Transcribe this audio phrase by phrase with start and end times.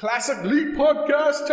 [0.00, 1.52] Classic Elite Podcast time!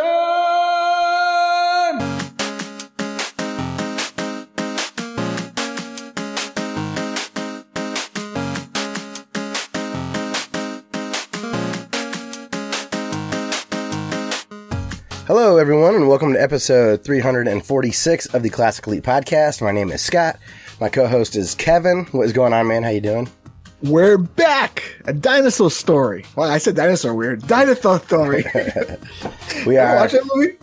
[15.25, 19.61] Hello, everyone, and welcome to episode 346 of the Classic Elite Podcast.
[19.61, 20.39] My name is Scott.
[20.79, 22.05] My co-host is Kevin.
[22.13, 22.83] What is going on, man?
[22.83, 23.27] How you doing?
[23.83, 24.95] We're back.
[25.05, 26.25] A dinosaur story.
[26.35, 27.47] Well, I said dinosaur weird.
[27.47, 28.45] Dinosaur story.
[29.65, 29.95] We are.
[29.95, 30.57] watch that movie?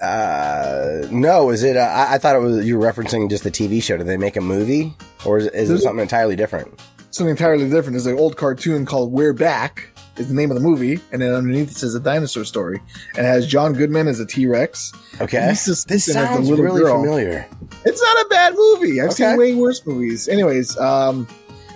[0.00, 1.76] Uh, no, is it?
[1.76, 3.96] Uh, I, I thought it was you were referencing just the TV show.
[3.96, 6.80] Did they make a movie, or is, is it something entirely different?
[7.10, 7.92] Something entirely different.
[7.92, 9.88] There's an old cartoon called We're Back.
[10.16, 12.78] Is the name of the movie, and then underneath it says a dinosaur story,
[13.16, 14.92] and it has John Goodman as a T Rex.
[15.20, 17.00] Okay, Lisa this sounds really girl.
[17.02, 17.48] familiar.
[17.86, 19.00] It's not a bad movie.
[19.00, 19.30] I've Okay.
[19.30, 20.28] seen way worse movies.
[20.28, 21.26] Anyways, um,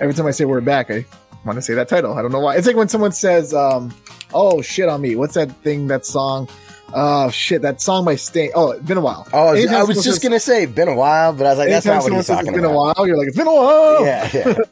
[0.01, 1.05] every time I say We're Back, I
[1.45, 2.15] want to say that title.
[2.15, 2.57] I don't know why.
[2.57, 3.95] It's like when someone says, um,
[4.33, 5.89] "Oh shit on me." What's that thing?
[5.89, 6.49] That song?
[6.93, 7.63] Oh shit!
[7.63, 8.51] That song by Sting.
[8.55, 9.27] Oh, it's been a while.
[9.33, 11.51] Oh, I was, Anytime I was just says- gonna say been a while, but I
[11.51, 12.73] was like, that's not what he's talking it's been about.
[12.75, 14.05] a while, you're like, it's been a while.
[14.05, 14.55] Yeah, yeah.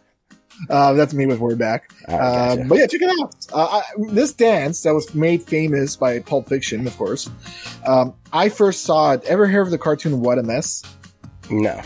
[0.70, 1.90] Uh, that's me with Word Back.
[2.06, 2.62] Right, gotcha.
[2.62, 3.34] Um, but yeah, check it out.
[3.52, 7.28] Uh, I, this dance that was made famous by Pulp Fiction, of course.
[7.84, 9.24] Um, I first saw it.
[9.24, 10.84] Ever heard of the cartoon What a Mess?
[11.50, 11.80] no.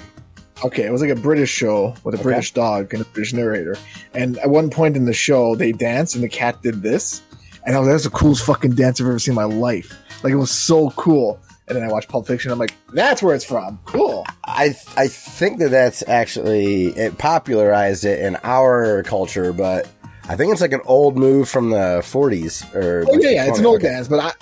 [0.65, 2.23] Okay, it was like a British show with a Okay.
[2.25, 3.77] British dog and a British narrator.
[4.15, 7.23] And at one point in the show, they danced and the cat did this.
[7.67, 9.93] And I was like, that's the coolest fucking dance I've ever seen in my life.
[10.23, 11.39] Like, it was so cool.
[11.69, 12.51] And then I watched Pulp Fiction.
[12.53, 13.81] I'm like, that's where it's from.
[13.87, 14.25] Cool.
[14.45, 19.89] I I think that that's actually it popularized it in our culture, but
[20.29, 23.59] I think it's like an old move from the 40s or Oh, yeah, yeah, it's
[23.59, 23.89] an old okay.
[23.89, 24.33] dance, but I,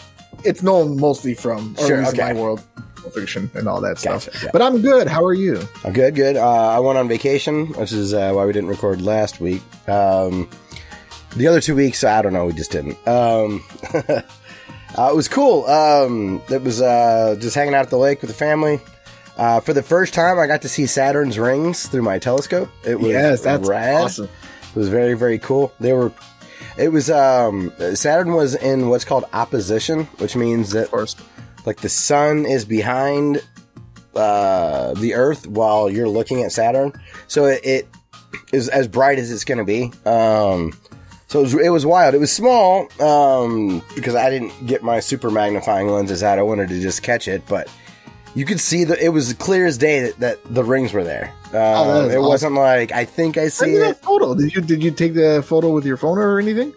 [0.45, 2.19] it's known mostly from, Sure, okay.
[2.19, 2.63] my world,
[3.11, 4.27] Fiction and all that stuff.
[4.27, 4.51] Gotcha, yeah.
[4.53, 5.09] But I'm good.
[5.09, 5.61] How are you?
[5.85, 6.37] I'm good, good.
[6.37, 9.63] Uh, I went on vacation, which is uh, why we didn't record last week.
[9.89, 10.49] Um,
[11.37, 12.97] the other two weeks, I don't know, we just didn't.
[13.09, 14.23] Um, uh,
[15.11, 15.67] it was cool.
[15.67, 18.81] Um, it was uh, just hanging out at the lake with the family.
[19.37, 22.69] Uh, for the first time, I got to see Saturn's rings through my telescope.
[22.85, 24.03] It was Yes, that's rad.
[24.05, 24.27] awesome.
[24.27, 25.73] It was very, very cool.
[25.81, 26.13] They were.
[26.77, 31.17] It was um, Saturn was in what's called opposition, which means that Of course.
[31.65, 33.43] Like the sun is behind
[34.15, 36.93] uh, the Earth while you're looking at Saturn,
[37.27, 37.89] so it, it
[38.53, 39.93] is as bright as it's going to be.
[40.09, 40.73] Um,
[41.27, 42.15] so it was, it was wild.
[42.15, 46.39] It was small um, because I didn't get my super magnifying lenses out.
[46.39, 47.69] I wanted to just catch it, but
[48.37, 51.33] you could see that it was clear as day that, that the rings were there.
[51.53, 52.23] Uh, Oh, it awesome.
[52.23, 53.81] wasn't like I think I see me it.
[53.81, 54.35] that photo.
[54.35, 56.73] Did you did you take the photo with your phone or anything?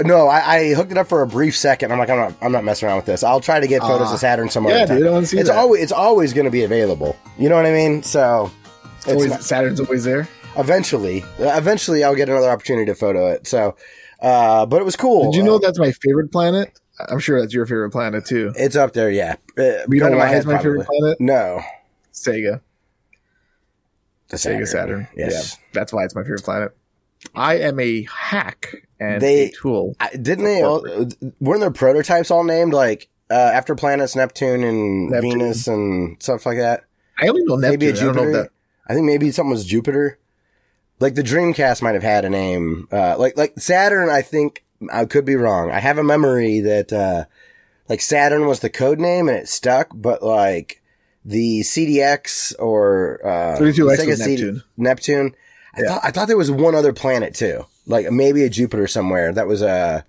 [0.00, 1.92] No, I, I hooked it up for a brief second.
[1.92, 3.22] I'm like, I'm not, I'm not messing around with this.
[3.22, 4.14] I'll try to get photos Ah.
[4.14, 4.74] of Saturn somewhere.
[4.74, 4.98] Yeah, at a time.
[4.98, 5.56] dude, I see it's that.
[5.58, 7.16] always, it's always going to be available.
[7.38, 8.02] You know what I mean?
[8.02, 8.50] So,
[8.96, 10.28] It's always, not- Saturn's always there.
[10.56, 13.46] eventually, uh, eventually, I'll get another opportunity to photo it.
[13.46, 13.76] So,
[14.20, 15.30] uh, but it was cool.
[15.30, 16.78] Did you know Uh, that's my favorite planet?
[17.08, 18.52] I'm sure that's your favorite planet too.
[18.56, 19.10] it's up there?
[19.10, 19.36] Yeah.
[19.58, 21.20] Uh, You know why head, it's my favorite planet?
[21.20, 21.60] No,
[22.12, 22.60] Sega.
[24.28, 25.06] the Sega Saturn.
[25.16, 25.32] Yes.
[25.58, 26.76] Yeah, that's why it's my favorite planet.
[27.34, 28.74] I am a hack
[29.12, 29.94] and They- a tool.
[30.20, 30.62] Didn't they?
[30.62, 30.84] All,
[31.40, 35.30] weren't their prototypes all named like uh, after planets Neptune and Neptune.
[35.30, 36.84] Venus and stuff like that?
[37.20, 38.08] I only know maybe Neptune.
[38.08, 38.42] a I don't know Jupiter.
[38.44, 38.50] that.
[38.88, 40.18] I think maybe something was Jupiter.
[41.00, 42.86] Like the Dreamcast might have had a name.
[42.92, 44.10] Uh, like like Saturn.
[44.10, 45.70] I think I could be wrong.
[45.70, 47.24] I have a memory that uh,
[47.88, 50.82] like Saturn was the code name and it stuck, but like
[51.24, 54.62] the CDX or uh, 32X Sega was CD Neptune.
[54.76, 55.34] Neptune.
[55.76, 55.88] I Yeah.
[55.88, 59.32] thought I thought there was one other planet too, like maybe a Jupiter somewhere.
[59.32, 60.04] That was a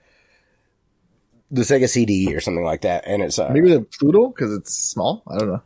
[1.51, 3.03] the Sega CD or something like that.
[3.07, 5.23] And it's uh, Maybe the Pluto because it's small.
[5.27, 5.61] I don't know.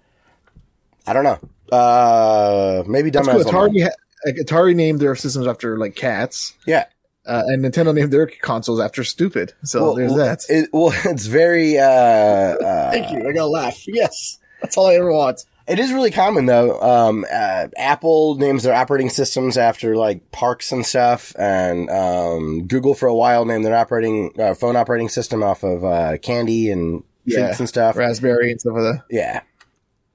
[1.08, 1.40] I don't know.
[1.76, 3.44] Uh, maybe dumbass.
[3.44, 3.52] cool.
[3.52, 3.90] Atari, ha-
[4.26, 6.86] like, Atari named their systems after like cats, Yeah.
[7.26, 9.54] uh, and Nintendo named their consoles after stupid.
[9.64, 10.46] So Well, there's well, that.
[10.50, 11.78] It, well, it's very.
[11.78, 13.20] Uh, uh, Thank you.
[13.28, 13.84] I gotta laugh.
[13.88, 15.46] Yes, that's all I ever want.
[15.70, 16.82] It is really common though.
[16.82, 22.96] Um, uh, Apple names their operating systems after like parks and stuff, and um, Google
[22.96, 27.04] for a while named their operating uh, phone operating system off of uh, candy and
[27.26, 27.54] Yeah.
[27.58, 27.96] and stuff.
[27.96, 29.04] Raspberry and stuff like that.
[29.10, 29.42] Yeah.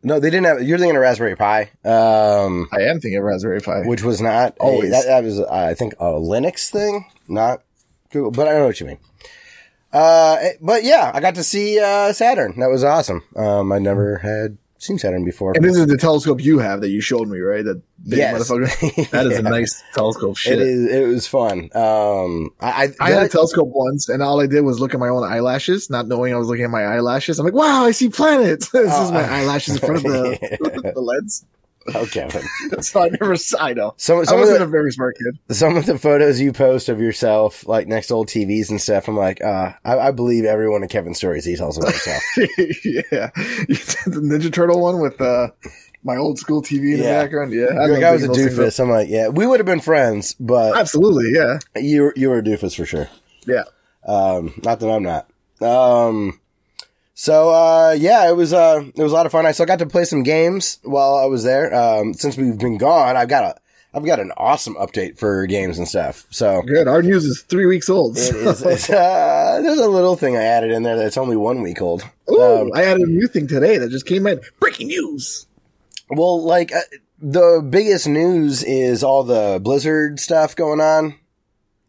[0.02, 0.62] No, they didn't have.
[0.62, 3.82] You're thinking of Raspberry Pi, um, I am thinking of Raspberry Pi.
[3.86, 4.90] which was not a- Always.
[4.90, 7.62] that, that was, I think, a Linux thing, not
[8.10, 8.30] Google.
[8.30, 8.98] But I don't know what you mean.
[9.92, 12.58] Uh, but yeah, I got to see uh, Saturn.
[12.58, 13.22] That was awesome.
[13.36, 15.52] Um, I never had seen Saturn before.
[15.54, 17.64] And this is the telescope you have that you showed me, right?
[17.64, 18.48] That big Yes.
[18.50, 19.10] motherfucker.
[19.10, 19.38] That is Yeah.
[19.38, 20.36] a nice telescope.
[20.36, 20.60] Shit.
[20.60, 20.86] It is.
[20.92, 21.70] It was fun.
[21.74, 25.08] Um, I I had a telescope once, and all I did was look at my
[25.08, 27.38] own eyelashes, not knowing I was looking at my eyelashes.
[27.38, 29.32] I'm like, "Wow, I see planets." this is my Oh.
[29.34, 31.44] eyelashes in front of the, the lens.
[31.94, 32.42] Oh, Kevin.
[32.82, 33.36] so I never.
[33.60, 33.94] I know.
[33.96, 35.56] Some, I some, of wasn't the, a very smart kid.
[35.56, 39.08] some of the photos you post of yourself, like next to old TVs and stuff,
[39.08, 42.22] I'm like, uh, I, I believe every one of Kevin's stories he tells about himself.
[42.36, 43.30] yeah,
[44.06, 45.48] the Ninja Turtle one with uh,
[46.02, 47.18] my old school TV in Yeah.
[47.18, 47.52] the background.
[47.52, 48.80] Yeah, You're like, I was a doofus.
[48.80, 52.42] I'm like, yeah, we would have been friends, but Absolutely, yeah, you you were a
[52.42, 53.08] doofus for sure.
[53.46, 53.64] yeah.
[54.06, 55.28] Um, not that I'm not.
[55.62, 56.38] Um,
[57.14, 59.46] so uh, yeah, it was uh, it was a lot of fun.
[59.46, 61.72] I still got to play some games while I was there.
[61.74, 63.60] Um, since we've been gone, I've got a
[63.96, 66.26] I've got an awesome update for games and stuff.
[66.30, 66.88] So Good.
[66.88, 68.16] Our news is three weeks old.
[68.18, 68.62] it is.
[68.66, 72.02] It's, uh, there's a little thing I added in there that's only one week old.
[72.28, 74.40] Ooh, Um, I added a new thing today that just came in.
[74.58, 75.46] Breaking news.
[76.10, 76.80] Well, like uh,
[77.20, 81.14] the biggest news is all the Blizzard stuff going on.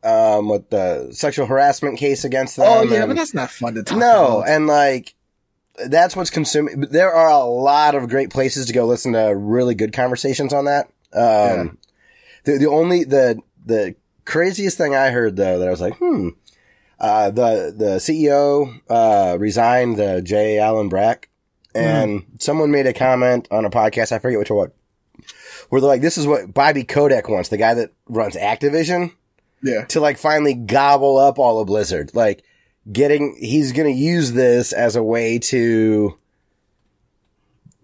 [0.04, 2.68] Um, with the sexual harassment case against them.
[2.69, 4.50] Oh yeah, and- but that's not fun to talk no, about.
[4.50, 5.14] and like
[5.88, 6.81] that's what's consuming.
[6.81, 10.66] There are a lot of great places to go listen to really good conversations on
[10.66, 10.89] that.
[11.13, 11.77] Um,
[12.44, 13.95] the the only the the
[14.25, 16.30] craziest thing I heard though that I was like, hmm,
[17.00, 20.60] uh, the the CEO uh, resigned, the J.
[20.60, 21.30] Allen Brack,
[21.74, 24.12] and someone made a comment on a podcast.
[24.12, 24.71] I forget which one.
[25.69, 29.13] Where they're like, this is what Bobby Kotick wants, the guy that runs Activision
[29.63, 32.12] yeah, to like finally gobble up all of Blizzard.
[32.13, 32.44] Like
[32.91, 36.17] getting, he's going to use this as a way to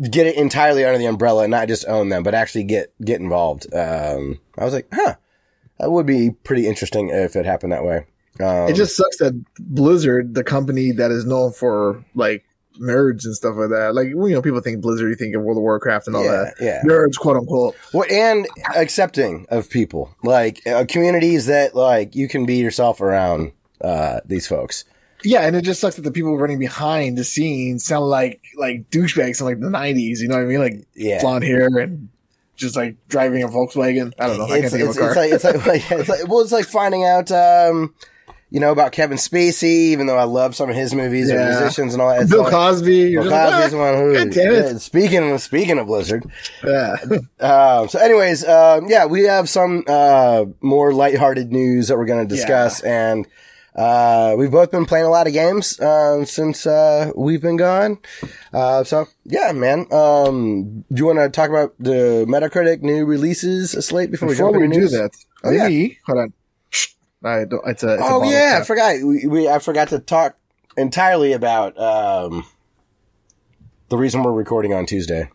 [0.10, 3.20] get it entirely under the umbrella and not just own them, but actually get, get
[3.20, 3.72] involved.
[3.74, 5.16] Um, I was like, huh,
[5.80, 8.06] that would be pretty interesting if it happened that way.
[8.40, 12.46] Um, it just sucks that Blizzard, the company that is known for like
[12.80, 15.58] nerds and stuff like that, like you know, people think Blizzard, you think of World
[15.58, 16.54] of Warcraft and all yeah, that.
[16.60, 16.82] yeah.
[16.86, 17.76] Nerds, quote unquote.
[17.94, 23.52] Well, and accepting of people, like uh, communities that like you can be yourself around,
[23.82, 24.86] uh, these folks.
[25.24, 28.90] Yeah, and it just sucks that the people running behind the scenes sound like like
[28.90, 30.20] douchebags from like the '90s.
[30.20, 30.60] You know what I mean?
[30.60, 31.22] Like Yeah.
[31.22, 32.10] blonde hair and
[32.56, 34.14] just like driving a Volkswagen.
[34.20, 34.46] I don't know.
[34.46, 35.24] I can't it's, think it's, of a car.
[35.26, 37.94] it's like it's like, it's like well, it's like finding out, um,
[38.50, 39.64] you know, about Kevin Spacey.
[39.92, 42.22] Even though I love some of his movies and musicians and all that.
[42.22, 43.14] It's Bill like, Cosby.
[43.14, 44.42] Bill just like, Cosby's one who.
[44.42, 46.24] Yeah, speaking of speaking of Blizzard,
[46.64, 47.18] "Ah." yeah.
[47.80, 52.28] um, so anyways, um, yeah, we have some uh, more lighthearted news that we're going
[52.28, 53.28] to discuss, and
[53.76, 58.00] uh, we've both been playing a lot of games um, since uh, we've been gone.
[58.54, 59.86] Uh, so yeah, man.
[59.92, 64.58] Um, do you want to talk about the Metacritic new releases slate before, Before we
[64.58, 64.92] we jump into do news?
[64.92, 65.12] that,
[65.44, 65.88] Oh, yeah.
[66.06, 66.34] hold on.
[67.24, 67.62] I don't.
[67.68, 67.94] It's a.
[67.94, 68.96] It's Oh bottle yeah, I forgot.
[69.04, 70.36] We, we I forgot to talk
[70.76, 72.46] entirely about um,
[73.90, 75.30] the reason we're recording on Tuesday.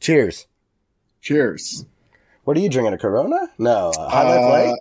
[0.00, 0.46] Cheers.
[1.20, 1.84] Cheers.
[2.44, 2.94] What are you drinking?
[2.94, 3.48] A Corona?
[3.58, 4.78] No, a High Life Uh, Light.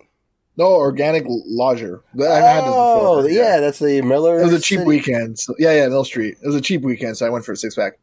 [0.58, 2.02] No organic lager.
[2.16, 3.30] I've had this Oh, before.
[3.30, 4.40] yeah, that's the Miller.
[4.40, 5.38] It was a cheap City- weekend.
[5.38, 6.38] So, yeah, yeah, Mill Street.
[6.42, 8.00] It was a cheap weekend, so I went for a six pack.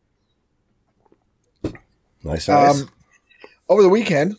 [2.22, 2.80] Nice, nice.
[2.82, 2.90] Um,
[3.68, 4.36] over the weekend,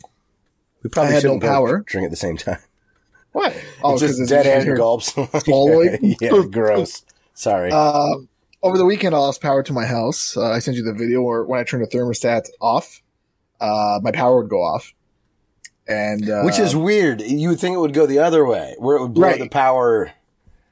[0.84, 1.80] we probably I had no shouldn't both power.
[1.86, 2.60] drink at the same time.
[3.34, 3.56] what?
[3.84, 5.14] Oh, just it's dead hand gulps.
[5.44, 6.16] Swallowing?
[6.22, 7.04] yeah, gross.
[7.34, 7.72] Sorry.
[7.72, 8.28] Um,
[8.64, 10.36] over the weekend, I lost power to my house.
[10.38, 13.02] Uh, I sent you the video where when I turned the thermostat off,
[13.60, 14.94] uh, my power would go off.
[15.88, 17.22] And uh, Which is weird.
[17.22, 19.40] You would think it would go the other way, where it would blow Right.
[19.40, 20.12] the power.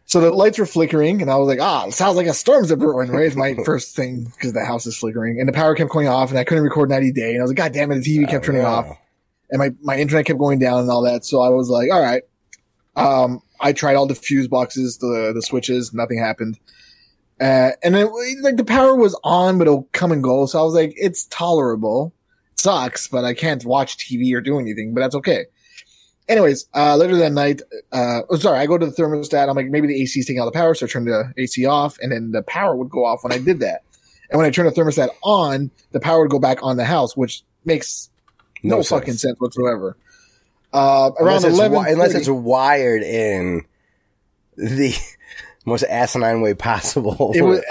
[0.06, 2.72] so the lights were flickering, and I was like, "Ah, it sounds like a storm's
[2.72, 5.76] a brewing." Right, it's my first thing because the house is flickering, and the power
[5.76, 7.92] kept going off, and I couldn't record 90 day, and I was like, "God damn
[7.92, 8.98] it!" The TV kept turning Oh, off,
[9.52, 11.26] and my, my internet kept going down and all that.
[11.26, 12.24] So I was like, all right.
[12.96, 16.58] Um, I tried all the fuse boxes, the the switches, nothing happened.
[17.42, 18.10] Uh, and then
[18.44, 20.46] like the power was on, but it'll come and go.
[20.46, 22.14] So I was like, it's tolerable.
[22.56, 25.46] Sucks, but I can't watch TV or do anything, but that's okay.
[26.30, 29.50] Anyways, uh, later that night, uh, oh, sorry, I go to the thermostat.
[29.50, 30.74] I'm like, maybe the AC is taking all the power.
[30.74, 33.40] So I turn the AC off and then the power would go off when I
[33.40, 33.84] did that.
[34.30, 37.18] And when I turn the thermostat on, the power would go back on the house,
[37.18, 38.10] which makes
[38.64, 38.90] no, sense.
[38.90, 39.98] fucking sense whatsoever.
[40.72, 43.66] Uh, around unless it's, eleven, wi- unless it's wired in
[44.58, 44.96] the
[45.66, 47.32] most asinine way possible.
[47.36, 47.62] it was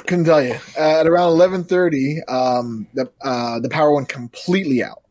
[0.06, 0.54] couldn't tell you.
[0.78, 5.02] Uh, at around eleven thirty, um, the uh, the power went completely out,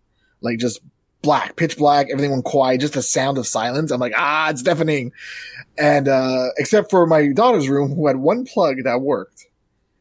[0.41, 0.79] like just
[1.21, 2.07] black, pitch black.
[2.11, 3.91] Everything went quiet, just a sound of silence.
[3.91, 5.11] I'm like, ah, it's deafening.
[5.77, 9.45] And uh, except for my daughter's room, who had one plug that worked,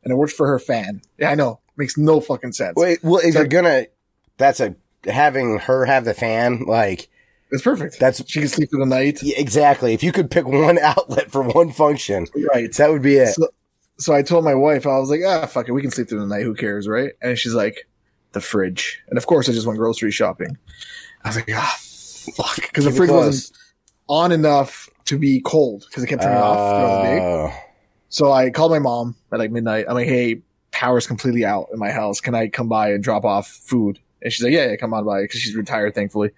[0.05, 1.01] and it worked for her fan.
[1.19, 2.75] Yeah, I know, makes no fucking sense.
[2.77, 3.87] Wait, well, if So- you're gonna,
[4.37, 4.75] that's a
[5.05, 6.65] having her have the fan.
[6.67, 7.09] Like
[7.53, 8.01] It's perfect.
[8.01, 9.23] that's she can sleep through the night.
[9.23, 9.93] yeah, exactly.
[9.95, 12.73] If you could pick one outlet for one function, Right.
[12.75, 13.35] that would be it.
[13.35, 13.49] So,
[13.99, 16.21] so I told my wife, I was like, ah, fuck it, we can sleep through
[16.21, 16.43] the night.
[16.43, 17.13] Who cares, right?
[17.23, 17.87] And she's like,
[18.33, 19.01] the fridge.
[19.09, 20.57] And of course, I just went grocery shopping.
[21.25, 21.77] I was like, ah,
[22.35, 23.27] fuck, because the fridge close.
[23.27, 23.59] wasn't
[24.09, 27.21] on enough to be cold because it kept turning off throughout the day.
[27.23, 27.53] Oh.
[28.09, 29.87] So I called my mom at like midnight.
[29.89, 30.41] I'm like, hey,
[30.71, 32.21] power's completely out in my house.
[32.21, 33.99] Can I come by and drop off food?
[34.23, 36.31] And she's like, yeah, yeah, come on by because she's retired, thankfully.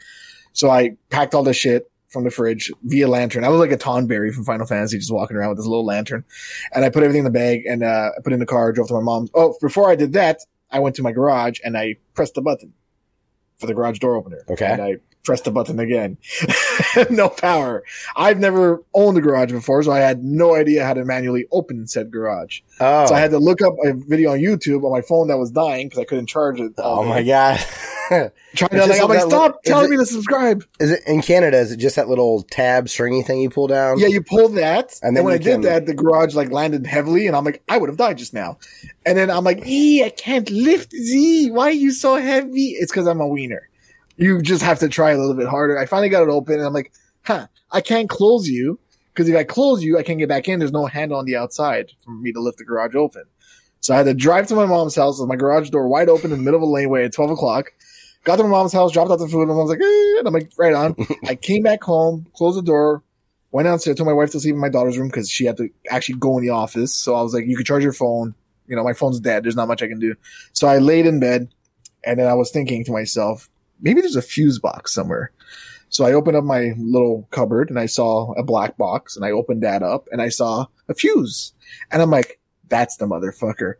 [0.54, 3.44] So I packed all the shit from the fridge via lantern.
[3.44, 6.24] I was like a Tonberry from Final Fantasy, just walking around with this little lantern.
[6.72, 8.72] And I put everything in the bag and uh, I put it in the car,
[8.72, 9.30] drove to my mom's.
[9.34, 10.38] Oh, before I did that,
[10.70, 12.72] I went to my garage and I pressed the button
[13.58, 14.44] for the garage door opener.
[14.48, 14.66] Okay.
[14.66, 16.18] And I pressed the button again.
[17.10, 17.82] no power.
[18.14, 21.86] I've never owned a garage before, so I had no idea how to manually open
[21.88, 22.60] said garage.
[22.78, 25.38] Oh, So I had to look up a video on YouTube on my phone that
[25.38, 26.74] was dying because I couldn't charge it.
[26.78, 27.58] oh my god.
[28.54, 30.64] Trying to like, I'm like, stop is telling it- me to subscribe.
[30.80, 31.58] is it in Canada?
[31.58, 33.98] Is it just that little tab stringy thing you pull down?
[33.98, 36.34] Yeah, you pull that, And and, then when you I did can- that, the garage
[36.34, 38.58] like landed heavily, and I'm like, I would have died just now.
[39.06, 41.50] And then I'm like, E, I can't lift Z.
[41.50, 42.70] Why are you so heavy?
[42.78, 43.68] It's because I'm a wiener.
[44.16, 45.78] You just have to try a little bit harder.
[45.78, 46.92] I finally got it open, and I'm like,
[47.22, 48.78] huh, I can't close you
[49.12, 50.58] because if I close you, I can't get back in.
[50.60, 53.24] There's no handle on the outside for me to lift the garage open.
[53.80, 56.32] So I had to drive to my mom's house with my garage door wide open
[56.32, 57.72] in the middle of a laneway at 12 o'clock.
[58.24, 60.26] Got to my mom's house, dropped out the food, and my mom's like, eh, and
[60.26, 60.96] I'm like, right on.
[61.26, 63.02] I came back home, closed the door,
[63.50, 65.68] went downstairs, told my wife to sleep in my daughter's room because she had to
[65.90, 66.94] actually go in the office.
[66.94, 68.34] So I was like, you can charge your phone.
[68.66, 69.44] You know, my phone's dead.
[69.44, 70.16] There's not much I can do.
[70.52, 71.48] So I laid in bed
[72.02, 73.48] and then I was thinking to myself,
[73.80, 75.30] maybe there's a fuse box somewhere.
[75.88, 79.30] So I opened up my little cupboard and I saw a black box and I
[79.30, 81.52] opened that up and I saw a fuse.
[81.92, 83.74] And I'm like, that's the motherfucker.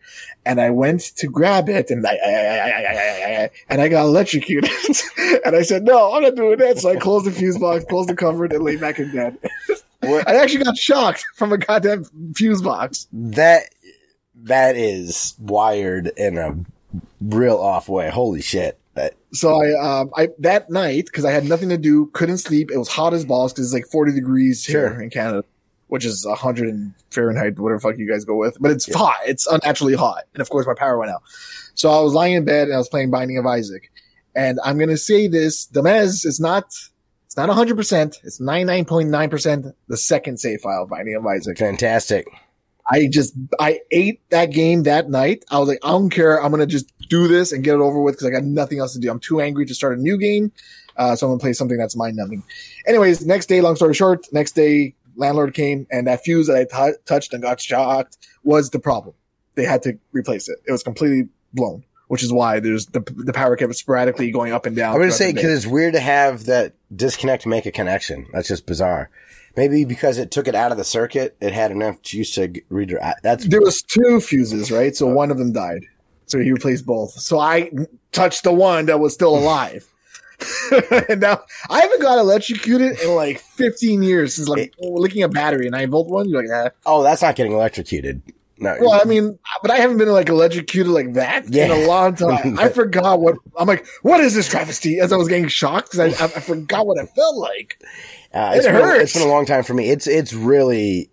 [0.44, 2.94] And I went to grab it and I, I, I, I, I,
[3.40, 4.70] I, I and I got electrocuted.
[5.44, 6.78] and I said, no, I'm not doing that.
[6.78, 9.38] So I closed the fuse box, closed the cover, and laid back in bed.
[10.02, 13.06] I actually got shocked from a goddamn fuse box.
[13.12, 13.62] That
[14.36, 16.56] that is wired in a
[17.20, 18.10] real off way.
[18.10, 18.78] Holy shit!
[18.94, 22.70] That So I, um, I that night because I had nothing to do, couldn't sleep.
[22.70, 25.00] It was hot as balls because it's like 40 degrees here Sure.
[25.00, 25.44] in Canada,
[25.94, 28.56] which is 100 in Fahrenheit, whatever fuck you guys go with.
[28.60, 29.14] But it's hot.
[29.24, 31.22] It's unnaturally hot, and of course my power went out.
[31.76, 33.92] So I was lying in bed and I was playing Binding of Isaac,
[34.34, 36.64] and I'm gonna say this: the Mez is not.
[37.26, 37.76] It's not 100.
[37.76, 41.58] percent It's 99.9 percent the second save file Binding of Isaac.
[41.58, 42.26] fantastic.
[42.90, 45.44] I just I ate that game that night.
[45.48, 46.42] I was like, I don't care.
[46.42, 48.94] I'm gonna just do this and get it over with because I got nothing else
[48.94, 49.08] to do.
[49.12, 50.50] I'm too angry to start a new game,
[50.96, 52.42] uh, so I'm gonna play something that's mind numbing.
[52.84, 56.90] Anyways, next day, long story short, next day, landlord came and that fuse that I
[56.90, 59.14] t- touched and got shocked was the problem.
[59.54, 60.58] They had to replace it.
[60.66, 64.66] It was completely blown, which is why there's the the power kept sporadically going up
[64.66, 64.94] and down.
[64.94, 68.26] I'm gonna say because it's weird to have that disconnect to make a connection.
[68.32, 69.10] That's just bizarre.
[69.56, 73.22] Maybe because it took it out of the circuit, it had enough juice to redirect.
[73.22, 74.96] That's there was two fuses, right?
[74.96, 75.14] So uh.
[75.14, 75.86] one of them died.
[76.26, 77.12] So he replaced both.
[77.12, 77.70] So I
[78.10, 79.86] touched the one that was still alive.
[81.08, 85.66] and now I haven't got electrocuted in like 15 years since like licking a battery,
[85.66, 86.28] and I volt one.
[86.28, 86.76] You're like, ah.
[86.86, 88.22] oh, that's not getting electrocuted.
[88.56, 92.14] No, Well, I mean, but I haven't been like electrocuted like that in a long
[92.14, 92.58] time.
[92.58, 93.84] I forgot what I'm like.
[94.02, 95.00] What is this travesty?
[95.00, 97.82] As I was getting shocked because I, I, I forgot what it felt like.
[98.32, 99.02] Uh, It it's been, hurts.
[99.02, 99.90] It's been a long time for me.
[99.90, 101.10] It's it's really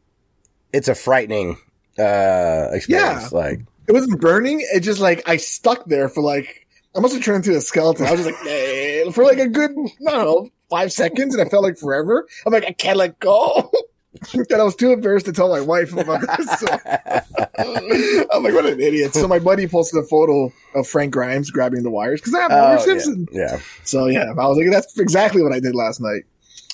[0.72, 1.58] it's a frightening
[1.98, 3.32] uh experience.
[3.32, 3.38] Yeah.
[3.38, 4.62] Like It wasn't burning.
[4.74, 6.61] It just like I stuck there for like
[6.96, 8.06] I must have turned into a skeleton.
[8.06, 11.46] I was just like eh, for like a good I don't know five seconds, and
[11.46, 12.28] I felt like forever.
[12.46, 13.72] I'm like I can't let go.
[14.34, 16.60] and I was too embarrassed to tell my wife about this.
[16.60, 16.68] So
[18.34, 19.14] I'm like, what an idiot.
[19.14, 22.52] So my buddy posted a photo of Frank Grimes grabbing the wires because I have
[22.52, 26.02] Homer oh, yeah, yeah, So yeah, I was like, that's exactly what I did last
[26.02, 26.24] night.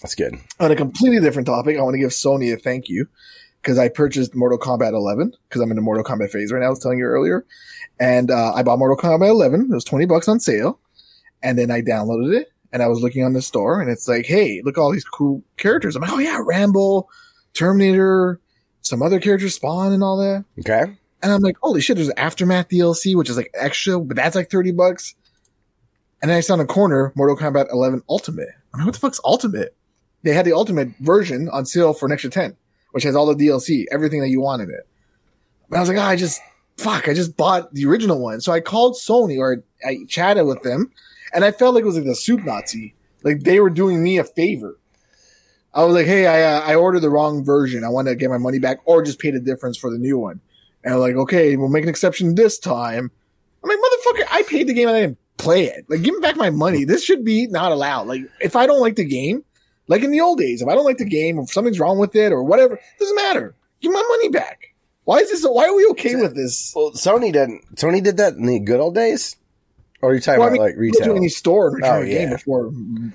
[0.02, 0.40] that's good.
[0.60, 3.08] On a completely different topic, I want to give Sony a thank you
[3.68, 6.68] because I purchased Mortal Kombat 11 because I'm in the Mortal Kombat phase right now.
[6.68, 7.46] I was telling you earlier,
[8.00, 9.68] and uh, I bought Mortal Kombat 11.
[9.70, 10.80] It was 20 bucks on sale,
[11.44, 12.48] and then I downloaded it.
[12.72, 15.04] And I was looking on the store, and it's like, hey, look at all these
[15.04, 15.98] cool characters.
[15.98, 17.10] I'm like, oh yeah, Rambo,
[17.54, 18.40] Terminator,
[18.84, 20.46] some other characters, Spawn, and all that.
[20.60, 24.16] Okay, And I'm like, holy shit, there's an Aftermath DLC, which is like extra, but
[24.16, 25.14] that's like 30 bucks.
[26.22, 28.48] And then I saw in the corner Mortal Kombat 11 Ultimate.
[28.74, 29.76] I'm like, what the fuck's Ultimate?
[30.24, 32.56] They had the Ultimate version on sale for an extra 10,
[32.98, 34.88] which has all the DLC, everything that you want in it.
[35.70, 36.42] But I was like, oh, I just,
[36.78, 38.42] fuck, I just bought the original one.
[38.42, 40.92] So I called Sony or I chatted with them
[41.32, 42.96] and I felt like it was like the soup Nazi.
[43.22, 44.80] Like they were doing me a favor.
[45.76, 47.84] I was like, hey, I, uh, I ordered the wrong version.
[47.84, 50.18] I want to get my money back or just pay the difference for the new
[50.18, 50.42] one.
[50.84, 53.12] And they're like, okay, we'll make an exception this time.
[53.64, 55.86] I'm like, motherfucker, I paid the game and I didn't play it.
[55.88, 56.84] Like, give me back my money.
[56.84, 58.08] This should be not allowed.
[58.08, 59.44] Like, if I don't like the game,
[59.88, 62.16] like in the old days, if I don't like the game, if something's wrong with
[62.16, 63.56] it or whatever, doesn't matter.
[63.82, 64.74] Give my money back.
[65.06, 65.44] Why is this?
[65.46, 66.74] Why are we okay with this?
[66.76, 67.76] well, Sony didn't.
[67.76, 69.36] Sony did that in the good old days.
[70.02, 71.16] Or are you talking Well, I about mean, like you go to retail?
[71.18, 72.66] any store and return Oh, a game before,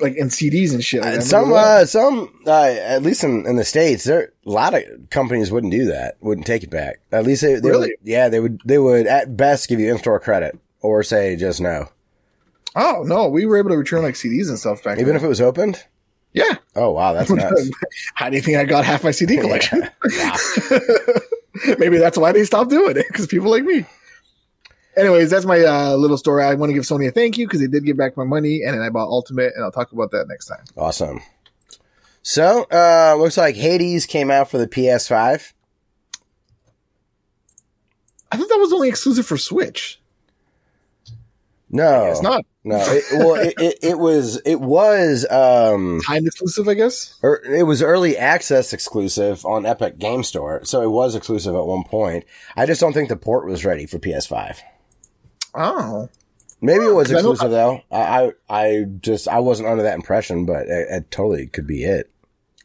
[0.00, 1.00] like in CDs and shit.
[1.02, 4.75] Like Uh, some, uh, some, uh, at least in, in the states, there a lot
[4.75, 6.17] of companies wouldn't do that.
[6.21, 6.99] Wouldn't take it back.
[7.12, 7.88] At least they, they Really?
[7.91, 8.61] would, yeah, they would.
[8.64, 11.88] They would at best give you in store credit or say just no.
[12.75, 14.97] Oh no, we were able to return like CDs and stuff back.
[14.99, 15.17] Even then.
[15.17, 15.85] if it was opened?
[16.33, 16.57] Yeah.
[16.77, 17.71] Oh wow, that's nuts.
[18.15, 19.89] How do you think I got half my CD collection?
[20.05, 20.37] Wow.
[21.79, 23.85] Maybe that's why they stopped doing it because people like me.
[24.97, 26.43] Anyways, that's my uh, little story.
[26.45, 28.62] I want to give Sony a thank you because they did give back my money,
[28.62, 30.65] and then I bought Ultimate, and I'll talk about that next time.
[30.77, 31.21] Awesome.
[32.23, 35.53] So, uh, looks like Hades came out for the PS5.
[38.31, 40.01] I thought that was only exclusive for Switch.
[41.71, 46.69] No, It's not No, it, well, it, it, it was it was um time exclusive,
[46.69, 47.19] I guess.
[47.25, 51.66] er, it was early access exclusive on Epic Game Store, so it was exclusive at
[51.66, 52.25] one point.
[52.57, 54.59] I just don't think the port was ready for PS5.
[55.54, 56.09] Oh,
[56.61, 57.83] Maybe it was 'Cause I exclusive though.
[57.90, 61.83] I, I I just I wasn't under that impression, but it, it totally could be
[61.83, 62.09] it.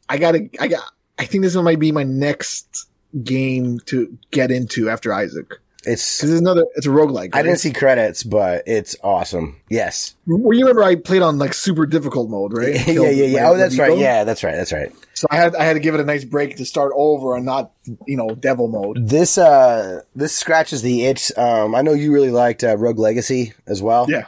[0.08, 0.48] I gotta.
[0.60, 0.84] I got.
[1.18, 2.88] I think this one might be my next
[3.24, 6.66] game to get into after Isaac It's another.
[6.76, 7.30] It's a roguelike.
[7.34, 9.62] I didn't see credits, but it's awesome.
[9.70, 10.16] Yes.
[10.26, 12.74] Well, you remember I played on like super difficult mode, right?
[12.74, 13.50] yeah, Killed yeah, yeah.
[13.50, 13.98] Oh, that's right.
[13.98, 14.56] Yeah, that's right.
[14.56, 14.92] That's right.
[15.14, 17.46] So I had I had to give it a nice break to start over and
[17.46, 17.72] not
[18.06, 19.08] you know devil mode.
[19.08, 21.32] This uh this scratches the itch.
[21.38, 24.08] Um, I know you really liked uh, Rogue Legacy as well.
[24.10, 24.26] Yeah.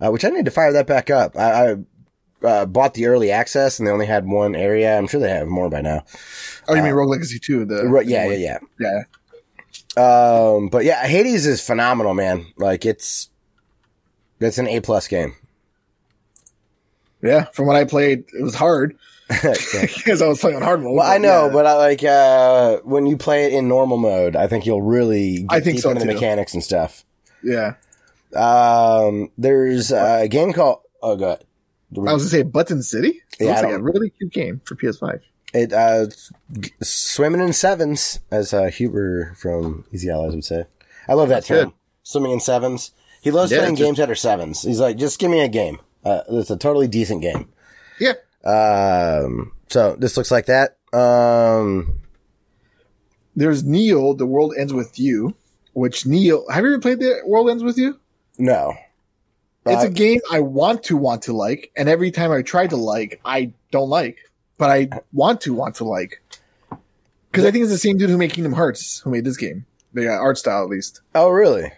[0.00, 1.36] uh, which I need to fire that back up.
[1.36, 1.76] I, I
[2.46, 4.96] uh, bought the early access, and they only had one area.
[4.96, 6.04] I'm sure they have more by now.
[6.68, 7.64] Oh, you mean Rogue Legacy two?
[7.64, 8.58] The Right, yeah, yeah, yeah.
[8.80, 9.02] yeah.
[9.96, 12.46] Um, but yeah, Hades is phenomenal, man.
[12.56, 13.28] Like it's
[14.40, 15.34] it's an A plus game.
[17.22, 18.96] Yeah, from what I played, it was hard
[19.28, 20.96] because I was playing on hard mode.
[20.96, 21.52] Well, I know, yeah.
[21.52, 24.36] but I like uh, when you play it in normal mode.
[24.36, 27.04] I think you'll really get I think deep so, into the mechanics and stuff.
[27.42, 27.74] yeah,
[28.34, 31.42] Um, there's a game called oh god,
[31.96, 33.22] I was gonna say Button City.
[33.40, 35.20] It Yeah, looks like a really cute game for PS5.
[35.56, 36.06] It uh,
[36.60, 40.64] g- swimming in sevens, as uh, Huber from Easy Allies would say.
[41.08, 41.74] I love that That's term, good.
[42.02, 42.92] swimming in sevens.
[43.22, 44.62] He loves Yeah, playing just- games that are sevens.
[44.62, 45.78] He's like, just give me a game.
[46.04, 47.48] Uh, it's a totally decent game.
[47.98, 48.12] Yeah,
[48.44, 50.76] Um, so this looks like that.
[50.92, 52.00] Um,
[53.34, 54.14] there's NEO.
[54.14, 55.34] The World Ends with You.
[55.72, 56.44] Which NEO?
[56.48, 57.98] Have you ever played the World Ends with You?
[58.38, 58.74] no,
[59.66, 62.66] It's Uh, a game I want to want to like, and every time I try
[62.68, 64.16] to like, I don't like,
[64.58, 66.22] but I want to want to like.
[67.30, 69.66] Because I think it's the same dude who made Kingdom Hearts who made this game.
[69.92, 71.00] The uh, art style, at least.
[71.14, 71.72] oh really?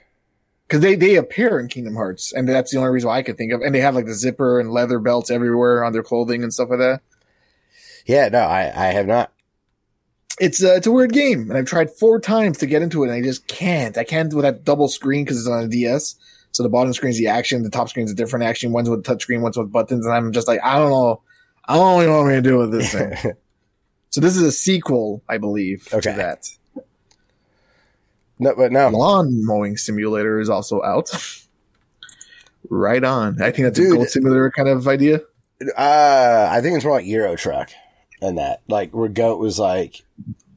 [0.67, 3.39] Because they, they appear in Kingdom Hearts, and that's the only reason why I could
[3.39, 3.63] think of.
[3.63, 6.69] And they have like the zipper and leather belts everywhere on their clothing and stuff
[6.69, 7.01] like that.
[8.05, 9.33] Yeah, no, I, I have not.
[10.41, 13.09] It's a, it's a weird game, and I've tried four times to get into it,
[13.09, 13.97] and I just can't.
[13.97, 16.17] I can't with that double screen because it's on a DS.
[16.53, 18.73] So the bottom screen is the action, the top screen is a different action.
[18.73, 21.23] One's with touchscreen, one's with buttons, and I'm just like, I don't know.
[21.69, 23.15] I don't know what you want me to do with this thing.
[24.11, 26.11] so this is a sequel, I believe, Okay.
[26.13, 26.49] to that.
[28.39, 31.11] no, but no, Lawn mowing simulator is also out.
[32.71, 33.41] right on.
[33.43, 33.93] I think that's Dude.
[33.93, 35.21] a goat simulator kind of idea.
[35.77, 37.71] Uh, I think it's more like Euro Truck
[38.23, 38.63] and that.
[38.69, 40.03] Like where Goat was like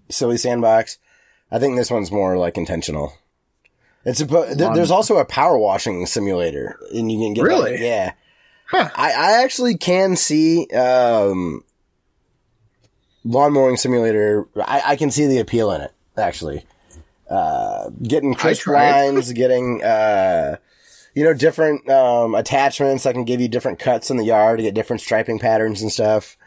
[0.10, 0.97] silly sandbox.
[1.52, 3.13] I think this one's more like intentional.
[4.06, 7.84] It's a, th- there's also a power washing simulator, and you can get like- Really?
[7.86, 8.13] yeah.
[8.72, 8.90] Huh.
[8.96, 11.64] I, I actually can see um,
[13.24, 14.48] lawn mowing simulator.
[14.58, 15.92] I, I can see the appeal in it.
[16.18, 16.66] Actually,
[17.30, 20.58] uh, getting crisp lines, getting uh,
[21.14, 24.64] you know different um, attachments that can give you different cuts in the yard to
[24.64, 26.38] get different striping patterns and stuff.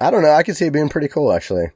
[0.00, 0.32] I don't know.
[0.32, 1.66] I can see it being pretty cool actually.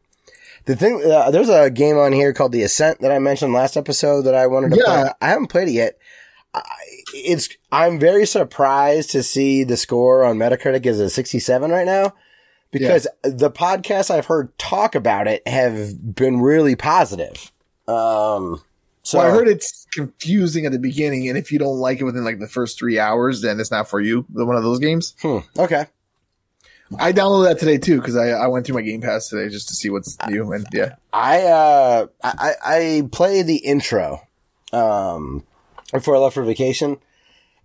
[0.64, 3.76] The thing, uh, there's a game on here called The Ascent that I mentioned last
[3.76, 4.84] episode that I wanted to Yeah.
[5.02, 5.10] play.
[5.22, 5.98] I haven't played it yet.
[6.54, 6.62] I,
[7.14, 12.14] it's I'm very surprised to see the score on Metacritic is a 67 right now
[12.70, 17.50] because the podcasts I've heard talk about it have been really positive.
[17.86, 18.62] Um,
[19.02, 22.04] so well, I heard it's confusing at the beginning, and if you don't like it
[22.04, 24.26] within like the first three hours, then it's not for you.
[24.32, 25.14] One of those games.
[25.22, 25.86] hmm, okay.
[26.98, 29.68] I downloaded that today too because I, I went through my Game Pass today just
[29.68, 30.94] to see what's new and yeah.
[31.12, 34.26] I uh I I played the intro
[34.72, 35.44] um
[35.92, 36.98] before I left for vacation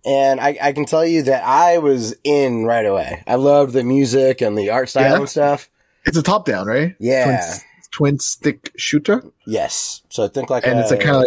[0.05, 3.23] and I, I can tell you that I was in right away.
[3.25, 5.17] I loved the music and the art style Yeah?
[5.19, 5.69] and stuff.
[6.05, 6.95] It's a top down, right?
[6.99, 7.25] Yeah.
[7.25, 7.59] Twin,
[7.91, 10.01] twin stick shooter, Yes.
[10.09, 11.23] So I think like and a, it's a kind of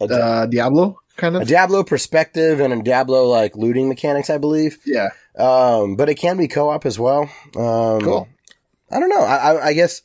[0.00, 1.48] like a, uh, Diablo kind a of.
[1.48, 4.78] Diablo perspective and a Diablo like looting mechanics, I believe.
[4.84, 7.30] Yeah, Um, but it can be co-op as well.
[7.56, 8.28] Um, cool.
[8.90, 9.20] I don't know.
[9.22, 10.02] I, I, I guess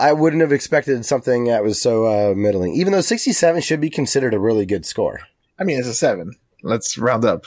[0.00, 2.74] I wouldn't have expected something that was so uh, middling.
[2.74, 5.20] Even though 67 should be considered a really good score.
[5.58, 6.36] I mean, it's a seven.
[6.62, 7.44] Let's round up.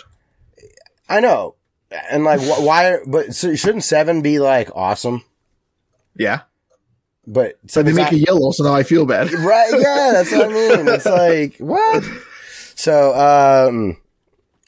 [1.10, 1.56] I know,
[2.10, 2.98] and like wh- why?
[3.06, 5.24] But so shouldn't seven be like awesome?
[6.16, 6.42] Yeah,
[7.28, 9.32] But so they make it yellow, so now I feel bad.
[9.34, 9.72] right?
[9.72, 10.88] Yeah, that's what I mean.
[10.88, 12.04] It's like what?
[12.76, 13.98] So, um,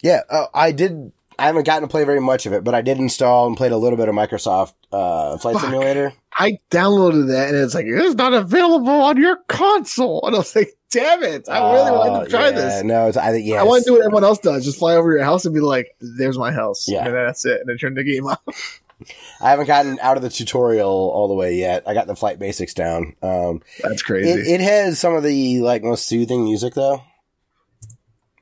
[0.03, 1.11] Yeah, uh, I did.
[1.37, 3.71] I haven't gotten to play very much of it, but I did install and played
[3.71, 5.63] a little bit of Microsoft uh, Flight Fuck.
[5.65, 6.13] Simulator.
[6.37, 10.21] I downloaded that and it's like it's not available on your console.
[10.25, 11.47] And I was like, damn it!
[11.49, 12.83] I really wanted to try Oh, yeah, this.
[12.83, 13.59] No, it's, I think yeah.
[13.59, 15.61] I want to do what everyone else does: just fly over your house and be
[15.61, 17.05] like, "There's my house," Yeah.
[17.05, 18.39] and then that's it, and then turn the game off.
[19.41, 21.83] I haven't gotten out of the tutorial all the way yet.
[21.85, 23.15] I got the flight basics down.
[23.21, 24.29] Um, That's crazy.
[24.29, 27.01] it, it has some of the like most soothing music though.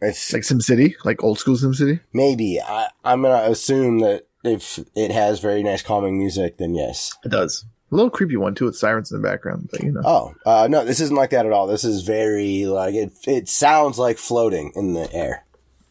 [0.03, 1.99] It's like SimCity, like old school SimCity.
[2.13, 7.11] maybe I, I'm gonna assume that if it has very nice calming music, then yes.
[7.23, 7.65] It does.
[7.91, 10.01] A little creepy one too, with sirens in the background, but you know.
[10.03, 11.67] Oh, uh, no, this isn't like that at all.
[11.67, 13.11] This is very like it.
[13.27, 15.45] It sounds like floating in the air.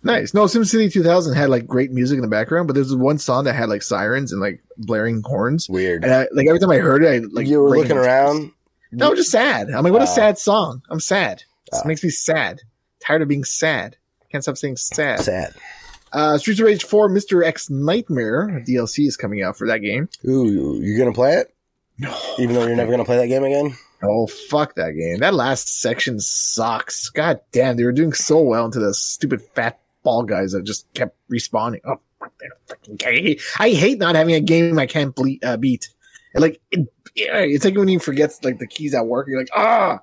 [0.05, 0.35] Nice.
[0.35, 3.55] No, SimCity 2000 had like great music in the background, but there's one song that
[3.55, 5.69] had like sirens and like blaring horns.
[5.69, 6.03] Weird.
[6.03, 8.51] And I, like every time I heard it, I like you were looking around.
[8.91, 9.71] No, just sad.
[9.71, 10.15] I'm like, what a Oh.
[10.15, 10.83] sad song.
[10.91, 11.45] I'm sad.
[11.71, 11.89] This Oh.
[11.89, 12.61] makes me sad.
[13.01, 13.97] Tired of being sad.
[14.33, 15.21] Can't stop saying sad.
[15.21, 15.55] Sad.
[16.13, 17.45] Uh, Streets of Rage 4 Mr.
[17.45, 20.09] X Nightmare DLC is coming out for that game.
[20.27, 21.55] Ooh, you're gonna play it?
[21.99, 22.15] No.
[22.39, 23.77] Even though you're never gonna play that game again.
[24.03, 25.19] Oh, fuck that game.
[25.19, 27.09] That last section sucks.
[27.11, 30.93] God damn, they were doing so well into the stupid fat ball guys that just
[30.95, 31.81] kept respawning.
[31.85, 32.01] Oh,
[32.69, 33.37] fucking game.
[33.59, 35.91] I hate not having a game I can't ble- uh, beat.
[36.35, 39.51] And, like, it, it's like when you forget like the keys at work, you're like,
[39.55, 40.01] ah,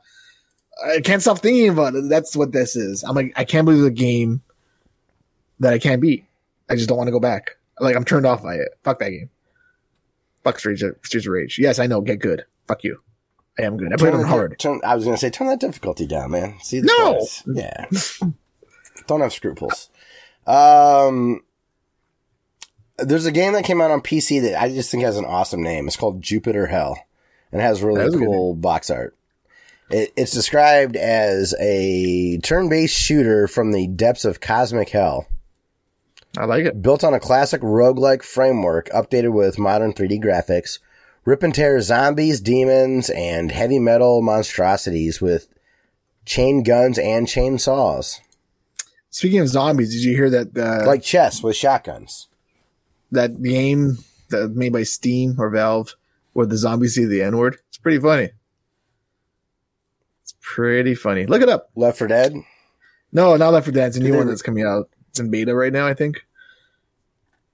[0.86, 2.10] I can't stop thinking about it.
[2.10, 3.04] That's what this is.
[3.04, 4.42] I'm like, I can't believe the game
[5.60, 6.26] that I can't beat.
[6.70, 7.58] I just don't want to go back.
[7.80, 8.70] Like, I'm turned off by it.
[8.84, 9.30] Fuck that game.
[10.44, 11.58] Fuck Streets of, Streets of Rage.
[11.60, 12.02] Yes, I know.
[12.02, 12.46] Get good.
[12.68, 13.02] Fuck you.
[13.58, 13.92] I am good.
[13.92, 14.58] I played on hard.
[14.58, 16.56] turn- I was gonna say turn that difficulty down, man.
[16.62, 17.14] See the No!
[17.16, 17.44] price.
[17.54, 17.86] Yeah.
[19.08, 19.90] Don't have scruples.
[20.48, 21.42] Um,
[22.98, 25.62] there's a game that came out on PC that I just think has an awesome
[25.62, 25.88] name.
[25.88, 26.98] It's called Jupiter Hell,
[27.52, 29.18] and it has really That is a good cool box art.
[29.90, 35.28] It, it's described as a turn-based shooter from the depths of cosmic hell.
[36.38, 36.82] I like it.
[36.82, 40.78] Built on a classic roguelike framework, updated with modern 3D graphics,
[41.26, 45.48] rip and tear zombies, demons, and heavy metal monstrosities with
[46.26, 48.20] chain guns and chainsaws.
[49.10, 52.28] Speaking of zombies, did you hear that uh, Like chess with shotguns.
[53.12, 53.98] that game
[54.30, 55.96] that made by Steam or Valve
[56.34, 57.58] where the zombies say the N word?
[57.70, 58.30] It's pretty funny.
[60.56, 61.28] Pretty funny.
[61.28, 61.70] Look it up.
[61.76, 62.34] Left for Dead?
[63.14, 63.90] No, not Left for Dead.
[63.90, 64.90] It's a new one that's coming out.
[65.10, 66.26] It's in beta right now, I think.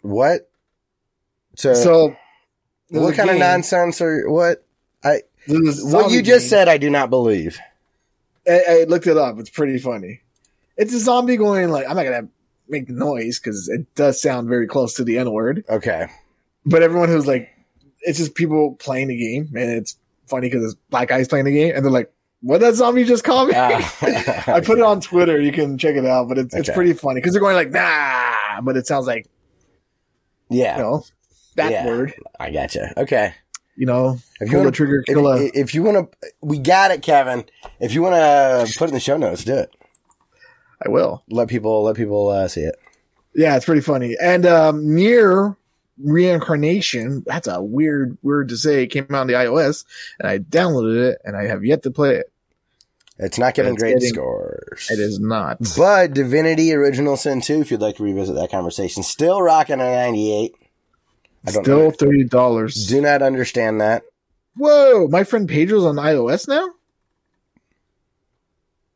[0.02, 0.50] What?
[1.58, 2.16] So, so,
[2.90, 4.64] what kind of game- nonsense or what?
[5.04, 6.50] I what you just game.
[6.50, 7.60] said, I do not believe.
[8.48, 9.40] I, I looked it up.
[9.40, 10.22] It's pretty funny.
[10.78, 12.30] It's a zombie going like I'm not gonna
[12.70, 15.66] make the noise because it does sound very close to the N word.
[15.68, 16.08] Okay.
[16.66, 17.50] But everyone who's like,
[18.02, 21.54] it's just people playing the game, and it's funny because it's black guys playing the
[21.54, 22.12] game, and they're like,
[22.46, 23.96] "What that zombie just called me?" Ah.
[24.54, 25.42] I put it on Twitter.
[25.42, 28.62] You can check it out, but it's it's pretty funny because they're going like nah,
[28.62, 29.28] but it sounds like
[30.50, 31.04] yeah, you know
[31.56, 31.86] that Yeah.
[31.88, 32.14] word.
[32.40, 32.94] I gotcha.
[33.02, 33.34] Okay.
[33.78, 35.50] You know, If you the wanna- trigger, If, kill a.
[35.54, 37.44] if you want to, we got it, Kevin.
[37.82, 39.70] If you want to put it in the show notes, do it.
[40.86, 41.24] I will.
[41.30, 42.76] Let people let people uh, see it.
[43.34, 44.16] Yeah, it's pretty funny.
[44.22, 45.58] And um, NieR
[46.02, 48.84] Reincarnation, that's a weird word to say.
[48.84, 49.84] It came out on the iOS,
[50.20, 52.32] and I downloaded it, and I have yet to play it.
[53.18, 54.90] It's not getting It's great getting- scores.
[54.92, 55.58] It is not.
[55.78, 59.86] But Divinity Original Sin 2, if you'd like to revisit that conversation, still rocking a
[59.86, 60.54] 98.
[61.48, 61.92] I don't Still know.
[61.92, 62.88] thirty dollars.
[62.88, 64.04] Do not understand that.
[64.58, 66.70] Whoa, my friend Pedro's on iOS now.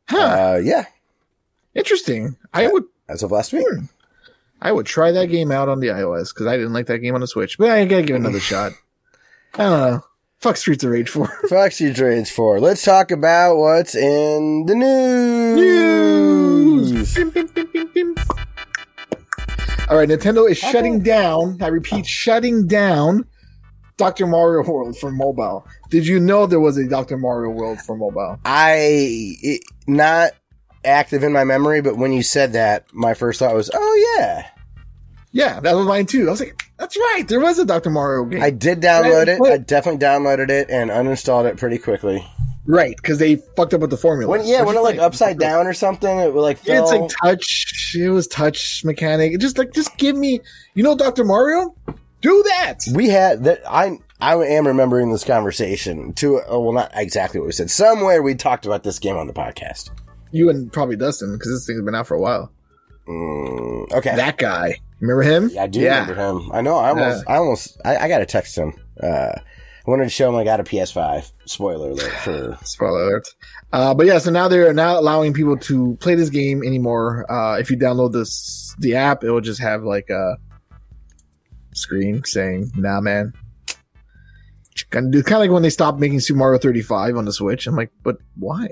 [0.08, 0.18] Huh.
[0.56, 0.86] Uh, yeah,
[1.74, 2.36] Interesting.
[2.52, 3.64] I would as of last week.
[4.60, 7.14] I would try that game out on the iOS because I didn't like that game
[7.14, 8.72] on the Switch, but I gotta give it another shot.
[9.54, 10.04] I don't know.
[10.40, 11.26] Fuck Streets of Rage 4.
[11.50, 12.60] Foxy Rage 4.
[12.60, 15.94] Let's talk about what's in the news.
[17.14, 18.14] Bim, bim, bim, bim.
[19.90, 21.58] All right, Nintendo is shutting down.
[21.60, 23.26] I repeat, shutting down
[23.98, 24.26] Dr.
[24.26, 25.66] Mario World for mobile.
[25.90, 27.18] Did you know there was a Dr.
[27.18, 28.38] Mario World for mobile?
[28.46, 30.32] I it, not
[30.86, 34.46] active in my memory, but when you said that, my first thought was, "Oh yeah,
[35.32, 36.26] Yeah, that was mine too.
[36.26, 37.24] I was like, that's right.
[37.26, 37.90] There was a Dr.
[37.90, 38.42] Mario game.
[38.42, 39.38] I did download it.
[39.38, 39.52] What?
[39.52, 42.26] I definitely downloaded it and uninstalled it pretty quickly."
[42.66, 44.30] right, because they fucked up with the formula.
[44.30, 46.82] When yeah, when it like upside down or something, it would like fell.
[46.82, 47.96] It's like touch.
[47.98, 49.38] It was touch mechanic.
[49.40, 50.40] Just like, just give me,
[50.74, 51.24] you know, Dr.
[51.24, 51.74] Mario?
[52.20, 52.80] Do that.
[52.92, 53.62] we had that.
[53.68, 57.70] I I am remembering this conversation to oh, well, not exactly what we said.
[57.70, 59.90] Somewhere we talked about this game on the podcast.
[60.30, 62.52] You and probably Dustin, because this thing's been out for a while.
[63.08, 64.76] Mm, okay, That guy.
[65.00, 65.50] Remember him?
[65.52, 66.52] Yeah, I do remember him.
[66.52, 66.76] I know.
[66.76, 68.74] I almost, I almost, I, I got to text him.
[69.02, 71.32] Uh, I wanted to show him I got a PS5.
[71.46, 73.34] Spoiler alert for Spoiler alert.
[73.72, 77.30] Uh, but yeah, so now they're not allowing people to play this game anymore.
[77.32, 80.36] Uh, if you download this the app, it will just have like a
[81.72, 83.32] screen saying, "Nah, man."
[84.90, 87.66] Kind of, kind of like when they stopped making Super Mario 35 on the Switch.
[87.66, 88.68] I'm like, but why?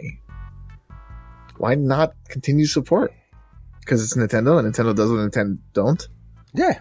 [1.58, 3.12] Why not continue support?
[3.80, 6.08] Because it's Nintendo, and Nintendo does what Nintendo don't.
[6.54, 6.80] Yeah,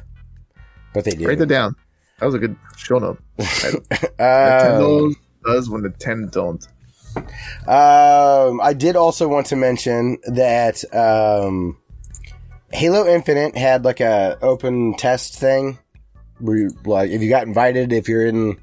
[0.93, 1.27] but they did.
[1.27, 1.75] Write that down.
[2.19, 3.19] That was a good show note.
[4.19, 6.67] Um, Nintendo does when Nintendo don't.
[7.67, 11.77] Um, I did also want to mention that um,
[12.71, 15.77] Halo Infinite had like a open test thing.
[16.39, 18.59] Where you, like, if you got invited, if you're in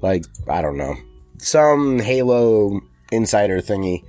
[0.00, 0.96] like I don't know
[1.38, 2.80] some Halo
[3.12, 4.04] insider thingy,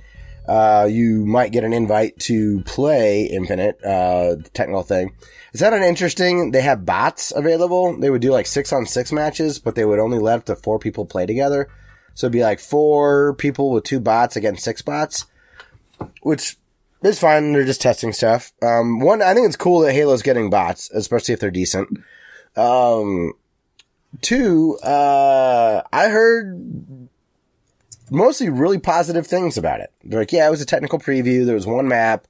[0.48, 3.82] uh, you might get an invite to play Infinite.
[3.82, 5.12] Uh, the technical thing.
[5.58, 6.52] Is that an interesting?
[6.52, 7.98] They have bots available.
[7.98, 10.54] They would do like six on six matches, but they would only let up to
[10.54, 11.68] four people play together.
[12.14, 15.26] So it'd be like four people with two bots against six bots,
[16.22, 16.56] which
[17.02, 17.52] is fine.
[17.52, 18.52] They're just testing stuff.
[18.62, 21.88] Um, one, I think it's cool that Halo's getting bots, especially if they're decent.
[22.54, 23.32] Um,
[24.20, 27.08] two, uh, I heard
[28.12, 29.92] mostly really positive things about it.
[30.04, 31.44] They're like, yeah, it was a technical preview.
[31.44, 32.28] There was one map.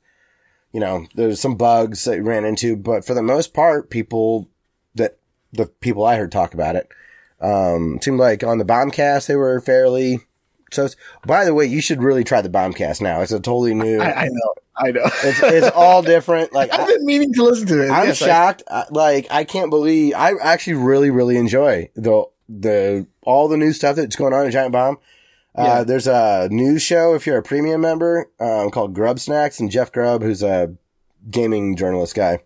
[0.73, 4.49] You know, there's some bugs that we ran into, but for the most part, people
[4.95, 5.19] that
[5.53, 6.89] the people I heard talk about it,
[7.41, 10.21] um, seemed like on the Bombcast they were fairly.
[10.71, 10.89] So,
[11.27, 13.23] by the way, you should really try the Bombcast now.
[13.23, 14.01] It's a totally new.
[14.01, 14.55] I, I know.
[14.77, 15.05] I know.
[15.25, 16.53] it's it's all different.
[16.53, 17.91] Like I've been meaning to listen to it.
[17.91, 18.63] I'm Yes, shocked.
[18.71, 23.73] I, like I can't believe I actually really really enjoy the the all the new
[23.73, 24.99] stuff that's going on in Giant Bomb.
[25.59, 25.85] Uh, Yeah.
[25.85, 30.23] there's a news show if you're a premium member um, called Grubbsnax, and Jeff Grubb,
[30.23, 30.75] who's a
[31.31, 32.39] gaming journalist guy.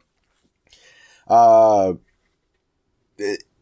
[1.28, 1.94] Uh,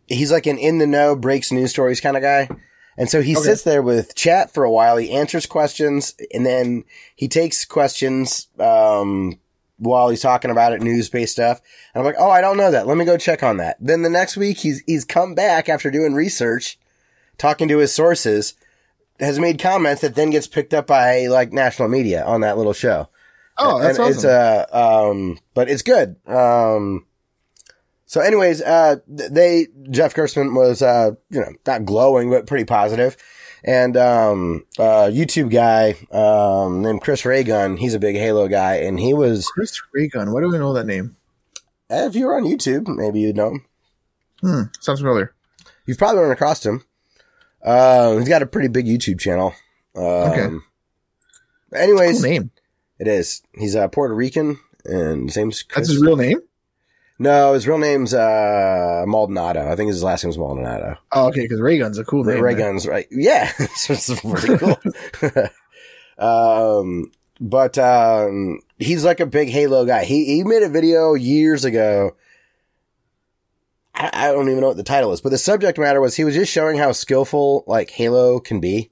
[0.06, 2.48] he's like an in the know breaks news stories kind of guy.
[2.96, 3.44] And so he Okay.
[3.46, 4.96] sits there with chat for a while.
[4.96, 6.84] He answers questions and then
[7.16, 9.38] he takes questions, um,
[9.78, 11.60] while he's talking about it, news based stuff.
[11.94, 12.86] And I'm like, oh, I don't know that.
[12.86, 13.76] Let me go check on that.
[13.80, 16.78] Then the next week he's, he's come back after doing research,
[17.38, 18.54] talking to his sources,
[19.20, 22.72] has made comments that then gets picked up by like national media on that little
[22.72, 23.08] show.
[23.58, 24.16] Oh, that's And awesome.
[24.16, 24.66] It's uh,
[25.10, 26.16] um, but it's good.
[26.26, 27.06] Um,
[28.06, 33.16] so, anyways, uh, they Jeff Gerstmann was uh, you know, not glowing, but pretty positive.
[33.62, 38.98] And um, uh, YouTube guy um, named Chris Raygun, he's a big Halo guy, and
[38.98, 39.46] he was.
[39.48, 40.32] Chris Raygun.
[40.32, 41.16] Why do we know that name?
[41.90, 43.66] If you were on YouTube, maybe you'd know him.
[44.40, 44.62] Hmm.
[44.80, 45.34] Sounds familiar.
[45.84, 46.84] You've probably run across him.
[47.62, 49.54] Uh, he's got a pretty big YouTube channel.
[49.96, 50.48] Um, Okay.
[51.74, 52.50] Anyways, Cool name.
[52.98, 53.42] it is.
[53.56, 55.86] He's uh, Puerto Rican, and his name's Chris.
[55.88, 56.38] That's his real name.
[57.18, 59.70] No, his real name's uh, Maldonado.
[59.70, 60.96] I think his last name's Maldonado.
[61.12, 61.42] Oh, okay.
[61.42, 62.42] Because Raygun's a cool Ray, name.
[62.44, 62.60] Ray man.
[62.62, 63.06] Guns, right?
[63.10, 64.78] Yeah, so it's pretty cool.
[66.18, 70.04] um, but um, he's like a big Halo guy.
[70.04, 72.16] He he made a video years ago.
[74.00, 76.24] I, I don't even know what the title is, but the subject matter was he
[76.24, 78.90] was just showing how skillful like Halo can be,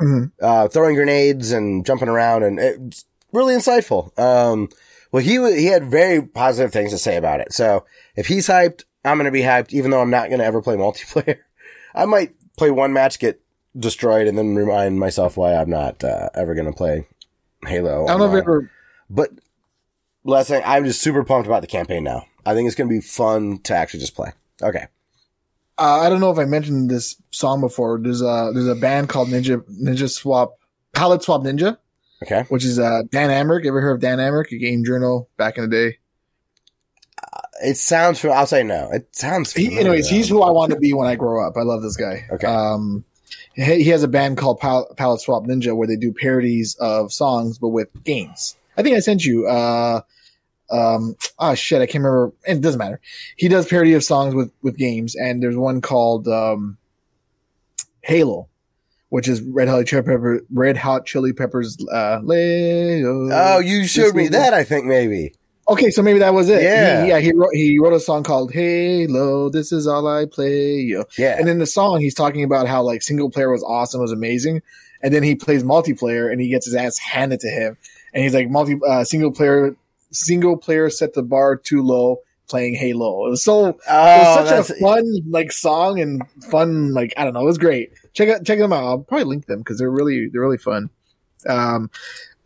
[0.00, 0.32] Mhm.
[0.40, 4.16] uh, throwing grenades and jumping around, and it's really insightful.
[4.18, 4.68] Um,
[5.12, 7.52] well, he he had very positive things to say about it.
[7.52, 7.84] So
[8.16, 10.62] if he's hyped, I'm going to be hyped, even though I'm not going to ever
[10.62, 11.38] play multiplayer.
[11.94, 13.40] I might play one match, get
[13.78, 17.06] destroyed, and then remind myself why I'm not uh, ever going to play
[17.66, 18.04] Halo.
[18.06, 18.70] I don't know if ever.
[19.10, 19.30] But
[20.24, 22.24] last thing, I'm just super pumped about the campaign now.
[22.50, 24.32] I think it's going to be fun to actually just play.
[24.62, 24.86] Okay.
[25.76, 27.98] Uh, I don't know if I mentioned this song before.
[28.02, 30.54] There's a there's a band called Ninja Ninja Swap
[30.92, 31.76] Palette Swap Ninja,
[32.24, 32.42] Okay.
[32.48, 33.66] which is uh, Dan Amrich.
[33.66, 34.50] Ever heard of Dan Amrich?
[34.50, 35.98] A game journal back in the day.
[37.62, 38.24] It sounds.
[38.24, 38.88] I'll say no.
[38.92, 39.52] It sounds.
[39.52, 41.56] He, anyways, he's who I want to be when I grow up.
[41.56, 42.26] I love this guy.
[42.30, 42.46] Okay.
[42.46, 43.04] Um,
[43.54, 47.12] he, he has a band called Pal- Palette Swap Ninja where they do parodies of
[47.12, 48.56] songs, but with games.
[48.76, 49.46] I think I sent you.
[49.48, 50.00] Uh,
[50.70, 52.32] um, oh shit, I can't remember.
[52.46, 53.00] It doesn't matter.
[53.36, 56.76] He does parody of songs with with games, and there's one called um,
[58.02, 58.48] Halo,
[59.08, 61.78] which is Red Hot Chili Pepper, Red Hot Chili Peppers.
[61.90, 63.28] Uh, Leo.
[63.32, 64.52] Oh, you showed me that.
[64.52, 65.34] I think maybe.
[65.70, 66.62] Okay, so maybe that was it.
[66.62, 67.02] Yeah.
[67.02, 67.18] He, yeah.
[67.18, 69.50] He wrote he wrote a song called Halo.
[69.50, 70.76] This is all I play.
[70.76, 71.04] Yo.
[71.18, 71.36] Yeah.
[71.38, 74.62] And in the song, he's talking about how like single player was awesome, was amazing,
[75.02, 77.76] and then he plays multiplayer and he gets his ass handed to him,
[78.14, 79.76] and he's like multi uh, single player
[80.10, 82.18] single player set the bar too low
[82.48, 83.26] playing Halo.
[83.26, 87.24] It was so it oh, was such a fun like song and fun like I
[87.24, 87.90] don't know, it was great.
[88.14, 88.84] Check out check them out.
[88.84, 90.90] I'll probably link them because they're really they're really fun.
[91.46, 91.90] Um,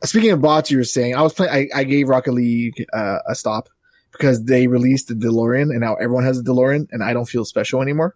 [0.05, 1.53] speaking of bots, you were saying I was playing.
[1.75, 3.69] I, I gave Rocket League uh, a stop
[4.13, 7.45] because they released the DeLorean and now everyone has a DeLorean and I don't feel
[7.45, 8.15] special anymore.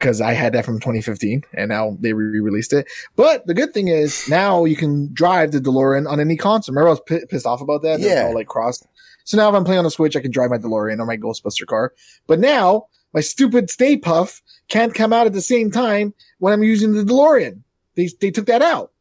[0.00, 2.88] Because I had that from 2015, and now they re-released it.
[3.16, 6.74] But the good thing is now you can drive the DeLorean on any console.
[6.74, 8.00] Remember, I was p- pissed off about that.
[8.00, 8.28] Yeah.
[8.28, 8.82] no, like cross.
[9.24, 11.18] So now if I'm playing on the Switch, I can drive my DeLorean or my
[11.18, 11.92] Ghostbuster car.
[12.26, 16.62] But now my stupid Stay Puft can't come out at the same time when I'm
[16.62, 17.60] using the DeLorean.
[17.94, 18.92] They they took that out.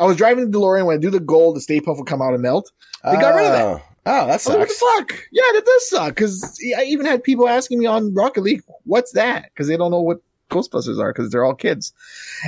[0.00, 2.20] I was driving the DeLorean when I do the goal, the Stay Puft will come
[2.20, 2.72] out and melt.
[3.04, 3.64] They got rid of that.
[3.64, 5.12] Oh, Oh, that was like, what the sucks.
[5.12, 5.24] fuck?
[5.30, 6.14] Yeah, that does suck.
[6.14, 9.90] Because I even had people asking me on Rocket League, "What's that?" Because they don't
[9.90, 11.92] know what Ghostbusters are because they're all kids.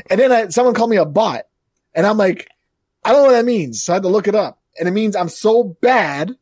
[0.08, 1.42] And then I, someone called me a bot,
[1.94, 2.48] and I'm like,
[3.04, 3.82] I don't know what that means.
[3.82, 6.36] So I had to look it up, and it means I'm so bad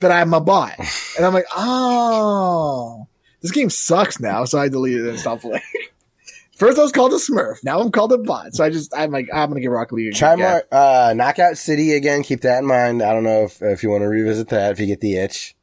[0.00, 0.74] that I'm a bot.
[1.16, 3.08] And I'm like, oh,
[3.42, 4.44] this game sucks now.
[4.44, 5.60] So I deleted it and stopped playing.
[6.56, 7.64] First I was called a Smurf.
[7.64, 8.54] Now I'm called a bot.
[8.54, 10.14] So I just I'm like I'm gonna get Rocket League.
[10.14, 10.48] Try again.
[10.48, 12.22] more, uh, Knockout City again.
[12.22, 13.02] Keep that in mind.
[13.02, 15.56] I don't know if, if you want to revisit that if you get the itch,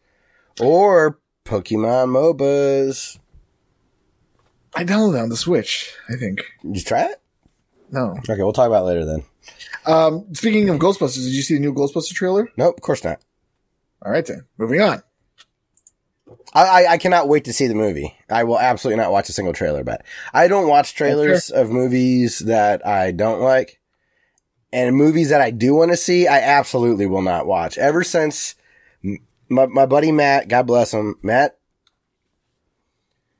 [0.59, 3.19] or Pokemon MOBAs.
[4.75, 5.93] I downloaded it on the Switch.
[6.09, 7.21] I think Did you try it?
[7.91, 8.17] no.
[8.29, 9.23] Okay, we'll talk about it later then.
[9.85, 12.49] Um, speaking of Ghostbusters, did you see the new Ghostbuster trailer?
[12.57, 13.21] Nope, of course not.
[14.03, 15.01] All right then, moving on.
[16.53, 18.15] I, I, I cannot wait to see the movie.
[18.29, 22.39] I will absolutely not watch a single trailer, but I don't watch trailers of movies
[22.39, 23.79] that I don't like.
[24.73, 27.77] And movies that I do want to see, I absolutely will not watch.
[27.77, 28.55] Ever since
[29.47, 31.57] my, my buddy Matt, God bless him, Matt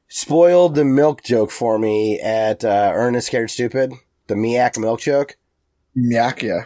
[0.07, 3.93] spoiled the milk joke for me at uh, Ernest Scared Stupid,
[4.27, 5.37] the Miak milk joke.
[5.97, 6.65] Miak, yeah.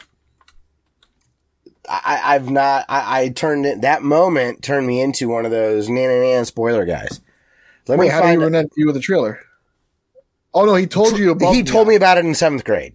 [1.88, 5.90] I, I've not, I, I turned it, that moment turned me into one of those
[5.90, 7.20] nan nan nan spoiler guys.
[7.88, 9.40] Let Wait, me how did he run that to you with the trailer?
[10.54, 11.54] Oh no, he told you about.
[11.56, 12.94] he told me about it in seventh grade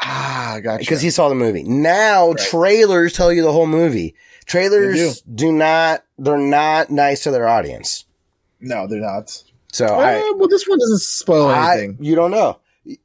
[0.00, 0.78] Ah, gotcha.
[0.78, 1.62] because he saw the movie.
[1.62, 2.38] Now Right.
[2.38, 4.14] trailers tell you the whole movie.
[4.46, 5.52] Trailers They do.
[5.52, 8.06] not, they're not nice to their audience.
[8.60, 9.42] no, they're not.
[9.72, 11.96] So Uh, I, well, this one doesn't spoil I, anything.
[12.00, 12.58] you don't know.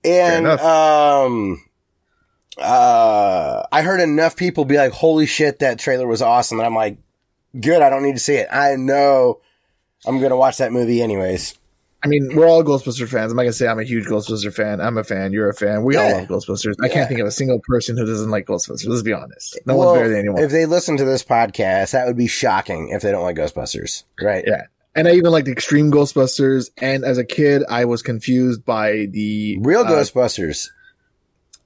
[0.03, 1.63] And, um,
[2.58, 6.60] uh, I heard enough people be like, holy shit, that trailer was awesome.
[6.60, 6.97] And I'm like,
[7.60, 7.82] good.
[7.82, 8.47] I don't need to see it.
[8.51, 9.39] I know
[10.06, 11.56] I'm going to watch that movie anyways.
[12.03, 13.32] I mean, we're all Ghostbuster fans.
[13.32, 14.80] I'm not gonna say I'm a huge Ghostbuster fan.
[14.80, 15.34] I'm a fan.
[15.34, 15.84] You're a fan.
[15.84, 16.75] We all love Ghostbusters.
[16.82, 16.93] I Yeah.
[16.93, 18.88] can't think of a single person who doesn't like Ghostbusters.
[18.88, 19.60] Let's be honest.
[19.65, 20.43] No Well, one's better than anyone.
[20.43, 24.03] If they listen to this podcast, that would be shocking if they don't like Ghostbusters.
[24.21, 24.43] Right.
[24.47, 24.67] Yeah.
[24.98, 26.70] And I even liked Extreme Ghostbusters.
[26.78, 30.68] And as a kid, I was confused by the Real uh, Ghostbusters.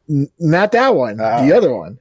[0.07, 1.45] n- not that one, Oh.
[1.45, 1.97] the other one.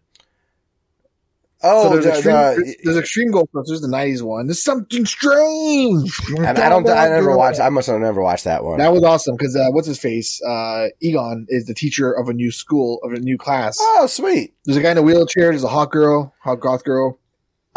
[1.62, 4.46] Oh, so there's, the- extreme, the- there's Extreme Ghostbusters, the '90s one.
[4.46, 6.10] There's something strange.
[6.38, 6.88] and I don't.
[6.88, 7.60] I never watched.
[7.60, 8.78] I must have never watched that one.
[8.78, 10.40] That was awesome because uh, what's his face?
[10.42, 13.76] Uh, Egon is the teacher of a new school of a new class.
[13.78, 14.54] oh, sweet.
[14.64, 15.50] There's a guy in a wheelchair.
[15.50, 17.18] There's a hot girl, hot goth girl.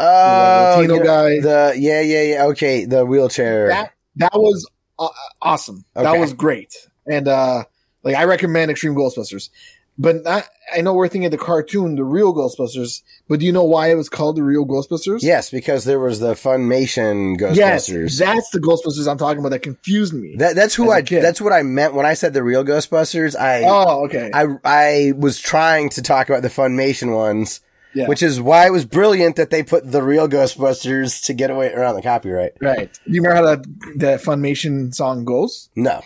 [0.04, 1.40] Oh, Latino yeah, guy.
[1.40, 2.46] The yeah, yeah, yeah.
[2.46, 3.68] Okay, the wheelchair.
[3.70, 5.10] That that was uh,
[5.42, 5.86] awesome.
[5.96, 6.74] That was great.
[7.08, 7.64] And uh,
[8.04, 9.50] like I recommend Extreme Ghostbusters.
[9.96, 13.04] But not, I know we're thinking of the cartoon, the real Ghostbusters.
[13.28, 15.22] But do you know why it was called the real Ghostbusters?
[15.22, 18.18] yes, because there was the Filmation Yes, Ghostbusters.
[18.18, 19.50] that's the Ghostbusters I'm talking about.
[19.50, 20.36] That confused me.
[20.38, 21.02] that that's who I.
[21.02, 23.40] That's what I meant when I said the real Ghostbusters.
[23.40, 24.32] I oh, okay.
[24.34, 27.62] I I was trying to talk about the Filmation ones,
[27.96, 28.08] yeah.
[28.08, 31.72] which is why it was brilliant that they put the real Ghostbusters to get away
[31.74, 32.54] around the copyright.
[32.62, 32.98] right.
[33.06, 33.66] You remember how that
[33.98, 35.70] that Filmation song goes?
[35.76, 36.02] No.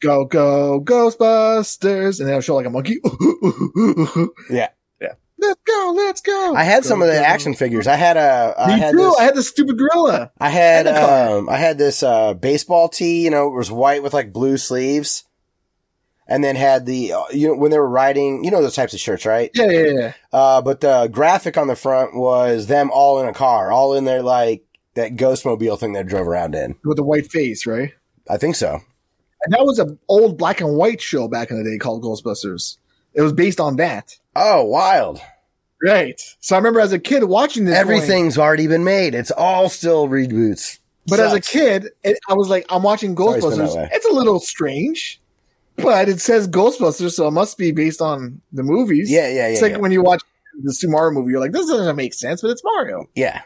[0.00, 2.98] Go go Ghostbusters, and they'll show like a monkey.
[4.50, 4.68] Yeah.
[5.00, 5.12] yeah.
[5.40, 6.54] Let's go, let's go.
[6.54, 7.20] I had Go, some of the go.
[7.22, 7.86] action figures.
[7.86, 8.54] I had a.
[8.58, 8.98] I Me had too.
[8.98, 9.16] this.
[9.18, 10.32] I had the stupid gorilla.
[10.40, 14.12] I had um I had this uh baseball tee, you know, it was white with
[14.14, 15.24] like blue sleeves.
[16.30, 18.92] And then had the uh, you know when they were riding, you know those types
[18.92, 19.50] of shirts, right?
[19.54, 20.12] Yeah, yeah, yeah.
[20.32, 24.04] Uh but the graphic on the front was them all in a car, all in
[24.04, 24.62] their like
[24.94, 26.74] that Ghostmobile thing they drove around in.
[26.84, 27.92] With the white face, right?
[28.28, 28.80] I think so.
[29.44, 32.76] And that was an old black and white show back in the day called Ghostbusters.
[33.14, 34.16] It was based on that.
[34.36, 35.20] Oh, wild.
[35.82, 36.20] Right.
[36.40, 37.72] So I remember as a kid watching this.
[37.74, 39.14] going- Everything's already been made.
[39.14, 40.80] It's all still reboots.
[41.06, 43.88] but as a kid, it, I was like, I'm watching always been that Ghostbusters.
[43.92, 45.20] It's a little strange,
[45.78, 49.10] but it says Ghostbusters, so it must be based on the movies.
[49.10, 49.46] Yeah, yeah, yeah.
[49.48, 49.78] It's like yeah.
[49.78, 50.22] when you watch
[50.62, 53.08] the Super Mario movie, you're like, this doesn't make sense, but it's Mario.
[53.14, 53.42] yeah.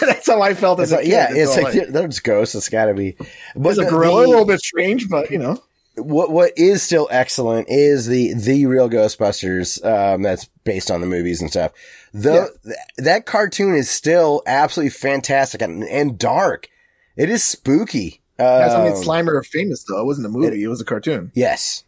[0.00, 1.10] That's how I felt It's as a like, kid.
[1.12, 2.54] yeah, It's it's all like, there's ghosts.
[2.54, 3.16] It's got to be.
[3.56, 5.62] But a the- gorilla, a little bit strange, but you know.
[5.96, 11.06] what what is still excellent is the the real Ghostbusters um, that's based on the
[11.06, 11.72] movies and stuff.
[12.14, 16.68] Though th- that cartoon is still absolutely fantastic and, and dark.
[17.16, 18.21] It is spooky.
[18.42, 20.00] That's made Um, Slimer famous, though.
[20.00, 21.30] It wasn't a movie; it, was a cartoon.
[21.34, 21.84] yes,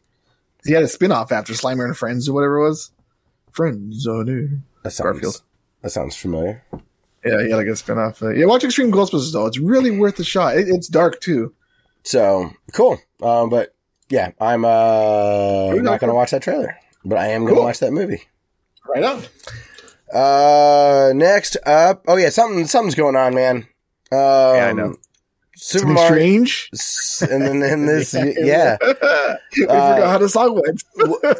[0.65, 2.91] He had a spin-off after Slimer and Friends or whatever it was.
[3.51, 4.51] Friends on it.
[4.83, 5.43] that sounds Garfield.
[5.83, 6.63] that sounds familiar.
[7.25, 8.23] Yeah, he had like a spin-off.
[8.23, 10.57] Uh, yeah, watch Extreme Ghostbusters though; it's really worth a shot.
[10.57, 11.55] It, it's dark too.
[12.03, 12.99] So cool.
[13.23, 13.75] Um, but
[14.11, 17.79] yeah, I'm uh not going to watch that trailer, but I am going to watch
[17.79, 18.23] that movie.
[18.87, 19.23] Right on.
[20.13, 23.67] Uh, next up, oh yeah, something something's going on, man.
[24.13, 24.97] Um, I know.
[25.57, 26.71] Super Mario, strange.
[27.31, 28.77] and then this, yeah.
[28.83, 30.83] I Uh, forgot how the song went.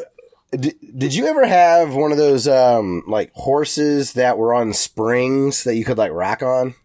[0.51, 5.65] Did, did you ever have one of those um like horses that were on springs
[5.65, 6.75] that you could like rack on?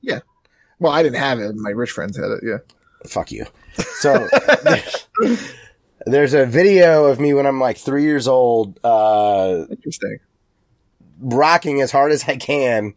[0.00, 0.20] Yeah.
[0.78, 1.54] Well, I didn't have it.
[1.56, 2.40] My rich friends had it.
[2.42, 2.58] Yeah.
[3.06, 3.44] Fuck you.
[3.96, 4.28] So
[4.64, 5.06] there's,
[6.06, 10.18] there's a video of me when I'm like three years old, uh, Interesting.
[11.20, 12.94] rocking as hard as I can,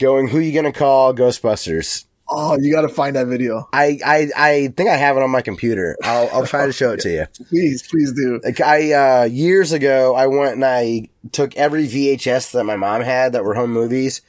[0.00, 1.14] going, "Who you gonna call?
[1.14, 3.68] Ghostbusters." Oh, you got to find that video.
[3.72, 5.96] I, I I think I have it on my computer.
[6.02, 7.26] I'll I'll try to show it to you.
[7.48, 8.40] Please, please do.
[8.44, 13.02] Like I uh years ago I went and I took every VHS that my mom
[13.02, 14.22] had that were home movies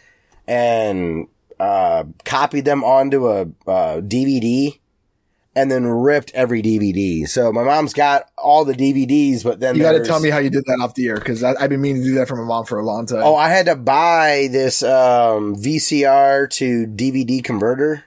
[0.48, 1.28] and
[1.60, 4.80] uh copied them onto a uh DVD
[5.56, 7.28] and then ripped every DVD.
[7.28, 10.38] So my mom's got all the DVDs but then You got to tell me how
[10.40, 12.44] you did that off the air because I've been meaning to do that for my
[12.46, 13.22] mom for a long time.
[13.24, 18.06] Oh, I had to buy this um VCR to DVD converter.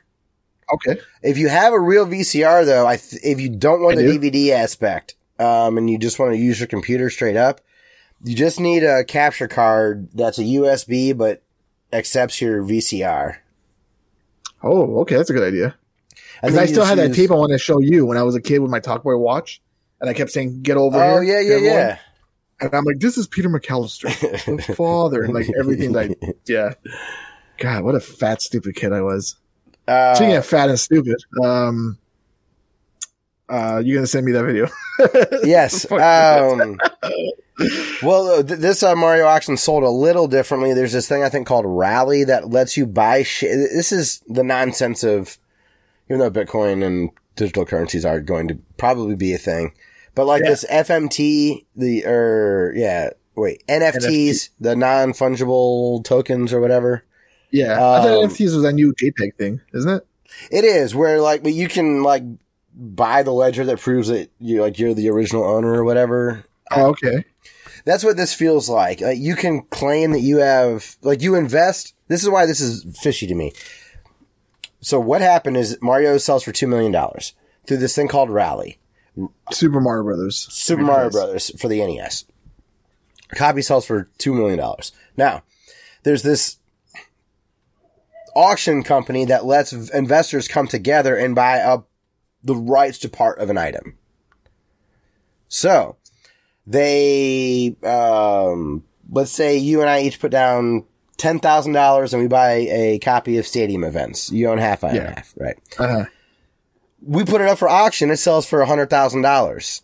[0.73, 1.01] okay.
[1.23, 4.19] If you have a real VCR though, I th- if you don't want I the
[4.19, 4.19] do.
[4.31, 7.61] DVD aspect, um, and you just want to use your computer straight up,
[8.23, 11.43] you just need a capture card that's a USB but
[11.93, 13.37] accepts your VCR.
[14.63, 15.17] Oh, okay.
[15.17, 15.75] That's a good idea.
[16.45, 18.41] Because I still had that tape I want to show you when I was a
[18.41, 19.61] kid with my Talkboy watch,
[20.01, 21.77] and I kept saying, "Get over Oh here." yeah, to yeah, everyone.
[21.79, 21.99] yeah.
[22.61, 26.75] And I'm like, "This is Peter McAllister, the father," and like everything that, yeah.
[27.59, 29.37] God, what a fat, stupid kid I was.
[29.87, 31.99] Uh, Speaking of fat and stupid, um,
[33.49, 34.69] uh, you gonna send me that video?
[35.45, 35.91] yes.
[35.93, 36.79] Um,
[38.03, 40.73] well, uh, th- this uh, Mario auction sold a little differently.
[40.75, 43.51] There's this thing I think called Rally that lets you buy shit.
[43.73, 45.39] This is the nonsense of,
[46.09, 49.73] even though Bitcoin and digital currencies are going to probably be a thing,
[50.15, 50.51] but like Yeah.
[50.51, 57.05] this FMT, the or yeah, wait NFTs, the non fungible tokens or whatever.
[57.51, 60.07] yeah, I thought Um, NFTs was a new JPEG thing, isn't it?
[60.51, 62.23] It is where like, but you can like
[62.77, 66.45] buy the ledger that proves that you like you're the original owner or whatever.
[66.73, 67.25] Oh, okay.
[67.85, 69.01] That's what this feels like.
[69.01, 71.95] Like you can claim that you have, like you invest.
[72.09, 73.53] This is why this is fishy to me.
[74.85, 77.33] So what happened is Mario sells for two million dollars
[77.67, 78.79] through this thing called Rally,
[79.51, 80.47] Super Mario Brothers.
[80.51, 82.27] Super Mario Brothers for the NES.
[83.33, 84.93] A copy sells for two million dollars.
[85.17, 85.43] Now,
[86.03, 86.59] there's this
[88.37, 91.89] auction company that lets v- investors come together and buy up
[92.43, 93.97] the rights to part of an item.
[95.49, 95.97] So,
[96.67, 100.85] they, um, let's say you and I each put down
[101.17, 104.31] ten thousand dollars and we buy a copy of Stadium Events.
[104.31, 105.15] You own half, I own Yeah.
[105.17, 105.57] half, right?
[105.79, 106.05] Uh-huh.
[107.03, 108.11] we put it up for auction.
[108.11, 109.83] It sells for a hundred thousand dollars.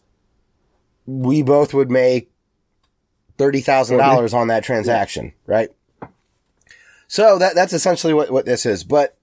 [1.07, 2.31] We both would make
[3.39, 5.71] thirty thousand dollars on that transaction, right?
[7.09, 8.85] So that that's essentially what what this is.
[8.85, 9.17] But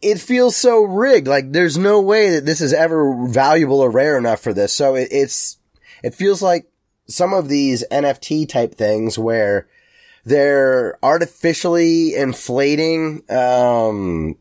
[0.00, 1.28] it feels so rigged.
[1.28, 4.72] Like there's no way that this is ever valuable or rare enough for this.
[4.72, 5.58] So it, it's
[6.02, 6.66] it feels like
[7.06, 9.68] some of these NFT type things where
[10.24, 14.36] they're artificially inflating um,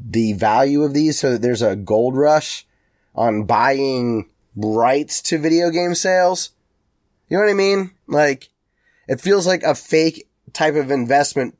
[0.00, 2.66] the value of these so that there's a gold rush
[3.14, 6.50] on buying rights to video game sales.
[7.28, 7.92] You know what I mean?
[8.06, 8.50] Like,
[9.08, 11.56] it feels like a fake type of investment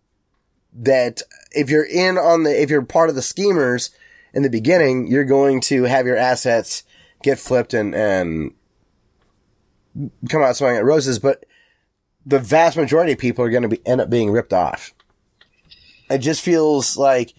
[0.74, 3.90] that if you're in on the, if you're part of the schemers
[4.34, 6.84] in the beginning, you're going to have your assets
[7.22, 8.52] get flipped and, and
[10.28, 11.44] come out smelling at roses, but
[12.26, 14.94] the vast majority of people are going to be, end up being ripped off.
[16.10, 17.34] It just feels like,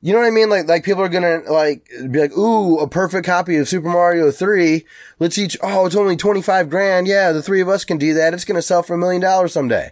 [0.00, 0.48] you know what I mean?
[0.48, 4.30] Like, like people are gonna like be like, "Ooh, a perfect copy of Super Mario
[4.30, 4.84] 3.
[5.18, 7.08] Let's each, oh, it's only 25 grand.
[7.08, 8.32] Yeah, the three of us can do that.
[8.32, 9.90] It's gonna sell for a million dollars someday."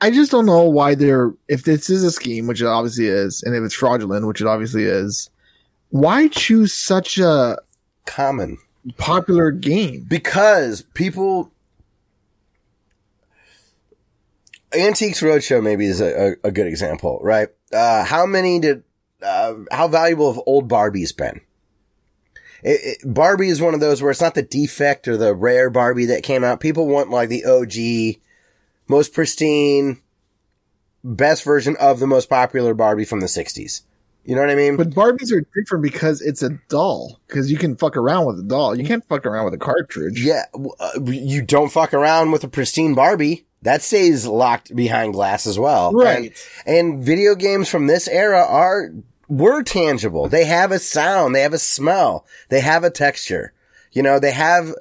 [0.00, 3.42] I just don't know why they're if this is a scheme, which it obviously is,
[3.42, 5.30] and if it's fraudulent, which it obviously is,
[5.90, 7.56] why choose such a
[8.06, 8.58] Common.
[8.96, 10.04] popular game?
[10.08, 11.52] Because people,
[14.74, 17.48] Antiques Roadshow maybe is a, a, a good example, right?
[17.72, 18.82] Uh, how many did,
[19.22, 21.40] uh, how valuable have old Barbies been?
[22.62, 25.68] It, it, Barbie is one of those where it's not the defect or the rare
[25.68, 26.60] Barbie that came out.
[26.60, 28.20] People want like the OG,
[28.88, 30.00] most pristine,
[31.02, 33.82] best version of the most popular Barbie from the 60s.
[34.24, 34.76] You know what I mean?
[34.76, 37.20] But Barbies are different because it's a doll.
[37.26, 38.78] Because you can fuck around with a doll.
[38.78, 40.24] You can't fuck around with a cartridge.
[40.24, 40.44] Yeah,
[40.78, 43.46] uh, you don't fuck around with a pristine Barbie.
[43.62, 45.92] That stays locked behind glass as well.
[45.92, 46.36] Right.
[46.66, 48.90] And, and video games from this era are
[49.28, 50.28] were tangible.
[50.28, 53.52] They have a sound, they have a smell, they have a texture.
[53.92, 54.74] You know, they have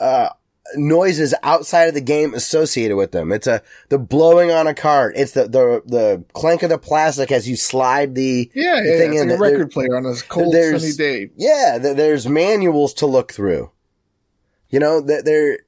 [0.00, 0.30] uh
[0.74, 3.32] noises outside of the game associated with them.
[3.32, 5.14] It's a the blowing on a cart.
[5.16, 8.98] It's the the the clank of the plastic as you slide the Yeah, the yeah.
[8.98, 11.30] thing It's in like a there- record player on a cold, sunny day.
[11.36, 13.70] yeah, there's manuals to look through.
[14.70, 15.60] You know, that they're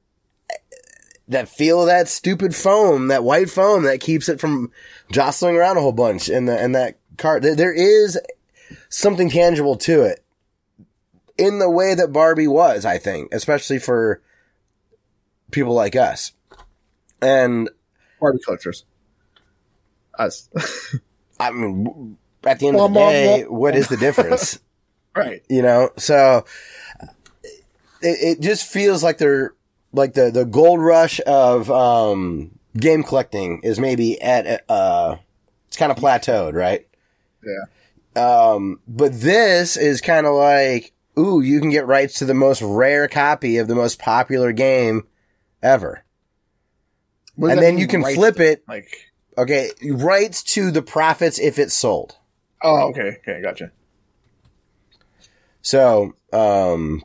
[1.31, 4.71] that feel of that stupid foam, that white foam that keeps it from
[5.11, 7.41] jostling around a whole bunch in the in that cart.
[7.41, 8.19] There, there is
[8.89, 10.23] something tangible to it
[11.37, 14.21] in the way that Barbie was, I think, especially for
[15.51, 16.33] people like us.
[17.21, 17.69] And
[18.19, 18.85] Barbie cultures.
[20.19, 20.49] Us.
[21.39, 24.59] I mean, at the end of the day, what is the difference?
[25.15, 25.43] right.
[25.49, 26.45] you know so
[28.01, 29.53] it, it just feels like they're
[29.93, 35.17] like the the gold rush of um game collecting is maybe at uh
[35.67, 36.87] it's kind of plateaued right
[37.43, 38.53] Yeah.
[38.55, 42.61] um but this is kind of like ooh you can get rights to the most
[42.61, 45.07] rare copy of the most popular game
[45.61, 46.03] ever
[47.37, 52.17] and then you can flip it Like, okay rights to the profits if it's sold
[52.63, 53.71] oh, okay, okay, I gotcha.
[55.63, 57.03] So, um,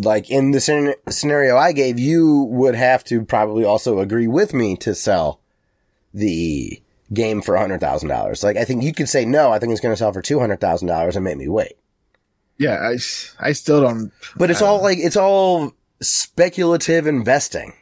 [0.00, 4.52] like in the scen- scenario I gave, you would have to probably also agree with
[4.54, 5.40] me to sell
[6.12, 6.82] the
[7.12, 8.42] game for hundred thousand dollars.
[8.42, 9.52] Like I think you could say no.
[9.52, 11.74] I think it's going to sell for two hundred thousand dollars and make me wait.
[12.58, 12.98] Yeah, I,
[13.38, 14.12] I still don't.
[14.36, 17.72] But it's all like it's all speculative investing.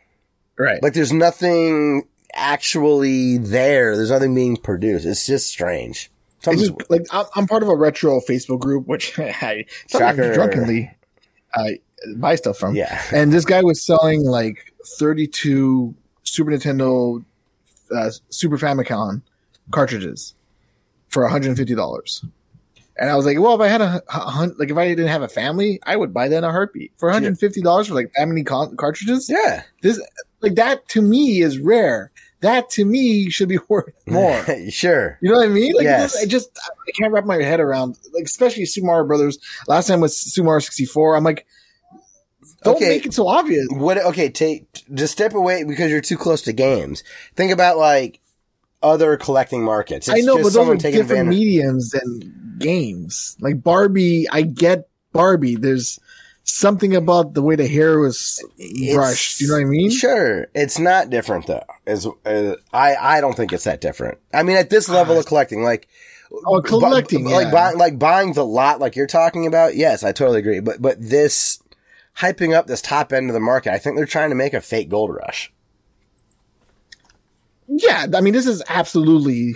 [0.58, 0.82] Right.
[0.82, 3.96] Like there's nothing actually there.
[3.96, 5.04] There's nothing being produced.
[5.06, 6.10] It's just strange.
[6.40, 10.92] Something's- just, like I'm, I'm part of a retro Facebook group, which I sometimes drunkenly
[11.54, 11.80] I
[12.16, 12.74] buy stuff from.
[12.74, 13.03] yeah.
[13.12, 15.94] And this guy was selling like 32
[16.24, 17.24] Super Nintendo,
[17.94, 19.22] uh, Super Famicom
[19.70, 20.34] cartridges
[21.09, 22.24] for 150 dollars.
[23.01, 25.22] And I was like, well, if I had a, a like if I didn't have
[25.22, 28.26] a family, I would buy that in a heartbeat for 150 dollars for like that
[28.26, 29.28] many con- cartridges.
[29.30, 29.62] Yeah.
[29.82, 30.01] This
[30.40, 32.11] like that to me is rare.
[32.40, 34.44] That to me should be worth more.
[34.70, 35.16] sure.
[35.22, 35.74] You know what I mean?
[35.74, 36.20] Like Yes.
[36.20, 39.38] I just I can't wrap my head around like especially Super Mario Brothers.
[39.68, 41.16] Last time was Super Mario 64.
[41.16, 41.46] I'm like,
[42.68, 42.88] don't Okay.
[42.88, 43.66] make it so obvious.
[43.70, 43.98] What?
[43.98, 47.02] Okay, take just step away because you're too close to games.
[47.36, 48.20] Think about like
[48.82, 50.08] other collecting markets.
[50.08, 53.36] It's I know, but those are different advantage- mediums than games.
[53.40, 55.56] Like Barbie, I get Barbie.
[55.56, 55.98] There's
[56.44, 59.40] something about the way the hair was It's- brushed.
[59.40, 59.90] You know what I mean?
[59.90, 61.64] Sure, it's not different though.
[61.86, 64.18] As uh, I, I don't think it's that different.
[64.32, 65.88] I mean, at this level of collecting, like
[66.46, 69.76] Oh, collecting, bu- like buying, like buying the lot, like you're talking about.
[69.76, 70.60] Yes, I totally agree.
[70.60, 71.58] But but this
[72.20, 74.60] hyping up this top end of the market, I think they're trying to make a
[74.60, 75.52] fake gold rush.
[77.68, 79.54] Yeah, I mean, this is absolutely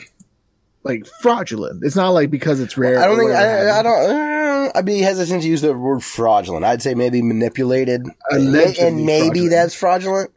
[0.85, 1.83] like fraudulent.
[1.85, 2.99] It's not like because it's rare.
[3.01, 4.11] I don't think I, I don't.
[4.11, 6.65] Uh, I'd be hesitant to use the word fraudulent.
[6.65, 9.51] I'd say maybe manipulated, Allegedly and maybe fraudulent.
[9.51, 10.31] that's fraudulent.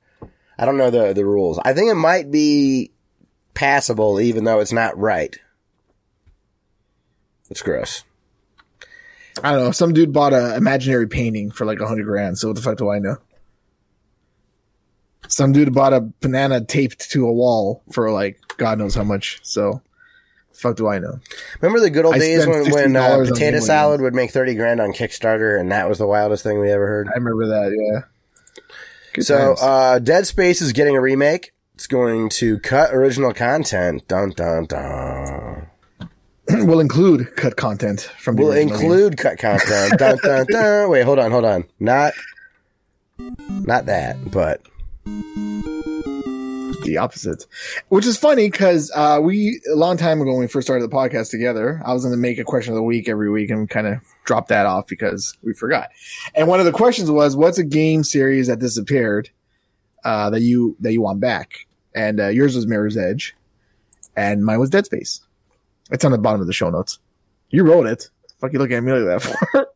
[0.57, 1.59] I don't know the the rules.
[1.63, 2.91] I think it might be
[3.53, 5.37] passable, even though it's not right.
[7.49, 8.03] It's gross.
[9.43, 9.71] I don't know.
[9.71, 12.37] Some dude bought a imaginary painting for like a hundred grand.
[12.37, 13.17] So what the fuck do I know?
[15.27, 19.39] Some dude bought a banana taped to a wall for like God knows how much.
[19.43, 19.81] So,
[20.53, 21.19] fuck do I know?
[21.61, 24.79] Remember the good old I days when, when uh, potato salad would make thirty grand
[24.79, 27.07] on Kickstarter, and that was the wildest thing we ever heard.
[27.07, 27.71] I remember that.
[27.75, 28.63] Yeah.
[29.13, 31.53] Good So, uh, Dead Space is getting a remake.
[31.73, 34.07] It's going to cut original content.
[34.07, 35.54] Dun dun dun.
[36.67, 38.69] will include cut content from the will game.
[38.69, 39.93] include cut content.
[39.97, 40.89] dun, dun, dun.
[40.89, 41.65] Wait, hold on, hold on.
[41.79, 42.13] Not,
[43.17, 44.61] not that, but
[46.85, 47.45] the opposite,
[47.89, 50.95] which is funny because uh, we a long time ago when we first started the
[50.95, 53.69] podcast together, I was going to make a question of the week every week and
[53.69, 55.89] kind of dropped that off because we forgot.
[56.35, 59.29] And one of the questions was, "What's a game series that disappeared
[60.03, 63.35] uh, that you that you want back?" And uh, yours was Mirror's Edge,
[64.15, 65.24] and mine was Dead Space.
[65.91, 66.99] It's on the bottom of the show notes.
[67.49, 68.09] You wrote it.
[68.39, 69.21] Fuck you looking at me like that
[69.53, 69.67] for?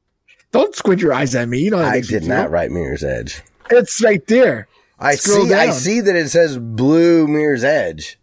[0.52, 1.58] Don't squint your eyes at me.
[1.60, 2.50] You know I did not feel.
[2.50, 3.42] write Mirror's Edge.
[3.70, 4.68] It's right there.
[4.98, 5.54] I Scroll see.
[5.54, 8.18] I see that it says Blue Mirror's Edge.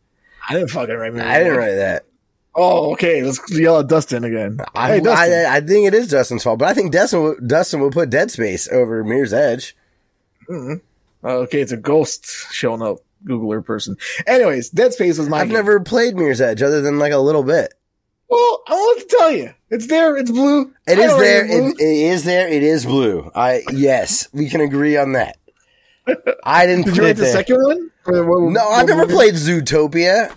[0.47, 1.35] I didn't fucking write Mirror's edge.
[1.35, 2.05] I didn't write that.
[2.55, 3.23] Oh, okay.
[3.23, 4.59] Let's yell at Dustin again.
[4.73, 5.33] I, hey, Dustin.
[5.45, 8.09] I, I think it is Dustin's fault, but I think Dustin will- Dustin will put
[8.09, 9.75] Dead Space over Mirror's Edge.
[10.49, 10.81] Mm-mm.
[11.23, 12.97] Oh, okay, it's a ghost showing up.
[13.25, 13.95] Googler person.
[14.27, 15.39] Anyways, Dead Space was my.
[15.39, 15.53] I've game.
[15.55, 17.73] never played Mirror's Edge other than like a little bit.
[18.29, 20.15] Well, I want to tell you, it's there.
[20.17, 20.73] It's blue.
[20.87, 21.45] It I is there.
[21.45, 22.47] It, it is there.
[22.47, 23.29] It is blue.
[23.35, 25.37] I yes, we can agree on that.
[26.43, 27.31] I didn't Did you write it the there.
[27.33, 27.91] second one?
[28.05, 30.35] What- No, I've never played Zootopia.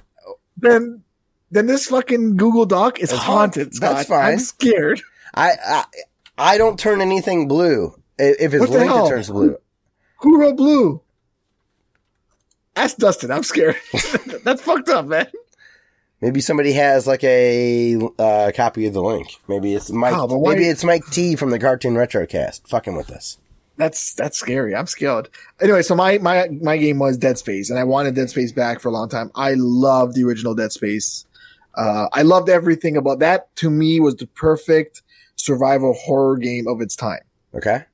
[0.57, 1.03] Then
[1.51, 3.73] then this fucking Google Doc is That's haunted.
[3.75, 3.81] fine.
[3.95, 4.33] That's fine.
[4.35, 5.01] I'm scared.
[5.35, 5.85] I, I
[6.37, 7.95] I don't turn anything blue.
[8.19, 9.57] If it's What linked, it turns blue.
[10.21, 11.01] Who wrote blue?
[12.77, 13.31] Ask Dustin.
[13.31, 13.77] I'm scared.
[14.45, 15.27] That's fucked up, man.
[16.21, 19.29] Maybe somebody has like a uh, copy of the link.
[19.47, 20.15] Maybe it's Mike.
[20.15, 23.39] Oh, maybe it's Mike T from the Cartoon Retrocast fucking with us.
[23.77, 24.75] That's that's scary.
[24.75, 25.29] I'm scared.
[25.61, 28.81] Anyway, so my my my game was Dead Space, and I wanted Dead Space back
[28.81, 29.33] for a long time.
[29.35, 31.27] I loved the original Dead Space.
[31.75, 33.55] Uh, I loved everything about that.
[33.57, 35.03] To me, was the perfect
[35.37, 37.21] survival horror game of its time.
[37.55, 37.85] Okay.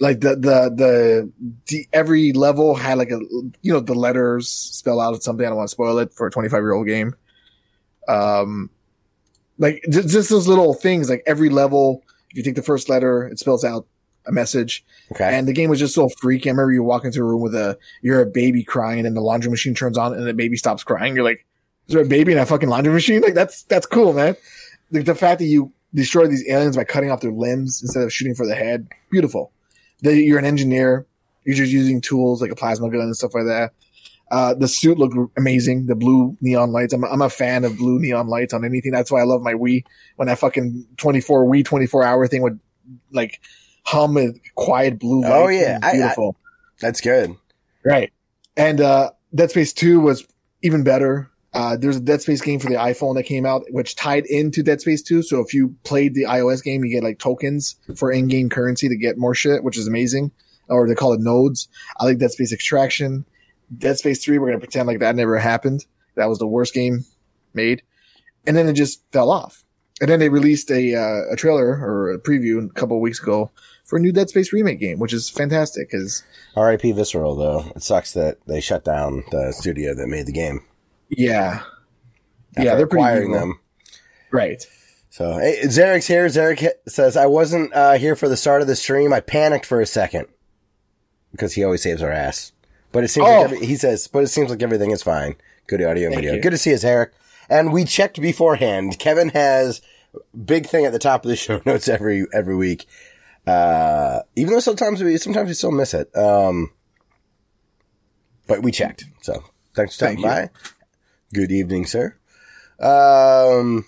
[0.00, 1.32] Like the the the,
[1.66, 3.20] the every level had like a
[3.60, 5.44] you know the letters spell out something.
[5.44, 7.14] I don't want to spoil it for a 25 year old game.
[8.08, 8.70] Um,
[9.58, 11.10] like just, just those little things.
[11.10, 13.86] Like every level, if you take the first letter, it spells out
[14.26, 14.84] a message.
[15.12, 15.36] Okay.
[15.36, 16.48] And the game was just so freaky.
[16.48, 19.20] I remember you walk into a room with a you're a baby crying, and the
[19.20, 21.14] laundry machine turns on, and the baby stops crying.
[21.14, 21.46] You're like,
[21.88, 24.34] "Is there a baby in a fucking laundry machine?" Like that's that's cool, man.
[24.90, 28.12] Like the fact that you destroy these aliens by cutting off their limbs instead of
[28.12, 29.52] shooting for the head, beautiful.
[30.02, 31.06] That you're an engineer,
[31.44, 33.72] you're just using tools like a plasma gun and stuff like that.
[34.30, 35.86] Uh, the suit looked amazing.
[35.86, 36.92] The blue neon lights.
[36.92, 38.92] I'm, I'm a fan of blue neon lights on anything.
[38.92, 39.84] That's why I love my Wii.
[40.16, 42.60] When that fucking 24 Wii 24 hour thing would
[43.10, 43.40] like
[43.84, 45.32] hum with quiet blue lights.
[45.34, 45.74] Oh, yeah.
[45.74, 46.36] Was I- I- beautiful.
[46.80, 47.36] That's good.
[47.84, 48.12] right.
[48.56, 50.26] And uh, Dead Space 2 was
[50.62, 51.29] even better.
[51.52, 54.62] Uh, there's a Dead Space game for the iPhone that came out, which tied into
[54.62, 55.22] Dead Space 2.
[55.22, 58.96] So if you played the iOS game, you get like tokens for in-game currency to
[58.96, 60.30] get more shit, which is amazing.
[60.68, 61.68] Or they call it nodes.
[61.98, 63.24] I like Dead Space Extraction.
[63.76, 65.84] Dead Space 3, we're going to pretend like that never happened.
[66.14, 67.04] That was the worst game
[67.52, 67.82] made.
[68.46, 69.64] And then it just fell off.
[70.00, 73.50] And then they released a, uh, a trailer or a preview a couple weeks ago
[73.84, 76.22] for a new Dead Space remake game, which is fantastic because
[76.56, 76.92] R.I.P.
[76.92, 77.70] Visceral though.
[77.74, 80.62] It sucks that they shut down the studio that made the game.
[81.10, 81.62] Yeah,
[82.56, 83.60] yeah, they're acquiring them.
[84.30, 84.64] right.
[85.12, 86.26] So hey, Zarek's here.
[86.26, 89.12] Zarek says I wasn't uh, here for the start of the stream.
[89.12, 90.26] I panicked for a second
[91.32, 92.52] because he always saves our ass.
[92.92, 93.42] But it seems Oh.
[93.42, 95.34] like every, he says, but it seems like everything is fine.
[95.66, 96.34] Good audio and Thank video.
[96.34, 96.40] you.
[96.40, 97.12] Good to see us, Eric.
[97.48, 98.98] And we checked beforehand.
[99.00, 99.80] Kevin has
[100.44, 102.86] big thing at the top of the show notes every every week.
[103.46, 106.14] Uh, even though sometimes we sometimes we still miss it.
[106.16, 106.70] Um,
[108.46, 109.04] but we checked.
[109.22, 109.42] So
[109.74, 110.60] thanks for stopping Thank by.
[111.32, 112.16] Good evening, sir.
[112.80, 113.84] Um,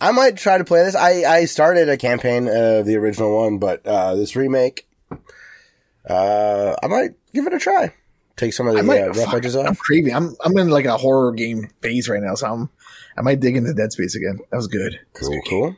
[0.00, 0.94] I might try to play this.
[0.94, 4.88] I, I started a campaign of the original one, but uh, this remake,
[6.08, 7.92] uh, I might give it a try.
[8.36, 9.78] Take some of the might, uh, rough fuck, edges I'm off.
[9.78, 10.14] craving.
[10.14, 12.70] I'm I'm in like a horror game phase right now, so I'm
[13.18, 14.38] I might dig into Dead Space again.
[14.50, 14.92] That was good.
[15.12, 15.50] That was Cool, good.
[15.50, 15.76] cool.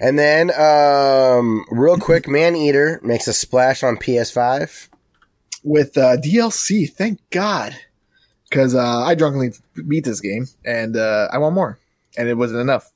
[0.00, 4.88] And then, um, real quick, Maneater makes a splash on PS5.
[5.62, 7.76] With uh, DLC, thank God,
[8.48, 9.52] because uh, I drunkenly
[9.88, 11.78] beat this game and uh, I want more,
[12.16, 12.92] and it wasn't enough,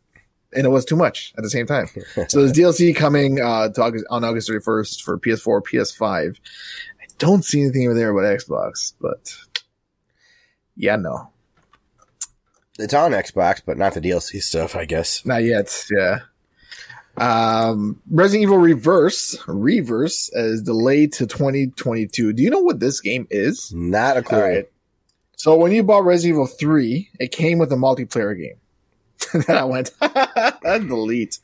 [0.52, 1.88] and it was too much at the same time.
[2.28, 6.36] so there's DLC coming uh, to August, on August 31st for PS4, PS5.
[7.00, 9.34] I don't see anything over there about Xbox, but
[10.76, 11.30] yeah, no,
[12.78, 15.26] It's on Xbox, but not the DLC stuff, I guess.
[15.26, 15.84] Not yet.
[15.90, 16.20] Yeah.
[17.16, 22.32] Um, Resident Evil Reverse, Reverse is delayed to 2022.
[22.32, 23.72] Do you know what this game is?
[23.74, 24.38] Not a clue.
[24.40, 24.70] Right.
[25.38, 28.56] So when you bought Resident Evil 3, it came with a multiplayer game.
[29.34, 29.90] And then I went,
[30.88, 31.38] delete.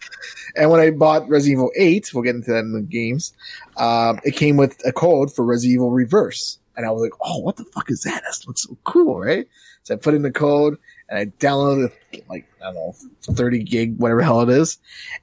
[0.56, 3.32] And when I bought Resident Evil 8, we'll get into that in the games,
[3.76, 6.58] um, it came with a code for Resident Evil Reverse.
[6.76, 8.22] And I was like, oh, what the fuck is that?
[8.24, 9.46] That looks so cool, right?
[9.84, 10.76] So I put in the code
[11.08, 11.92] and I downloaded
[12.28, 14.78] like, I don't know, 30 gig, whatever hell it is.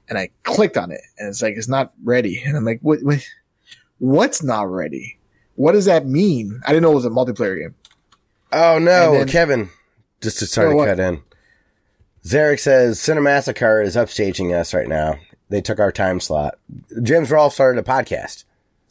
[0.08, 2.42] And I clicked on it and it's like, it's not ready.
[2.46, 3.18] And I'm like, what, what
[3.98, 5.18] what's not ready?
[5.56, 6.58] What does that mean?
[6.64, 7.74] I didn't know it was a multiplayer game.
[8.52, 9.70] Oh no, then- Kevin.
[10.20, 10.86] Just to start Oh, to what?
[10.86, 11.20] cut in.
[12.24, 15.16] Zarek says Cinemassacre is upstaging us right now.
[15.48, 16.54] They took our time slot.
[17.02, 18.44] James Rolfe started a podcast,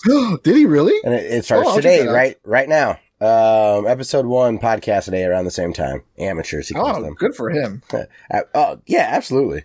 [0.44, 0.94] Did he really?
[1.06, 2.38] and it, it starts Oh, today, right?
[2.44, 3.00] Right now.
[3.22, 6.04] Um, episode one podcast today around the same time.
[6.18, 7.14] Amateurs, he calls Oh, them.
[7.14, 7.82] good for him.
[7.94, 9.64] Uh, oh, yeah, absolutely.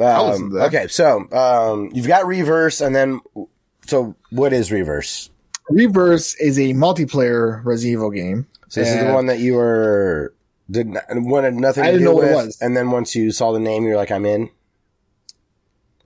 [0.00, 3.20] Um, okay, so um, you've got reverse, and then
[3.86, 5.30] so what is reverse?
[5.70, 8.46] Reverse is a multiplayer Resident Evil game.
[8.68, 10.34] So this is the one that you were
[10.70, 12.60] did wanted nothing I to didn't do know what with, it was.
[12.60, 14.50] and then once you saw the name, you're like, I'm in.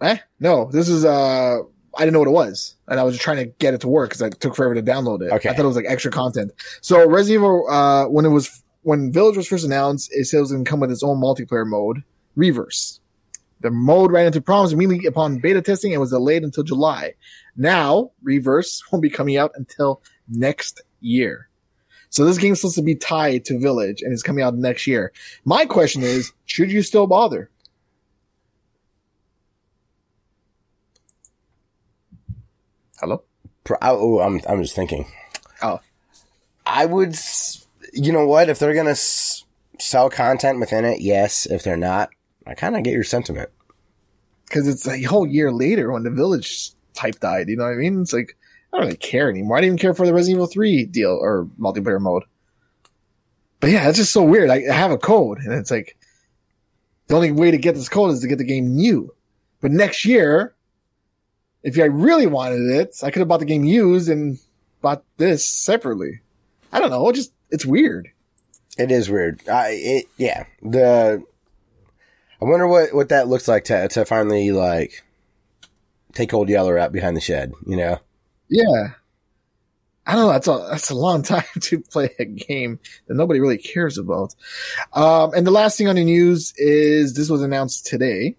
[0.01, 0.19] Eh?
[0.41, 1.59] No, this is uh
[1.97, 3.89] I didn't know what it was, and I was just trying to get it to
[3.89, 5.33] work because it took forever to download it.
[5.33, 5.49] Okay.
[5.49, 6.53] I thought it was like extra content.
[6.81, 10.41] So Resident Evil, uh, when it was when Village was first announced, it said it
[10.41, 12.05] was going to come with its own multiplayer mode,
[12.37, 13.01] Reverse.
[13.61, 17.15] The mode ran into problems immediately upon beta testing and was delayed until July.
[17.57, 21.48] Now, Reverse won't be coming out until next year.
[22.11, 25.13] So this game's supposed to be tied to Village and it's coming out next year.
[25.45, 27.51] My question is, should you still bother?
[33.01, 33.23] Hello?
[33.71, 35.07] Oh, oh, I'm I'm just thinking.
[35.63, 35.81] Oh.
[36.67, 37.17] I would.
[37.93, 38.49] You know what?
[38.49, 39.45] If they're gonna s-
[39.79, 41.47] sell content within it, yes.
[41.47, 42.11] If they're not,
[42.47, 43.51] I kind of get your sentiment.
[44.45, 47.49] Because it's a whole year later when the Village type died.
[47.49, 48.01] You know what I mean?
[48.01, 48.37] It's like,
[48.73, 49.57] I don't really care anymore.
[49.57, 52.25] I didn't even care for the Resident Evil 3 deal or multiplayer mode.
[53.61, 54.51] But yeah, it's just so weird.
[54.51, 55.97] I, have a code and it's like,
[57.07, 59.15] the only way to get this code is to get the game new.
[59.61, 60.55] But next year,
[61.63, 64.39] if I really wanted it, I could have bought the game used and
[64.83, 66.21] bought this separately.
[66.71, 67.09] I don't know.
[67.09, 68.11] It just, it's weird.
[68.79, 69.47] It is weird.
[69.49, 70.45] I it yeah.
[70.63, 71.23] The
[72.41, 75.03] I wonder what what that looks like to to finally like
[76.13, 77.53] take old Yeller out behind the shed.
[77.67, 77.99] You know.
[78.49, 78.91] Yeah.
[80.09, 80.33] I don't know.
[80.33, 84.35] That's a that's a long time to play a game that nobody really cares about.
[84.95, 88.37] Um, and the last thing on the news is this was announced today.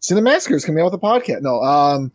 [0.00, 1.42] Cinemassacre is coming out with a podcast.
[1.42, 2.10] No, um,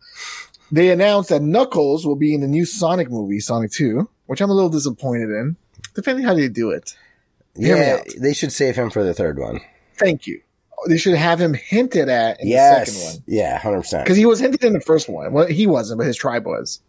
[0.70, 4.50] they announced that Knuckles will be in the new Sonic movie, Sonic Two, which I'm
[4.50, 5.56] a little disappointed in,
[5.94, 6.94] depending how they do it.
[7.56, 9.60] Hear Yeah, they should save him for the third one.
[9.96, 10.42] Thank you.
[10.86, 12.92] They should have him hinted at in the yes.
[12.92, 13.24] second one.
[13.26, 14.04] Yeah, hundred percent.
[14.04, 15.32] because he was hinted in the first one.
[15.32, 16.80] Well, he wasn't, but his tribe was.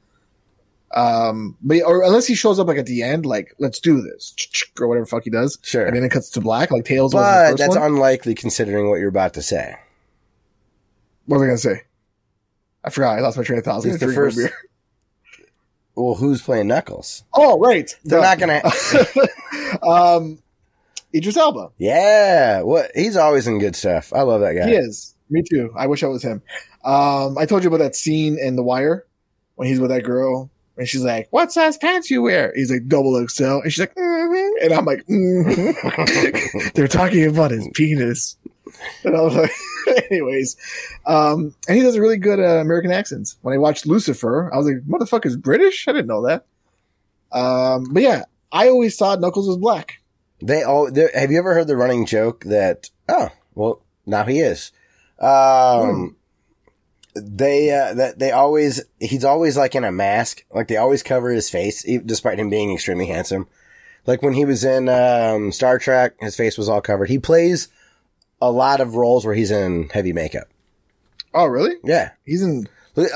[0.93, 4.33] Um, but or unless he shows up like at the end, like let's do this
[4.79, 5.85] or whatever the fuck he does, Sure.
[5.85, 7.91] and then it cuts to black, like Tails was in the But that's one.
[7.93, 9.75] unlikely considering what you're about to say.
[11.25, 11.83] what was I gonna say?
[12.83, 13.17] I forgot.
[13.17, 13.85] I lost my train of thought.
[13.85, 14.39] It's the first-.
[15.95, 17.23] Well, who's playing Knuckles?
[17.33, 17.93] Oh, right.
[18.05, 18.35] They're Duh.
[18.35, 18.61] not gonna.
[19.83, 20.39] um,
[21.13, 21.71] Idris Elba.
[21.77, 22.91] yeah, what?
[22.95, 24.13] He's always in good stuff.
[24.13, 24.67] I love that guy.
[24.69, 25.13] He is.
[25.29, 25.73] Me too.
[25.75, 26.41] I wish I was him.
[26.85, 29.05] Um, I told you about that scene in The Wire
[29.55, 30.49] when he's with that girl
[30.79, 33.93] and she's like, "What size pants you wear?" He's like, "Double XL," and she's like,
[33.95, 34.63] mm-hmm.
[34.63, 36.69] and I'm like, mm-hmm.
[36.73, 38.37] "They're talking about his penis."
[39.03, 39.51] And I was like,
[40.09, 40.55] anyways,
[41.05, 43.37] um, and he does a really good uh, American accents.
[43.41, 46.45] When I watched Luther, I was like, "Motherfucker's British." I didn't know that.
[47.31, 50.01] Um, but yeah, I always thought Knuckles was black.
[50.41, 50.89] They all.
[51.13, 52.89] Have you ever heard the running joke that?
[53.09, 54.71] Oh, well, now he is.
[55.19, 56.15] Um,
[57.15, 60.43] they uh, that they always he's always like in a mask.
[60.53, 63.47] Like they always cover his face, despite him being extremely handsome.
[64.05, 67.09] Like when he was in um, Star Trek, his face was all covered.
[67.09, 67.67] He plays
[68.41, 70.47] a lot of roles where he's in heavy makeup.
[71.33, 71.75] Oh, really?
[71.83, 72.67] Yeah, He's in.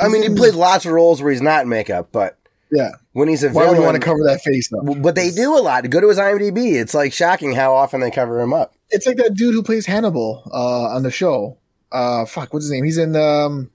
[0.02, 2.38] I mean, he plays lots of roles where he's not in makeup, but
[2.72, 2.92] Yeah.
[3.14, 4.94] when he's a Why would you want to cover that face though?
[4.96, 5.90] but they do a lot.
[5.90, 6.74] Go to his IMDb.
[6.80, 8.76] It's like shocking how often they cover him up.
[8.92, 11.58] It's like that dude who plays Hannibal uh, on the show.
[11.94, 12.84] Uh, fuck, what's his name?
[12.84, 13.70] He's in um,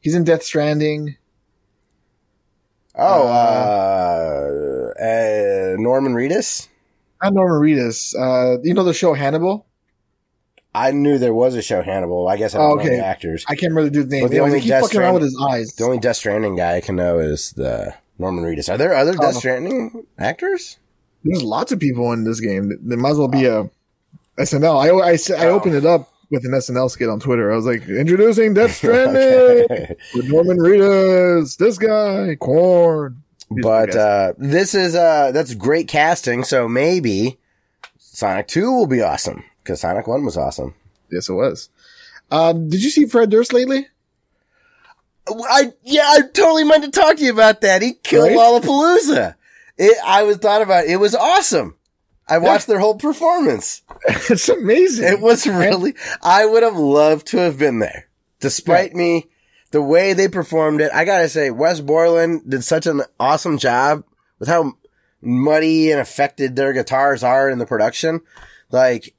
[0.00, 1.16] he's in Death Stranding.
[2.94, 6.68] Oh, Uh, uh, uh, Norman Reedus.
[7.22, 8.14] Not Norman Reedus.
[8.14, 9.66] Uh, you know the show Hannibal?
[10.74, 12.28] I knew there was a show Hannibal.
[12.28, 13.44] I guess I don't Oh, know the actors.
[13.48, 14.22] I can't remember the dude's name.
[14.24, 15.74] But the only he Death fucking around with his eyes.
[15.76, 18.72] The only Death Stranding guy I can know is the Norman Reedus.
[18.72, 19.20] Are there other Oh.
[19.20, 20.78] Death Stranding actors?
[21.24, 22.72] There's lots of people in this game.
[22.82, 23.68] There might as well be a
[24.38, 24.78] SNL.
[24.78, 25.54] I I, s- I Oh.
[25.54, 27.52] opened it up with an SNL skit on Twitter.
[27.52, 31.56] I was like, introducing Death Stranding with Norman Reedus.
[31.56, 33.22] This guy, Corn.
[33.62, 36.44] but uh, this is uh, that's great casting.
[36.44, 37.38] So maybe
[37.98, 40.74] Sonic Two will be awesome because Sonic One was awesome.
[41.10, 41.68] yes, it was.
[42.30, 43.86] Um, did you see Fred Durst lately?
[45.28, 47.82] I yeah, I totally meant to talk to you about that.
[47.82, 48.36] He killed Right?
[48.36, 49.34] Lollapalooza.
[49.78, 50.90] It, I was thought about it.
[50.92, 51.76] It was awesome.
[52.28, 53.82] I watched their whole performance.
[54.08, 55.06] it's amazing.
[55.06, 55.94] It was really.
[56.22, 58.08] I would have loved to have been there,
[58.40, 59.28] despite me.
[59.70, 64.04] The way they performed it, I gotta say, Wes Borland did such an awesome job
[64.38, 64.74] with how
[65.20, 68.20] muddy and affected their guitars are in the production.
[68.70, 69.14] Like,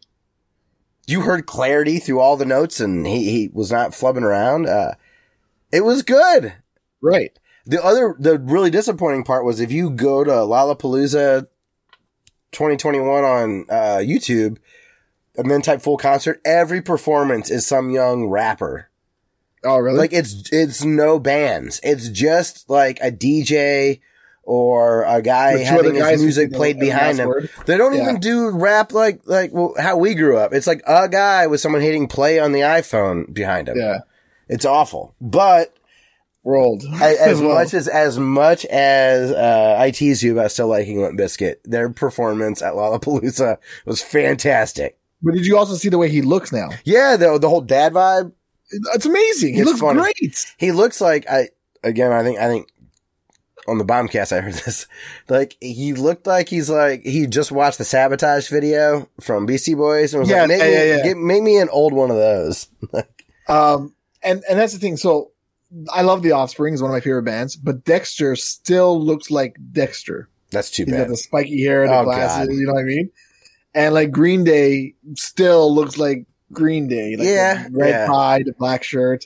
[1.05, 4.67] you heard clarity through all the notes, and he he was not flubbing around.
[4.67, 4.93] Uh,
[5.71, 6.53] it was good.
[7.01, 7.37] right.
[7.65, 11.47] The other, the really disappointing part was if you go to Lollapalooza
[12.51, 14.57] 2021 on uh, YouTube
[15.35, 18.89] and then type full concert, every performance is some young rapper.
[19.63, 19.97] Oh, really?
[19.97, 21.79] Like it's it's no bands.
[21.83, 23.99] It's just like a DJ
[24.43, 27.27] or a guy other having his music played behind them.
[27.27, 27.49] word.
[27.65, 28.03] They don't Yeah.
[28.03, 30.53] even do rap like like well, how we grew up.
[30.53, 33.77] It's like a guy with someone hitting play on the iPhone behind him.
[33.77, 33.99] yeah.
[34.47, 35.13] It's awful.
[35.19, 35.76] But
[36.47, 37.55] We're as, as well.
[37.55, 41.89] much as as much as uh, I tease you about still liking Limp Bizkit, their
[41.89, 44.97] performance at Lollapalooza was fantastic.
[45.21, 46.69] But did you also see the way he looks now?
[46.85, 48.31] Yeah, the the whole dad vibe.
[48.93, 49.55] It's amazing.
[49.55, 49.99] He It's looks funny.
[50.01, 50.53] great.
[50.57, 51.49] He looks like I
[51.83, 52.11] again.
[52.13, 52.69] I think I think
[53.67, 54.31] on the bombcast.
[54.31, 54.87] I heard this.
[55.27, 60.13] Like he looked like he's like he just watched the sabotage video from Beastie Boys
[60.13, 61.03] and was Yeah, like, make, yeah, me, yeah, yeah.
[61.03, 62.67] Get, make me an old one of those.
[63.49, 64.97] Um, and and that's the thing.
[64.97, 65.31] So
[65.93, 67.55] I love the Offspring; is one of my favorite bands.
[67.55, 70.29] But Dexter still looks like Dexter.
[70.51, 71.09] That's too He's got bad.
[71.09, 72.47] the spiky hair, and the Oh, glasses.
[72.47, 72.53] God.
[72.55, 73.09] You know what I mean?
[73.75, 77.15] And like Green Day still looks like Green Day.
[77.17, 78.05] Like Yeah, red yeah.
[78.07, 79.25] tie, the black shirt.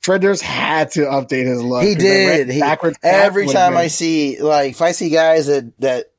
[0.00, 1.82] Fred Durst had to update his look.
[1.82, 2.48] He did.
[2.50, 6.12] He, backwards every time I see like if I see guys that that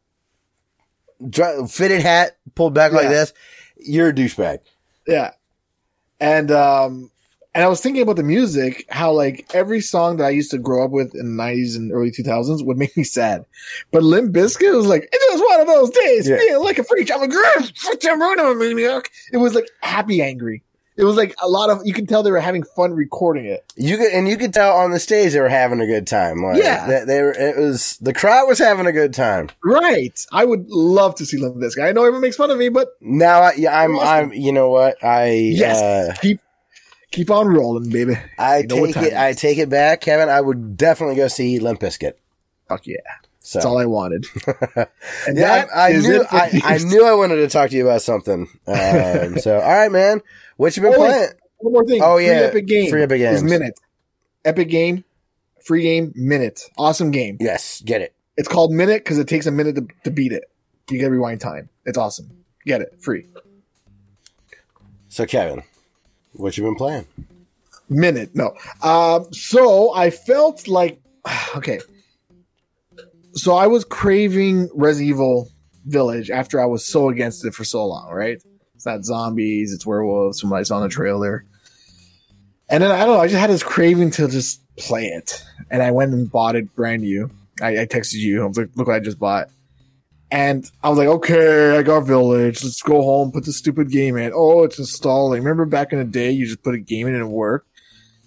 [1.70, 3.34] fitted hat pulled back like this,
[3.78, 4.60] you're a douchebag.
[5.08, 5.32] Yeah.
[6.20, 7.11] And um
[7.54, 10.58] and I was thinking about the music, how like every song that I used to
[10.58, 13.46] grow up with in the nineties and early two thousands would make me sad.
[13.92, 16.38] But Limp Bizkit was like, it was one of those days, Yeah.
[16.38, 17.12] feeling like a freak.
[17.12, 17.22] I'm
[18.60, 19.10] maniac.
[19.34, 20.64] It was like happy angry.
[20.98, 23.64] It was like a lot of you can tell they were having fun recording it.
[23.76, 26.44] You could and you could tell on the stage they were having a good time.
[26.44, 26.86] Like, Yeah.
[26.86, 27.32] they, they were.
[27.32, 29.50] It was the crowd was having a good time.
[29.64, 30.20] Right.
[30.32, 31.84] I would love to see Limp Bizkit.
[31.84, 33.98] I know everyone makes fun of me, but Now, I, yeah, I'm.
[34.00, 34.34] I'm.
[34.34, 35.04] You know what?
[35.04, 35.32] I.
[35.32, 35.82] Yes.
[35.82, 36.14] Uh,
[37.12, 38.16] keep on rolling, baby.
[38.38, 39.04] I You know take it.
[39.04, 40.30] it I take it back, Kevin.
[40.30, 42.14] I would definitely go see Limp Bizkit.
[42.68, 42.98] Fuck yeah.
[43.44, 44.26] So That's all I wanted.
[45.28, 46.26] And yeah, that I, I knew.
[46.32, 48.48] I, I knew I wanted to talk to you about something.
[48.68, 50.22] Um, so, all right, man.
[50.58, 51.30] What you been Oh, playing?
[51.58, 52.02] One more thing.
[52.04, 52.32] Oh, Free yeah.
[52.34, 52.90] Epic Game.
[52.90, 53.80] Free Epic is Minit.
[54.46, 55.04] Epic Game.
[55.66, 56.12] Free game.
[56.16, 56.62] Minit.
[56.78, 57.38] Awesome game.
[57.40, 58.14] Yes, get it.
[58.38, 60.46] It's called Minit because it takes a minute to, to beat it.
[60.90, 61.70] You get to rewind time.
[61.86, 62.44] It's awesome.
[62.66, 62.96] Get it.
[63.00, 63.26] Free.
[65.10, 65.64] So, Kevin,
[66.34, 67.06] what you been playing?
[67.90, 68.36] Minit.
[68.36, 68.56] No.
[68.82, 71.02] Um, so I felt like
[71.56, 71.80] okay.
[73.34, 75.50] So I was craving Resident Evil
[75.86, 78.42] Village after I was so against it for so long, right?
[78.76, 81.46] It's not zombies, it's werewolves from what saw the trailer.
[82.70, 85.44] And then I don't know, I just had this craving to just play it.
[85.70, 87.30] And I went and bought it brand new.
[87.62, 88.44] I, I texted you.
[88.44, 89.50] I was like, look what I just bought.
[90.32, 92.64] And I was like, okay, I got Village.
[92.64, 94.32] Let's go home, put the stupid game in.
[94.34, 95.44] Oh, it's installing.
[95.44, 97.68] Remember back in the day, you just put a game in and it worked?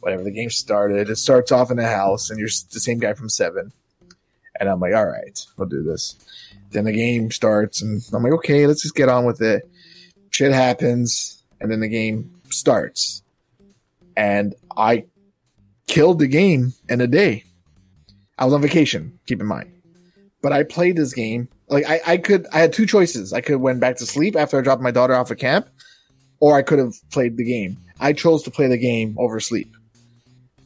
[0.01, 1.09] Whatever, the game started.
[1.09, 3.73] It starts off in a house, and you're the same guy from Seven.
[4.61, 6.17] And I'm like, all right, I'll do this.
[6.73, 9.67] Then the game starts, and I'm like, okay, let's just get on with it.
[10.29, 13.23] Shit happens, and then the game starts.
[14.15, 15.07] And I
[15.87, 17.45] killed the game in a day.
[18.39, 19.73] I was on vacation, keep in mind.
[20.43, 21.49] But I played this game.
[21.69, 23.33] Like I, I could I had two choices.
[23.33, 25.69] I could went back to sleep after I dropped my daughter off at camp,
[26.41, 27.79] or I could have played the game.
[28.01, 29.75] I chose to play the game over sleep.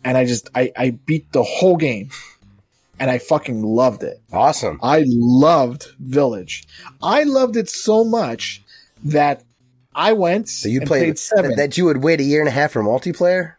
[0.04, 2.10] And I just I, I beat the whole game.
[3.00, 4.20] And I fucking loved it.
[4.32, 4.80] Awesome.
[4.82, 6.66] I loved Village.
[7.00, 8.60] I loved it so much
[9.04, 9.44] that
[9.94, 11.50] I went So you played, played seven.
[11.50, 13.54] that, that you would wait a year and a half for multiplayer?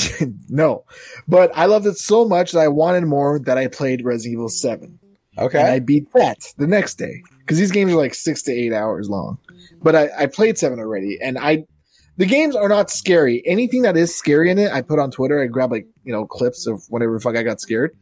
[0.48, 0.84] no,
[1.28, 4.48] but I loved it so much that I wanted more that I played Resident Evil
[4.48, 4.98] Seven,
[5.42, 5.60] Okay.
[5.60, 8.72] and I beat that the next day because these games are like six to eight
[8.72, 9.38] hours long.
[9.82, 11.64] But I, I played Seven already, and I
[12.16, 13.42] the games are not scary.
[13.46, 15.42] Anything that is scary in it, I put on Twitter.
[15.42, 17.96] I grab like you know clips of whatever fuck I got scared.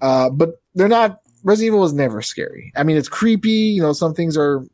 [0.00, 1.18] Uh, but they're not.
[1.44, 2.72] Resident Evil was never scary.
[2.76, 3.50] I mean, it's creepy.
[3.50, 4.64] You know, some things are.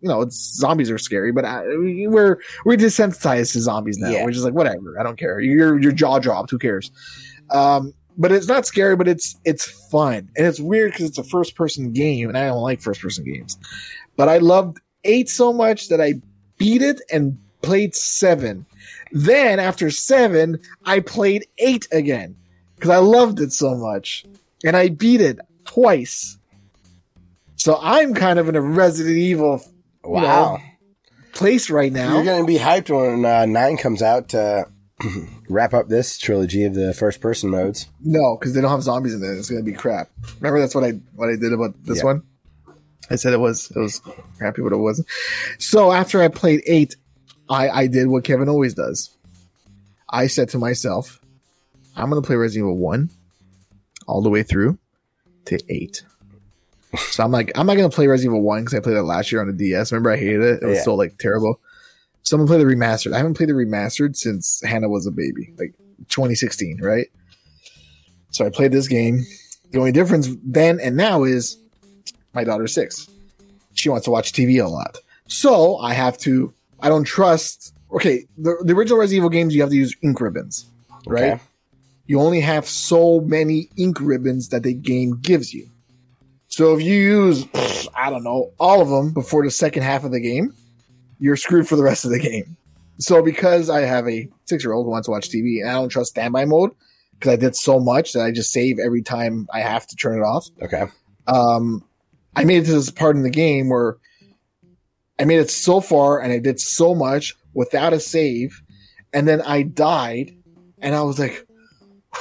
[0.00, 4.10] You know, it's zombies are scary, but I, we're we're desensitized to zombies now.
[4.10, 4.24] Yeah.
[4.24, 4.98] We're just like whatever.
[4.98, 5.38] I don't care.
[5.38, 6.50] Your your jaw dropped.
[6.50, 6.90] Who cares?
[7.50, 11.24] Um, but it's not scary, but it's it's fun and it's weird because it's a
[11.24, 13.58] first person game, and I don't like first person games.
[14.16, 16.14] But I loved eight so much that I
[16.58, 18.66] beat it and played seven.
[19.12, 22.36] Then after seven, I played eight again
[22.74, 24.24] because I loved it so much,
[24.64, 26.38] and I beat it twice.
[27.56, 29.62] So I'm kind of in a Resident Evil
[30.02, 30.58] wow.
[31.32, 32.14] place right now.
[32.14, 34.66] You're going to be hyped when uh, 9 comes out to
[35.48, 37.86] wrap up this trilogy of the first person modes.
[38.00, 39.38] No, because they don't have zombies in it.
[39.38, 40.10] It's gonna be crap.
[40.40, 42.04] Remember that's what I what I did about this Yeah.
[42.04, 42.22] one.
[43.10, 44.00] I said it was it was
[44.38, 45.08] crappy, but it wasn't.
[45.58, 46.96] So after I played eight,
[47.48, 49.10] I I did what Kevin always does.
[50.08, 51.20] I said to myself,
[51.96, 53.10] I'm gonna play Resident Evil one
[54.06, 54.78] all the way through
[55.46, 56.02] to eight.
[57.10, 59.32] So I'm like, I'm not gonna play Resident Evil one because I played it last
[59.32, 59.92] year on the DS.
[59.92, 60.62] Remember, I hated it.
[60.62, 60.82] It was Yeah.
[60.84, 61.58] so like terrible.
[62.22, 63.12] So I'm play the remastered.
[63.12, 65.74] I haven't played the remastered since Hannah was a baby, like
[66.08, 67.08] 2016, right?
[68.30, 69.24] So I played this game.
[69.72, 71.58] The only difference then and now is
[72.34, 73.08] my daughter's six.
[73.74, 74.98] She wants to watch TV a lot.
[75.26, 77.74] So I have to, I don't trust.
[77.92, 80.66] Okay, the, the original Resident Evil games, you have to use ink ribbons,
[81.06, 81.34] right?
[81.34, 81.42] Okay.
[82.06, 85.68] You only have so many ink ribbons that the game gives you.
[86.48, 87.46] So if you use,
[87.94, 90.52] I don't know, all of them before the second half of the game,
[91.22, 92.56] you're screwed for the rest of the game.
[92.98, 95.74] So because I have a six year old who wants to watch TV and I
[95.74, 96.72] don't trust standby mode,
[97.12, 100.18] because I did so much that I just save every time I have to turn
[100.18, 100.48] it off.
[100.60, 100.84] Okay.
[101.28, 101.84] Um,
[102.34, 103.98] I made it to this part in the game where
[105.20, 108.60] I made it so far and I did so much without a save,
[109.12, 110.34] and then I died,
[110.80, 111.46] and I was like,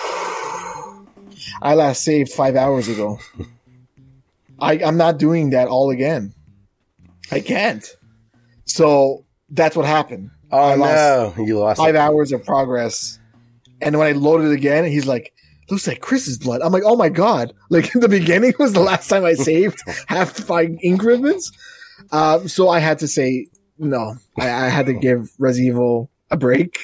[1.62, 3.18] I last saved five hours ago.
[4.60, 6.34] I, I'm not doing that all again.
[7.32, 7.90] I can't.
[8.76, 10.32] So that's what happened.
[10.52, 11.98] Oh I lost no, you lost Five it.
[11.98, 13.20] hours of progress.
[13.82, 15.34] And when I loaded it again, he's like,
[15.70, 16.62] looks like Chris's blood.
[16.62, 17.54] I'm like, oh my God.
[17.70, 21.52] Like in the beginning was the last time I saved half five ink ribbons.
[22.12, 23.48] Um, so I had to say,
[23.78, 26.78] no, I, I had to give Res Evil a break.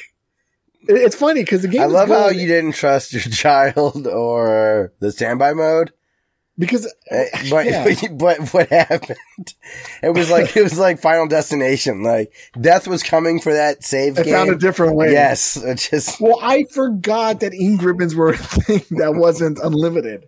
[0.88, 4.94] It- It's funny because the game I love how you didn't trust your child or
[5.02, 5.92] the standby mode.
[6.58, 7.88] Because Uh, But Yeah.
[8.12, 9.18] but what happened?
[10.04, 12.04] It was like it was like Final Destination.
[12.04, 14.34] Like death was coming for that save I game.
[14.34, 15.12] found a different way.
[15.12, 20.28] yes, it just Well, I forgot that ink ribbons were a thing that wasn't unlimited.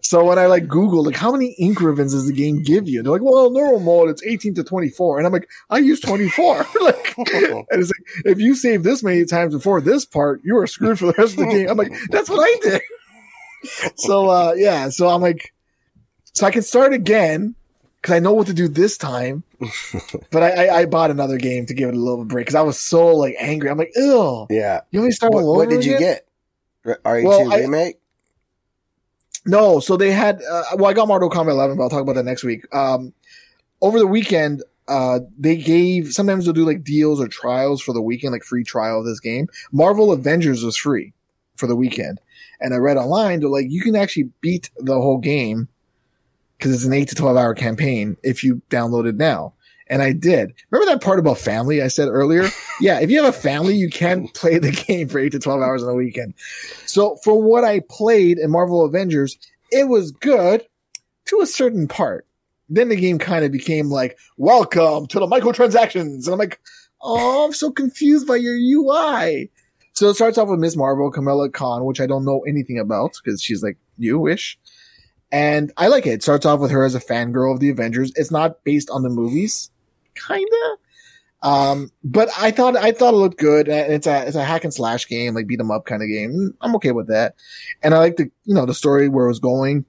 [0.00, 3.02] So when I like Google, like how many ink ribbons does the game give you?
[3.02, 6.00] They're like, well, normal mode it's eighteen to twenty four, and I'm like, I use
[6.00, 6.64] twenty four.
[6.80, 10.66] like, and it's like if you save this many times before this part, you are
[10.66, 11.68] screwed for the rest of the game.
[11.68, 12.80] I'm like, that's what I did.
[13.96, 15.52] So uh, yeah, so I'm like,
[16.32, 17.54] so I can start again
[18.00, 19.44] because I know what to do this time.
[20.30, 22.62] but I, I, I bought another game to give it a little break because I
[22.62, 23.70] was so like angry.
[23.70, 24.46] I'm like, ew.
[24.50, 24.80] yeah.
[24.90, 26.18] You to start What, all what did you again?
[26.86, 26.98] get?
[27.04, 27.98] RE2 Well, I- remake.
[29.44, 30.40] No, so they had.
[30.48, 32.64] Uh, well, I got Mortal Kombat 11, but I'll talk about that next week.
[32.74, 33.12] Um,
[33.80, 36.12] over the weekend, uh, they gave.
[36.12, 39.18] Sometimes they'll do like deals or trials for the weekend, like free trial of this
[39.18, 39.48] game.
[39.72, 41.12] Marvel Avengers was free
[41.56, 42.20] for the weekend,
[42.62, 45.68] and I read online they're like you can actually beat the whole game
[46.56, 49.54] because it's an eight to twelve hour campaign if you download it now.
[49.88, 50.54] And I did.
[50.70, 52.48] Remember that part about family I said earlier?
[52.80, 55.60] yeah, if you have a family, you can play the game for eight to twelve
[55.60, 56.34] hours on the weekend.
[56.86, 59.36] So for what I played in Marvel Avengers,
[59.70, 60.62] it was good
[61.26, 62.26] to a certain part.
[62.68, 66.24] Then the game kind of became like, welcome to the microtransactions.
[66.24, 66.60] And I'm like,
[67.02, 69.50] oh, I'm so confused by your UI.
[69.92, 73.12] So it starts off with Miss Marvel, Kamala Khan, which I don't know anything about
[73.22, 74.58] because she's like you-ish.
[75.30, 76.10] And I like it.
[76.10, 78.12] It starts off with her as a fangirl of the Avengers.
[78.16, 79.70] It's not based on the movies,
[80.14, 80.76] kinda.
[81.42, 83.66] Um, but I thought I thought it looked good.
[83.68, 86.54] It's a it's a hack and slash game, like beat 'em up kind of game.
[86.60, 87.34] I'm okay with that.
[87.82, 89.84] And I like the you know the story where it was going.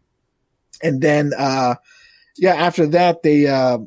[0.81, 1.75] And then uh
[2.37, 3.77] yeah, after that they uh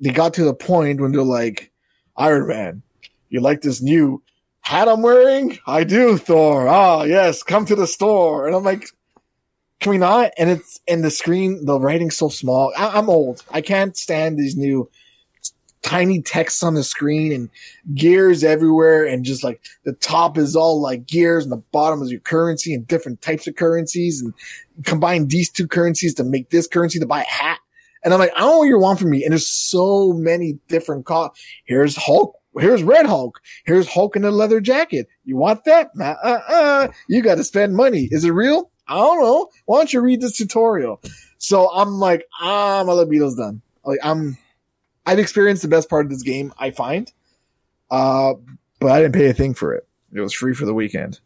[0.00, 1.70] they got to the point when they're like,
[2.16, 2.82] Iron Man,
[3.28, 4.20] you like this new
[4.62, 5.58] hat I'm wearing?
[5.66, 6.68] I do, Thor.
[6.68, 8.46] Ah, yes, come to the store.
[8.46, 8.88] And I'm like,
[9.80, 10.32] can we not?
[10.38, 12.72] And it's and the screen, the writing's so small.
[12.76, 13.44] I, I'm old.
[13.50, 14.88] I can't stand these new
[15.82, 17.50] tiny texts on the screen and
[17.92, 22.10] gears everywhere and just like the top is all like gears and the bottom is
[22.10, 24.32] your currency and different types of currencies and
[24.84, 27.58] combine these two currencies to make this currency to buy a hat.
[28.04, 29.24] And I'm like, I don't know what you want from me.
[29.24, 31.32] And there's so many different co-
[31.64, 32.36] here's Hulk.
[32.58, 33.40] Here's Red Hulk.
[33.64, 35.08] Here's Hulk in a leather jacket.
[35.24, 35.90] You want that?
[35.98, 36.88] Uh, uh.
[37.08, 38.08] You got to spend money.
[38.10, 38.70] Is it real?
[38.86, 39.48] I don't know.
[39.64, 41.00] Why don't you read this tutorial?
[41.38, 43.62] So I'm like, ah, my libido's done.
[43.84, 44.36] Like I'm,
[45.06, 46.52] I've experienced the best part of this game.
[46.58, 47.10] I find,
[47.90, 48.34] uh,
[48.80, 49.86] but I didn't pay a thing for it.
[50.12, 51.20] It was free for the weekend.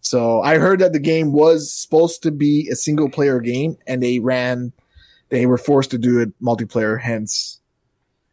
[0.00, 4.00] So I heard that the game was supposed to be a single player game, and
[4.02, 4.72] they ran,
[5.30, 7.00] they were forced to do it multiplayer.
[7.00, 7.60] Hence,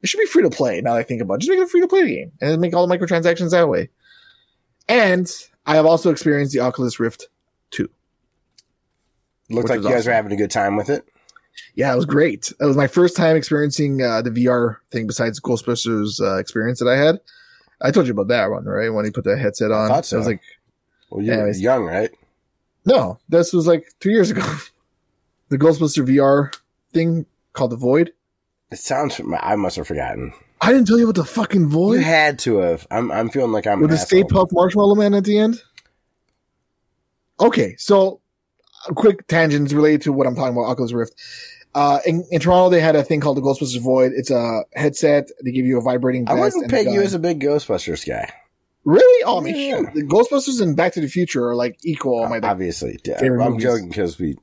[0.03, 0.79] it should be free to play.
[0.81, 2.61] Now that I think about it, just make it a free to play game and
[2.61, 3.89] make all the microtransactions that way.
[4.87, 5.31] And
[5.65, 7.27] I have also experienced the Oculus Rift
[9.49, 10.09] Looked which like you guys awesome.
[10.09, 11.05] were having a good time with it.
[11.75, 12.51] Yeah, it was great.
[12.59, 16.87] It was my first time experiencing uh, the VR thing besides Ghostbusters uh, experience that
[16.87, 17.19] I had.
[17.81, 18.89] I told you about that one, right?
[18.89, 20.17] When he put the headset on, thought so.
[20.17, 20.41] I was like,
[21.09, 21.61] Well, you were Anyways.
[21.61, 22.09] young, right?
[22.85, 24.41] no, this was like two years ago.
[25.49, 26.55] the Ghostbuster VR
[26.93, 28.13] thing called the Void.
[28.73, 29.21] It sounds.
[29.41, 30.33] I must have forgotten.
[30.59, 31.95] I didn't tell you about the fucking void.
[31.95, 32.87] You had to have.
[32.89, 33.11] I'm.
[33.11, 33.81] I'm feeling like I'm.
[33.81, 34.23] with the Stay.
[34.23, 35.61] Puft Marshmallow Man at the end.
[37.39, 38.21] Okay, so
[38.89, 41.13] a quick tangents related to what I'm talking about, Oculus Rift.
[41.75, 44.11] Uh, in, in Toronto, they had a thing called the Ghostbusters Void.
[44.15, 45.29] It's a headset.
[45.43, 48.31] They give you a vibrating I wouldn't peg you as a big Ghostbusters guy.
[48.85, 49.23] Really?
[49.25, 49.91] Oh, I mean, Yeah.
[49.93, 52.23] The Ghostbusters and Back to the Future are like equal.
[52.23, 53.17] on my Obviously, yeah.
[53.21, 53.63] I'm movies.
[53.63, 54.37] joking because we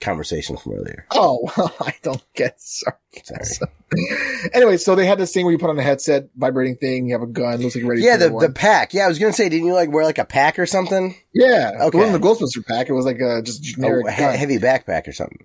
[0.00, 1.06] conversation from earlier.
[1.10, 2.96] oh, I don't get sorry.
[3.22, 3.70] Sorry.
[4.52, 7.06] anyway, so they had this thing where you put on a headset, vibrating thing.
[7.06, 8.02] You have a gun, looks like ready.
[8.02, 8.94] Yeah, the the pack.
[8.94, 11.16] Yeah, I was gonna say, didn't you like wear like a pack or something?
[11.34, 11.72] yeah.
[11.80, 11.98] okay.
[11.98, 12.88] It wasn't the Ghostbuster pack.
[12.88, 14.06] It was like a just generic.
[14.06, 15.44] Oh, a he- heavy backpack or something.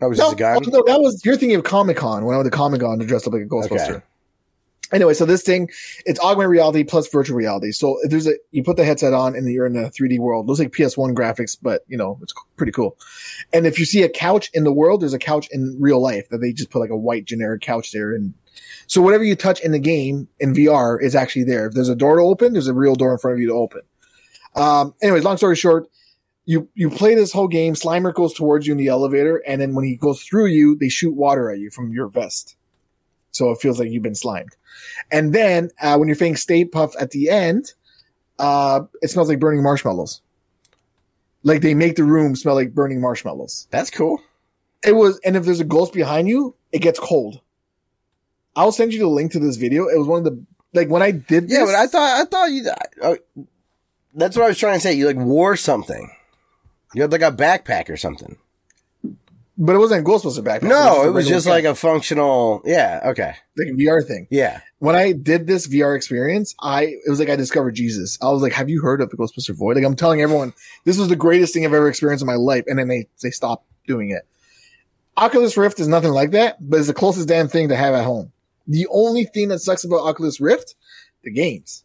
[0.00, 0.62] That was no, just a gun.
[0.66, 3.06] no, that was you're thinking of Comic Con when I went to Comic Con to
[3.06, 3.96] dress up like a Ghostbuster.
[3.96, 4.04] Okay.
[4.92, 5.68] Anyway, so this thing,
[6.06, 7.72] it's augmented reality plus virtual reality.
[7.72, 10.46] So there's a, you put the headset on and you're in a 3D world.
[10.46, 12.96] It Looks like PS1 graphics, but you know, it's pretty cool.
[13.52, 16.28] And if you see a couch in the world, there's a couch in real life
[16.30, 18.14] that they just put like a white generic couch there.
[18.14, 18.32] And
[18.86, 21.66] so whatever you touch in the game in VR is actually there.
[21.66, 23.54] If there's a door to open, there's a real door in front of you to
[23.54, 23.82] open.
[24.54, 25.86] Um, anyways, long story short,
[26.46, 27.74] you, you play this whole game.
[27.74, 29.36] Slimer goes towards you in the elevator.
[29.46, 32.56] And then when he goes through you, they shoot water at you from your vest.
[33.32, 34.56] So it feels like you've been slimed.
[35.10, 37.72] And then uh, when you're fighting Stay Puft at the end,
[38.38, 40.20] uh, it smells like burning marshmallows.
[41.42, 43.68] Like they make the room smell like burning marshmallows.
[43.70, 44.20] That's cool.
[44.84, 47.40] It was, and if there's a ghost behind you, it gets cold.
[48.54, 49.88] I'll send you the link to this video.
[49.88, 51.48] It was one of the like when I did.
[51.48, 52.70] Yeah, this, but I thought I thought you.
[53.00, 53.14] Uh,
[54.14, 54.94] that's what I was trying to say.
[54.94, 56.10] You like wore something.
[56.94, 58.36] You had like a backpack or something.
[59.58, 60.62] But it wasn't a Ghostbuster backpack.
[60.62, 62.62] No, it was regular just like a functional.
[62.64, 63.00] Yeah.
[63.06, 63.34] Okay.
[63.56, 64.28] like a VR thing.
[64.30, 64.60] Yeah.
[64.78, 68.16] When I did this VR experience, I it was like I discovered Jesus.
[68.22, 70.54] I was like, "Have you heard of the Ghostbuster Void?" Like I'm telling everyone,
[70.84, 73.30] this was the greatest thing I've ever experienced in my life, and then they they
[73.30, 74.22] stopped doing it.
[75.16, 78.04] Oculus Rift is nothing like that, but it's the closest damn thing to have at
[78.04, 78.30] home.
[78.68, 80.76] The only thing that sucks about Oculus Rift,
[81.24, 81.82] the games.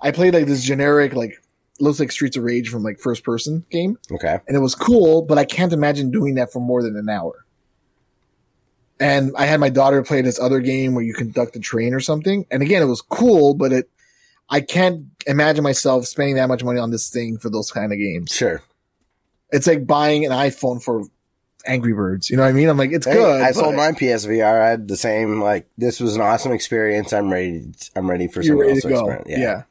[0.00, 1.42] I played like this generic, like
[1.80, 4.38] looks like Streets of Rage from like first person game, Okay.
[4.46, 7.44] and it was cool, but I can't imagine doing that for more than an hour.
[9.00, 12.00] And I had my daughter play this other game where you conduct a train or
[12.00, 13.90] something, and again, it was cool, but it,
[14.48, 17.98] I can't imagine myself spending that much money on this thing for those kind of
[17.98, 18.30] games.
[18.32, 18.62] Sure.
[19.50, 21.04] It's like buying an iPhone for
[21.66, 22.28] Angry Birds.
[22.30, 22.68] You know what I mean?
[22.68, 23.40] I'm like, it's Hey, good.
[23.40, 24.60] I sold my PSVR.
[24.62, 25.40] I had the same.
[25.40, 27.12] Like this was an awesome experience.
[27.12, 27.72] I'm ready.
[27.96, 29.26] I'm ready for ready else to experiment.
[29.28, 29.62] Yeah.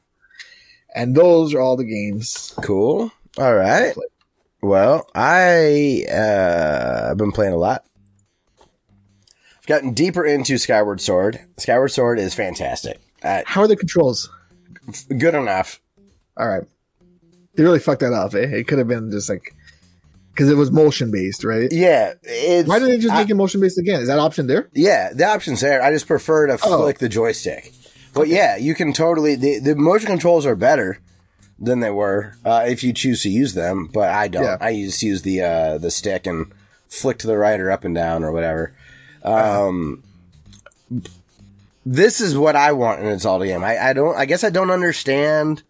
[0.95, 2.53] And those are all the games.
[2.61, 3.11] Cool.
[3.37, 3.95] All right.
[4.61, 7.83] Well, I uh, I've been playing a lot.
[8.59, 11.39] I've gotten deeper into Skyward Sword.
[11.57, 12.99] Skyward Sword is fantastic.
[13.21, 14.29] Uh, How are the controls?
[15.17, 15.79] good enough.
[16.37, 16.63] All right.
[17.55, 18.39] They really fucked that up, eh?
[18.39, 19.55] It could have been just like,
[20.33, 21.71] because it was motion based, right?
[21.71, 22.13] Yeah.
[22.23, 24.01] It's, Why didn't they just I- make it motion based again?
[24.01, 24.69] Is that option there?
[24.73, 25.81] Yeah, the option's there.
[25.81, 26.81] I just prefer to Oh.
[26.83, 27.71] flick the joystick.
[28.14, 29.36] But yeah, you can totally.
[29.36, 30.99] The, the motion controls are better
[31.59, 33.89] than they were uh, if you choose to use them.
[33.91, 34.43] But I don't.
[34.43, 34.57] Yeah.
[34.59, 36.51] I just use the uh, the stick and
[36.88, 38.74] flick to the right or up and down or whatever.
[39.24, 40.03] Um,
[41.86, 43.64] this is what I want in a Zelda game.
[43.64, 44.16] I, I don't.
[44.16, 45.64] I guess I don't understand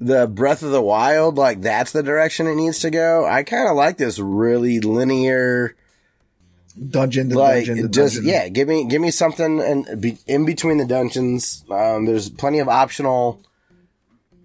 [0.00, 1.36] the Breath of the Wild.
[1.36, 3.26] Like that's the direction it needs to go.
[3.26, 5.74] I kind of like this really linear
[6.76, 8.30] Dungeon to like dungeon to just dungeon.
[8.30, 12.58] yeah give me give me something and be, in between the dungeons um, there's plenty
[12.58, 13.40] of optional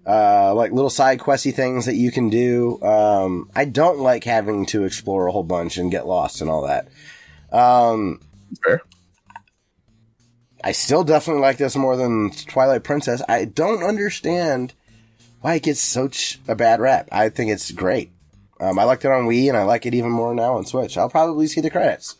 [0.06, 4.64] uh, like little side questy things that you can do um, i don't like having
[4.64, 6.88] to explore a whole bunch and get lost and all that
[7.52, 8.18] um,
[8.64, 8.80] Fair.
[10.64, 14.72] i still definitely like this more than twilight princess i don't understand
[15.42, 18.10] why it gets such a bad rap i think it's great
[18.58, 20.96] um, I liked it on Wii, and I like it even more now on Switch.
[20.96, 22.14] I'll probably see the credits.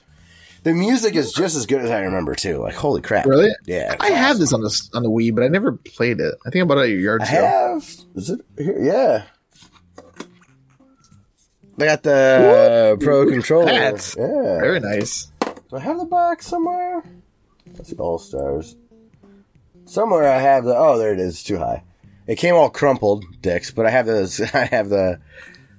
[0.62, 2.58] The music is just as good as I remember too.
[2.58, 3.26] Like holy crap!
[3.26, 3.50] Really?
[3.66, 6.34] Yeah, it's I have this on the on the Wii, but I never played it.
[6.46, 7.44] I think I bought it at your yard I sale.
[7.44, 7.90] have.
[8.14, 8.78] Is it here?
[8.80, 9.24] Yeah.
[11.78, 13.66] They got the Pro controller.
[13.66, 14.60] That's yeah.
[14.60, 15.32] Very nice.
[15.40, 17.02] Do I have the box somewhere?
[17.74, 18.76] Let's see, All Stars.
[19.86, 20.76] Somewhere I have the.
[20.76, 21.42] Oh, there it is.
[21.42, 21.82] Too high.
[22.26, 23.70] It came all crumpled, dicks.
[23.72, 24.40] But I have those.
[24.54, 25.20] I have the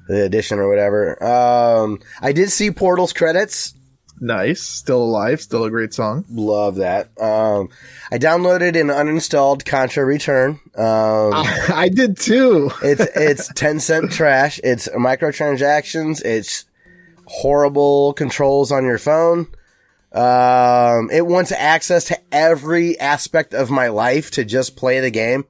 [0.07, 1.23] the edition or whatever.
[1.23, 3.73] Um, I did see Portal's credits.
[4.24, 4.61] Nice.
[4.61, 5.41] Still alive.
[5.41, 6.24] Still a great song.
[6.32, 7.09] Love that.
[7.19, 7.67] Um,
[8.09, 10.61] I downloaded and uninstalled Contra Return.
[10.76, 12.71] Um, I, I did too.
[12.82, 14.61] it's it's ten cent trash.
[14.63, 16.24] It's microtransactions.
[16.24, 16.63] It's
[17.26, 19.48] horrible controls on your phone.
[20.14, 25.43] Um, it wants access to every aspect of my life to just play the game.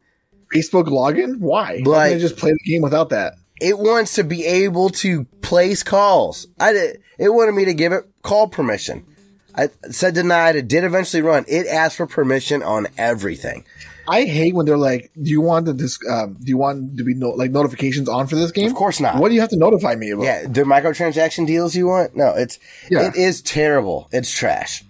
[0.51, 1.37] Facebook login?
[1.39, 1.81] Why?
[1.83, 3.35] Why can't I just play the game without that?
[3.63, 6.47] It wants to be able to place calls.
[6.59, 9.05] I did, it wanted me to give it call permission.
[9.55, 10.55] I said denied.
[10.55, 11.45] It did eventually run.
[11.47, 13.63] It asked for permission on everything.
[14.07, 17.03] I hate when they're like, "Do you want the dis- um, Do you want to
[17.05, 19.15] be no- like notifications on for this game?" Of course not.
[19.17, 20.25] What do you have to notify me about?
[20.25, 22.13] Yeah, the microtransaction deals you want?
[22.15, 22.59] No, it's
[22.89, 23.07] Yeah.
[23.07, 24.09] it is terrible.
[24.11, 24.83] It's trash.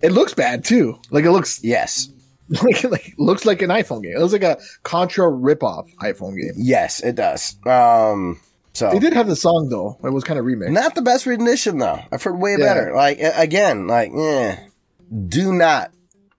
[0.00, 0.98] It looks bad too.
[1.10, 2.08] Like it looks Yes.
[2.62, 4.12] like, like looks like an iPhone game.
[4.16, 6.52] It looks like a Contra ripoff iPhone game.
[6.56, 7.56] Yes, it does.
[7.66, 8.40] Um,
[8.72, 9.98] so They did have the song though.
[10.04, 10.70] It was kind of remixed.
[10.72, 12.00] not the best rendition though.
[12.12, 12.66] I've heard way Yeah.
[12.66, 12.94] better.
[12.94, 14.58] Like again, like yeah.
[15.28, 15.92] do not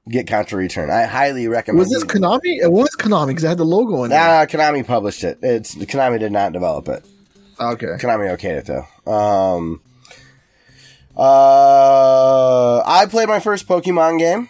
[0.09, 0.89] get Contra Return.
[0.89, 1.79] I highly recommend.
[1.79, 2.39] was this you- Konami?
[2.63, 4.19] It was Konami because it had the logo in there.
[4.19, 5.39] Nah, Konami published it.
[5.41, 7.05] It's Konami did not develop it.
[7.59, 7.85] Okay.
[7.99, 9.11] Konami okayed it though.
[9.11, 9.81] Um,
[11.15, 14.49] uh, I played my first Pokemon game.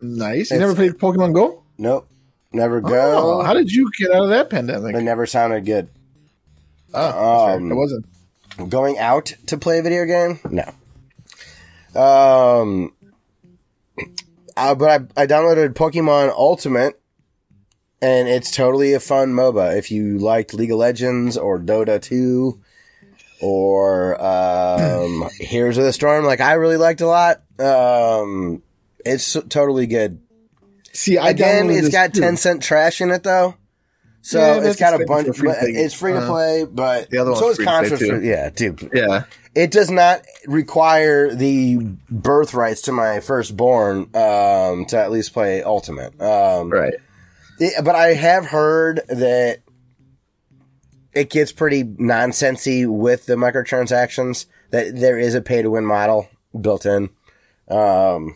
[0.00, 0.50] Nice.
[0.50, 1.62] You It's- never played Pokemon Go?
[1.78, 2.08] Nope.
[2.52, 3.42] Never Oh, go.
[3.42, 4.94] how did you get out of that pandemic?
[4.94, 5.88] it never sounded good.
[6.94, 7.48] Oh.
[7.54, 8.06] Um, it wasn't.
[8.70, 10.38] Going out to play a video game?
[10.50, 10.64] No.
[12.00, 12.92] Um,
[14.56, 16.98] uh, but I, I downloaded Pokemon Ultimate,
[18.00, 19.76] and it's totally a fun MOBA.
[19.76, 22.58] If you liked League of Legends or Dota 2
[23.42, 28.62] or um, Heroes of the Storm, like I really liked a lot, um,
[29.06, 30.20] it's totally good.
[30.92, 32.20] See, I Again, downloaded it's this got too.
[32.20, 33.54] 10 cent trash in it though.
[34.22, 35.28] So Yeah, it's that's got a bunch.
[35.28, 35.76] of a free but thing.
[35.76, 37.98] It's free to Uh, play, but the other so one's is free to play, Contra.
[37.98, 38.16] too.
[38.18, 38.90] Free, yeah, dude.
[38.92, 39.22] Yeah.
[39.54, 41.78] It does not require the
[42.10, 46.20] birthrights to my firstborn um, to at least play Ultimate.
[46.20, 46.94] Um, Right.
[47.60, 49.58] it- but I have heard that
[51.14, 54.46] it gets pretty nonsensy with the microtransactions.
[54.70, 56.28] That there is a pay to win model
[56.60, 57.10] built in.
[57.68, 58.34] Um,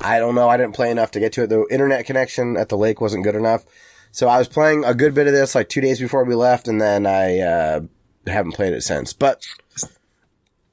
[0.00, 0.48] I don't know.
[0.48, 1.48] I didn't play enough to get to it.
[1.48, 3.64] The internet connection at the lake wasn't good enough.
[4.12, 6.68] So I was playing a good bit of this like two days before we left,
[6.68, 7.80] and then I uh,
[8.26, 9.12] haven't played it since.
[9.12, 9.44] But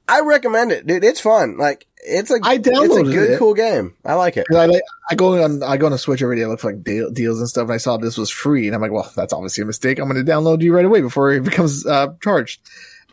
[0.08, 1.04] I recommend it, dude.
[1.04, 1.56] It's fun.
[1.56, 3.38] Like it's a I it's a good, it.
[3.38, 3.96] cool game.
[4.04, 4.46] I like it.
[4.50, 6.44] I like I go on I go on a Switch every day.
[6.44, 8.74] I look for like deal, deals and stuff, and I saw this was free, and
[8.74, 9.98] I'm like, well, that's obviously a mistake.
[9.98, 12.60] I'm going to download you right away before it becomes uh, charged.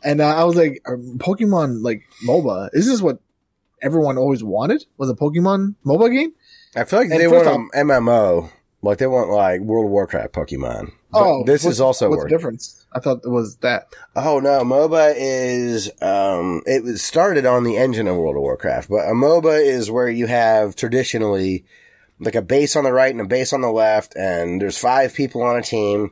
[0.03, 2.69] And uh, I was like, Pokemon like MOBA?
[2.73, 3.19] Is this what
[3.81, 4.85] everyone always wanted?
[4.97, 6.33] Was a Pokemon mobile game?
[6.75, 8.49] I feel like And they want an MMO,
[8.81, 10.91] like they want like World of Warcraft Pokemon.
[11.11, 12.85] But oh, this is also what's the difference?
[12.93, 13.87] I thought it was that.
[14.15, 18.89] Oh no, MOBA is um it was started on the engine of World of Warcraft,
[18.89, 21.65] but a MOBA is where you have traditionally
[22.19, 25.13] like a base on the right and a base on the left, and there's five
[25.13, 26.11] people on a team,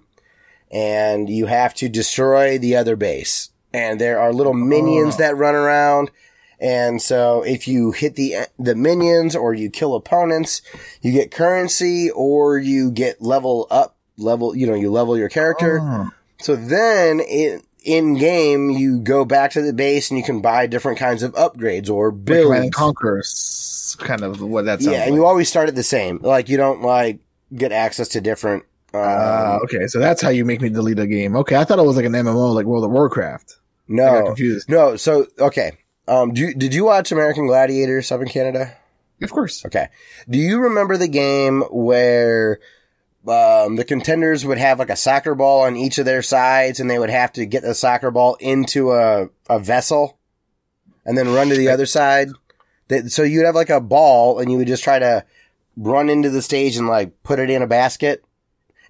[0.72, 3.52] and you have to destroy the other base.
[3.74, 5.18] And there are little minions Oh.
[5.20, 6.12] that run around.
[6.62, 10.62] And so if you hit the the minions or you kill opponents,
[11.02, 15.80] you get currency or you get level up, level, you know, you level your character.
[15.82, 16.10] Oh.
[16.42, 20.68] So then in, in game, you go back to the base and you can buy
[20.68, 22.76] different kinds of upgrades or Like and builds.
[22.76, 25.18] Conquer is kind of what that sounds Yeah, and like.
[25.18, 26.20] you always start at the same.
[26.22, 27.20] Like you don't like
[27.56, 28.64] get access to different.
[28.94, 31.36] Um, Ah, okay, so that's how you make me delete a game.
[31.38, 33.56] Okay, I thought it was like an MMO, like World of Warcraft.
[33.92, 34.70] I got no, confused.
[34.70, 34.96] no.
[34.98, 35.74] So okay.
[36.10, 38.76] Um, do you, did you watch American Gladiators up in Canada?
[39.22, 39.64] Of course.
[39.66, 39.90] Okay.
[40.28, 42.60] Do you remember the game where
[43.28, 46.90] um, the contenders would have like a soccer ball on each of their sides and
[46.90, 50.18] they would have to get the soccer ball into a, a vessel
[51.06, 52.30] and then run to the other side?
[53.08, 55.24] So you'd have like a ball and you would just try to
[55.78, 58.24] run into the stage and like put it in a basket.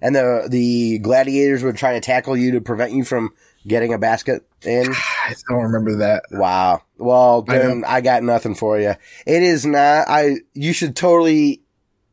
[0.00, 3.34] And the, the gladiators would try to tackle you to prevent you from
[3.66, 4.90] getting a basket in.
[5.26, 6.24] I don't remember that.
[6.30, 6.82] Wow.
[7.00, 8.94] Well, then I, got nothing for you.
[9.26, 10.06] It is not.
[10.08, 10.36] I.
[10.54, 11.62] You should totally.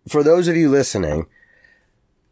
[0.08, 1.28] For those of you listening,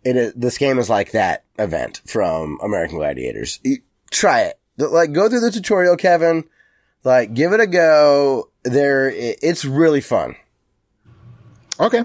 [0.04, 3.60] it is, this game is like that event from American Gladiators.
[3.64, 3.80] You-
[4.12, 4.60] try it.
[4.78, 6.46] Like go through the tutorial, Kevin.
[7.04, 8.50] Like give it a go.
[8.64, 10.36] There, it- it's really fun.
[11.80, 12.04] Okay.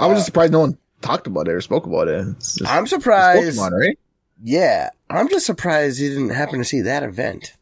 [0.00, 2.26] I was Uh, just surprised no one talked about it or spoke about it.
[2.38, 3.58] Just- I'm surprised.
[3.58, 3.98] Pokemon, right?
[4.42, 7.52] Yeah, I'm just surprised you didn't happen to see that event.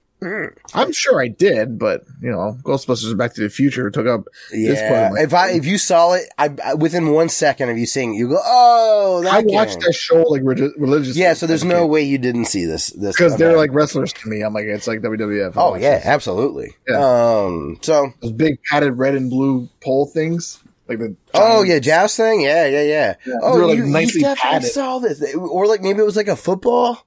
[0.74, 4.24] I'm sure I did, but you know, Ghostbusters: Back to the Future took up.
[4.50, 7.28] This part Yeah, of my- if I if you saw it, I, I within one
[7.28, 10.72] second of you seeing it, you go, oh, I watched game." that show like relig-
[10.76, 11.22] religiously.
[11.22, 12.90] Yeah, so there's no way you didn't see this.
[12.90, 14.42] This because they're like wrestlers to me.
[14.42, 15.56] I'm like, it's like WWF.
[15.56, 16.06] I oh yeah, this.
[16.06, 16.74] absolutely.
[16.88, 16.98] Yeah.
[16.98, 17.78] Um.
[17.82, 21.14] So, those big padded red and blue pole things, like the.
[21.34, 22.40] oh yeah, joust thing.
[22.40, 23.14] Yeah, yeah, yeah.
[23.24, 24.70] Yeah, oh, like, you, you definitely padded.
[24.72, 27.04] saw this, or like maybe it was like a football.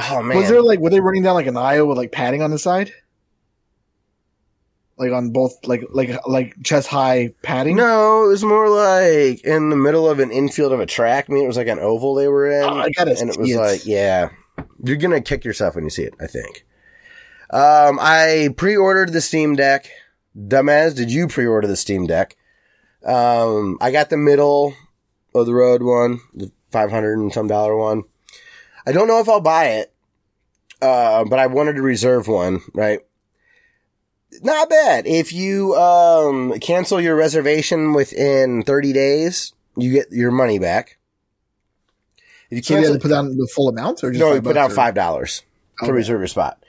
[0.00, 2.40] Oh man, Was there like were they running down like an aisle with like padding
[2.42, 2.92] on the side?
[4.96, 7.76] Like on both like like like chest high padding?
[7.76, 11.26] no, it was more like in the middle of an infield of a track.
[11.28, 12.64] I mean, it was like an oval they were in.
[12.64, 13.56] Oh, I gotta and it was it.
[13.58, 14.30] like, yeah,
[14.82, 16.14] you're gonna kick yourself when you see it.
[16.20, 16.64] I think.
[17.50, 19.88] Um, I pre-ordered the Steam Deck.
[20.36, 22.36] Dumbass, did you pre-order the Steam Deck?
[23.04, 24.74] Um, I got the middle
[25.34, 28.02] of the road one, the five hundred and some dollar one.
[28.88, 29.92] I don't know if I'll buy it,
[30.80, 32.60] uh, but I wanted to reserve one.
[32.72, 33.00] Right.
[34.42, 35.06] Not bad.
[35.06, 40.96] If you um cancel your reservation within thirty days, you get your money back.
[42.50, 44.32] If you So you had cancel, to put down the full amount or just no,
[44.32, 45.42] you put down or- five dollars
[45.80, 45.92] to Okay.
[45.92, 46.64] reserve your spot.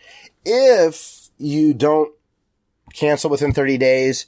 [0.45, 2.11] If you don't
[2.93, 4.25] cancel within thirty days,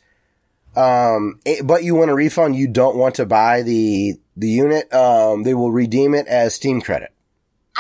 [0.78, 4.94] um, it- but you want a refund, you don't want to buy the the unit,
[4.94, 7.12] um, they will redeem it as Steam credit.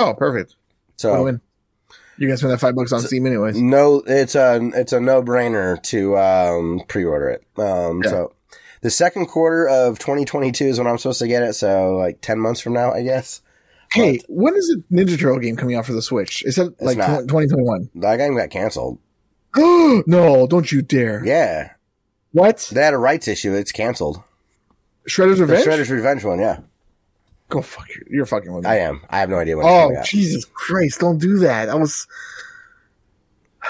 [0.01, 0.55] Oh, perfect.
[0.97, 1.39] So
[2.17, 3.59] you guys spend that five bucks on Steam anyways.
[3.59, 7.43] No, it's a it's a no brainer to um, pre order it.
[7.57, 8.09] Um, Yeah.
[8.09, 8.33] So
[8.81, 11.53] the second quarter of 2022 is when I'm supposed to get it.
[11.53, 13.41] So like 10 months from now, I guess.
[13.93, 16.43] Hey, when is the Ninja Turtle game coming out for the Switch?
[16.45, 17.21] Is it like not.
[17.27, 17.89] 2021?
[17.95, 18.99] That game got canceled.
[19.57, 21.23] no, don't you dare.
[21.25, 21.71] Yeah,
[22.31, 22.69] What?
[22.71, 23.53] they had a rights issue.
[23.53, 24.23] It's canceled.
[25.09, 25.65] Shredder's The Revenge?
[25.65, 26.39] Shredder's Revenge one.
[26.39, 26.59] Yeah,
[27.51, 28.05] Go fuck you.
[28.09, 28.69] You're fucking with me.
[28.69, 29.01] I am.
[29.09, 29.65] I have no idea what.
[29.65, 29.91] oh.
[30.05, 31.01] Jesus Christ.
[31.01, 31.67] Don't do that.
[31.67, 32.07] I was.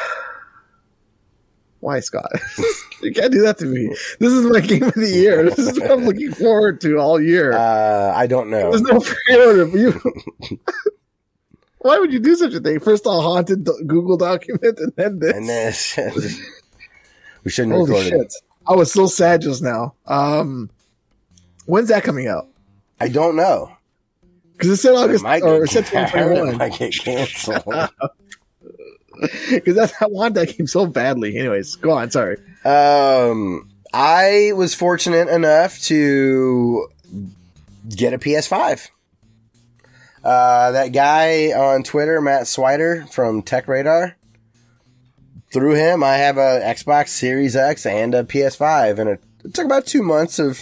[1.80, 2.32] Why, Scott?
[3.02, 3.88] you can't do that to me.
[4.20, 5.50] This is my game of the year.
[5.50, 7.54] This is what I'm looking forward to all year.
[7.54, 8.70] Uh, I don't know.
[8.70, 10.60] There's no pre-order for you.
[11.80, 12.80] Why would you do such a thing?
[12.80, 15.18] First, a haunted Google document, and then
[15.48, 15.98] this.
[15.98, 16.32] And then
[17.44, 18.10] we shouldn't Holy record it.
[18.10, 18.34] shit!
[18.68, 19.96] I was so sad just now.
[20.06, 20.70] Um,
[21.66, 22.48] when's that coming out?
[23.02, 23.72] I don't know.
[24.54, 26.58] Because it said It August might or it said I it 2021.
[26.58, 27.64] might get canceled.
[29.52, 31.38] Because that's I want that game so badly.
[31.38, 32.10] Anyways, go on.
[32.10, 32.38] Sorry.
[32.66, 36.88] Um, I was fortunate enough to
[37.96, 38.90] get a PS5.
[40.24, 44.16] Uh, that guy on Twitter, Matt Swider from Tech Radar,
[45.54, 49.66] through him, I have a Xbox Series X and a PS5, and it, it took
[49.66, 50.62] about two months of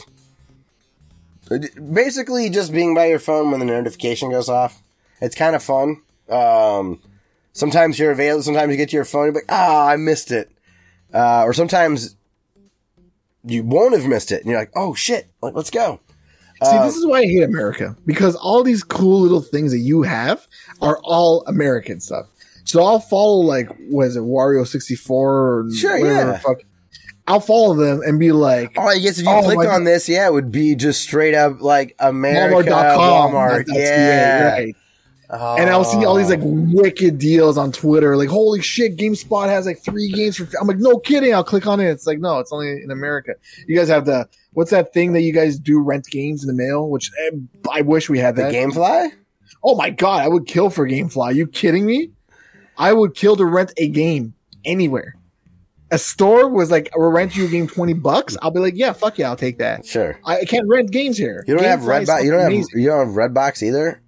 [1.94, 4.82] basically just being by your phone when the notification goes off.
[5.22, 6.02] It's kind of fun.
[6.30, 7.02] Um,
[7.54, 8.44] sometimes you're available.
[8.44, 10.52] Sometimes you get to your phone, you're like, ah, I missed it.
[11.14, 12.16] Uh, or sometimes
[13.44, 16.00] you won't have missed it, and you're like, oh shit, like let's go.
[16.62, 19.80] See, Uh, this is why I hate America because all these cool little things that
[19.80, 20.46] you have
[20.82, 22.28] are all American stuff.
[22.66, 26.38] So I'll follow like was it Wario sixty four or Sure, whatever yeah.
[26.40, 26.58] fuck.
[27.30, 30.10] I'll follow them and be like, Oh, I guess if you Oh, clicked on this,
[30.10, 33.32] yeah, it would be just straight up like America Walmart.com.
[33.32, 33.66] Walmart.
[33.68, 34.56] Yeah.
[34.58, 34.76] it, right.
[35.32, 38.18] And I'll see all these like wicked deals on Twitter.
[38.18, 40.48] Like, holy shit, GameSpot has like three games for.
[40.60, 41.36] I'm like, no kidding.
[41.36, 41.88] I'll click on it.
[41.90, 43.36] It's like, no, it's only in America.
[43.68, 46.54] You guys have the what's that thing that you guys do rent games in the
[46.54, 46.90] mail?
[46.90, 47.32] Which eh,
[47.72, 48.44] I wish we had the.
[48.44, 49.12] GameFly.
[49.64, 51.26] Oh my god, I would kill for GameFly.
[51.26, 52.10] Are you kidding me?
[52.76, 54.34] I would kill to rent a game
[54.66, 55.16] anywhere.
[55.92, 58.38] A store was like, we'll rent you a game twenty bucks.
[58.42, 59.86] I'll be like, yeah, fuck yeah, I'll take that.
[59.86, 60.20] Sure.
[60.24, 61.44] I I can't rent games here.
[61.48, 62.24] You don't have GameFly is Redbox.
[62.24, 62.80] You don't have amazing.
[62.80, 64.02] you don't have Redbox either.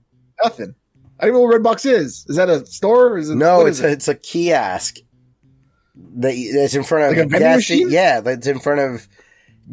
[0.43, 0.75] nothing.
[1.19, 2.25] I don't even know what Redbox is.
[2.29, 3.09] Is that a store?
[3.13, 3.91] Or is it No, what it's is a, it?
[3.93, 4.97] it's a kiosk
[6.17, 7.89] that that's in front of Like a vending gas sta- machine?
[7.91, 9.07] Yeah, that's in front of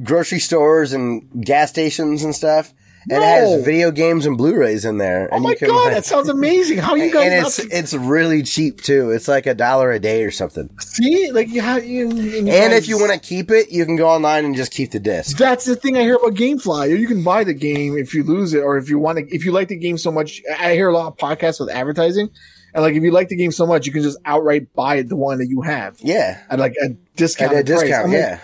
[0.03, 2.73] grocery stores and gas stations and stuff.
[3.11, 5.29] And it has video games and Blu-rays in there.
[5.33, 6.79] Oh and my you can god, rent- that sounds amazing.
[6.79, 9.11] How you guys and not it's it's really cheap too.
[9.11, 10.69] It's like a dollar a day or something.
[10.81, 11.31] see?
[11.31, 14.45] Like you have you, And if you want to keep it, you can go online
[14.45, 15.37] and just keep the disc.
[15.39, 16.99] That's the thing I hear about GameFly.
[16.99, 19.35] You can buy the game if you lose it, or if you want to.
[19.35, 22.29] If you like the game so much, I hear a lot of podcasts with advertising,
[22.75, 25.17] and like if you like the game so much, you can just outright buy the
[25.17, 27.53] one that you have Yeah, at like a discount.
[27.53, 28.13] at a discount.
[28.13, 28.41] Yeah.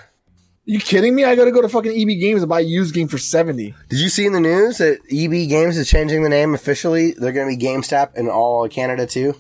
[0.64, 1.24] You kidding me?
[1.24, 3.74] I got to go to fucking EB Games and buy a used game for seventy.
[3.88, 7.12] Did you see in the news that EB Games is changing the name officially?
[7.12, 9.34] They're to be GameStop in all of Canada too.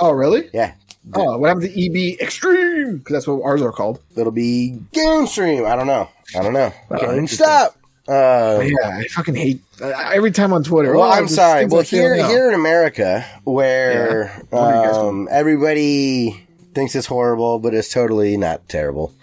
[0.00, 0.48] Oh really?
[0.52, 0.74] Yeah,
[1.14, 2.98] Oh, what happened to EB Extreme?
[2.98, 4.00] Because that's what ours are called.
[4.16, 5.68] it'll be GameStream.
[5.68, 6.08] I don't know.
[6.36, 6.72] I don't know.
[6.90, 7.74] Oh, GameStop.
[8.08, 10.92] Uh, yeah, I fucking hate uh, every time on Twitter.
[10.92, 11.66] well, oh, I'm sorry.
[11.66, 14.42] Well, here here in America, where Yeah.
[14.50, 19.14] What are you guys um, everybody thinks it's horrible, but it's totally not terrible.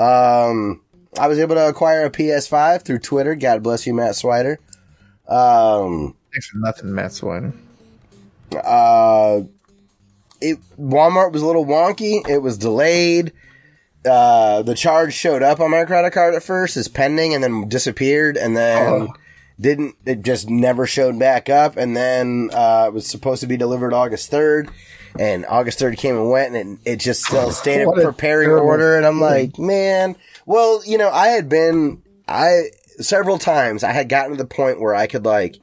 [0.00, 0.80] Um,
[1.18, 3.34] I was able to acquire a PS5 through Twitter.
[3.34, 4.56] God bless you, Matt Swider.
[5.28, 7.52] Um, Thanks for nothing, Matt Swine.
[8.64, 9.40] uh,
[10.40, 12.26] it Walmart was a little wonky.
[12.28, 13.32] It was delayed.
[14.08, 17.68] Uh, the charge showed up on my credit card at first as pending, and then
[17.68, 19.14] disappeared, and then Oh.
[19.60, 19.96] didn't.
[20.06, 23.92] It just never showed back up, and then uh, it was supposed to be delivered
[23.92, 24.70] August third.
[25.18, 28.50] And August 3rd came and went, and it, it just still stayed in a preparing
[28.50, 28.96] order.
[28.96, 30.16] And I'm like, man,
[30.46, 32.64] well, you know, I had been, I,
[32.98, 35.56] several times I had gotten to the point where I could like,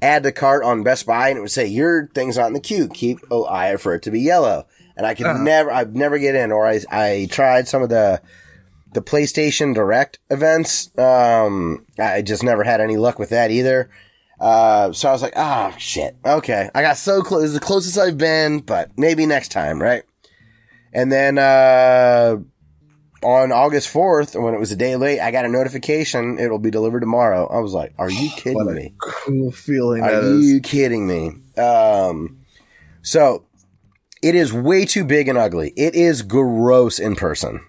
[0.00, 2.60] add the cart on Best Buy and it would say your thing's not in the
[2.60, 2.88] queue.
[2.88, 4.66] Keep oh, eye for it to be yellow.
[4.96, 5.42] And I could Uh-huh.
[5.42, 6.52] never, I'd never get in.
[6.52, 8.20] Or I, I tried some of the
[8.94, 10.90] the PlayStation Direct events.
[10.98, 13.90] Um, I just never had any luck with that either.
[14.40, 16.16] Uh, so I was like, ah, shit.
[16.24, 17.42] Okay, I got so close.
[17.42, 20.02] This is the closest I've been, but maybe next time, right?
[20.92, 22.36] And then uh,
[23.22, 26.38] on August fourth, when it was a day late, I got a notification.
[26.38, 27.46] It'll be delivered tomorrow.
[27.48, 28.94] I was like, are you kidding What a me?
[29.00, 30.46] cool feeling Are that is.
[30.46, 31.32] you kidding me?
[31.60, 32.38] Um,
[33.02, 33.44] so
[34.22, 35.72] it is way too big and ugly.
[35.76, 37.60] It is gross in person.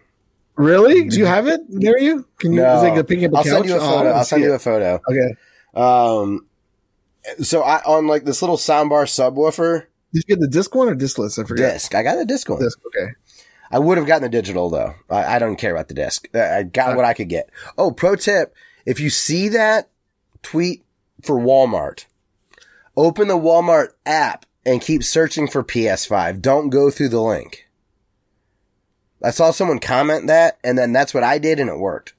[0.55, 1.07] Really?
[1.07, 2.27] Do you have it near you?
[2.37, 2.61] Can you?
[2.61, 3.53] No, Is it picking up a I'll couch?
[3.53, 3.95] send you a Oh, photo.
[3.95, 5.01] wanna I'll send you a photo.
[5.09, 5.35] Okay.
[5.73, 6.45] Um,
[7.41, 10.95] so I on like this little soundbar subwoofer Did you get the disc one or
[10.95, 11.37] discless?
[11.37, 11.73] I forget.
[11.73, 11.93] Disc.
[11.95, 12.59] I got the disc one.
[12.61, 12.79] Disc.
[12.87, 13.11] Okay.
[13.71, 14.95] I would have gotten the digital though.
[15.09, 16.27] I, I don't care about the disc.
[16.35, 17.49] I got what I could get.
[17.77, 18.55] Oh, pro tip.
[18.85, 19.89] If you see that,
[20.41, 20.83] tweet
[21.21, 22.05] for Walmart.
[22.97, 26.41] Open the Walmart app and keep searching for PS5.
[26.41, 27.67] Don't go through the link.
[29.23, 32.13] I saw someone comment that and then that's what I did and it worked.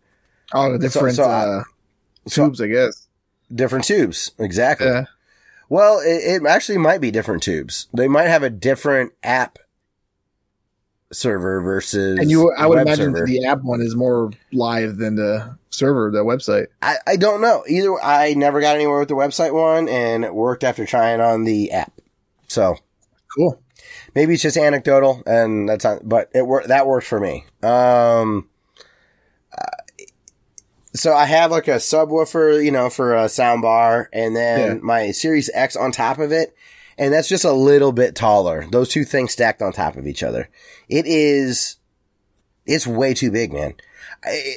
[0.53, 1.63] Oh, the different so I- uh,
[2.29, 3.09] so- tubes, I guess.
[3.53, 4.33] Different tubes.
[4.39, 4.87] Exactly.
[4.87, 5.05] Yeah.
[5.69, 7.89] Well, it, it actually might be different tubes.
[7.95, 9.59] They might have a different app
[11.13, 15.57] server versus And you, I would imagine the app one is more live than the
[15.71, 16.67] server, the website.
[16.83, 17.65] I, I don't know.
[17.69, 21.45] Either I never got anywhere with the website one and it worked after trying on
[21.45, 21.93] the app.
[22.49, 22.77] So
[23.37, 23.61] Cool.
[24.15, 27.45] maybe it's just anecdotal and that's not, but it worked, that worked for me.
[27.63, 28.49] Um,
[30.95, 34.79] so I have like a subwoofer, you know, for a sound bar and then Yeah.
[34.83, 36.55] my Series X on top of it.
[36.99, 38.67] And that's just a little bit taller.
[38.71, 40.51] Those two things stacked on top of each other.
[40.89, 41.77] It is,
[42.67, 43.75] it's way too big, man.
[44.25, 44.57] I,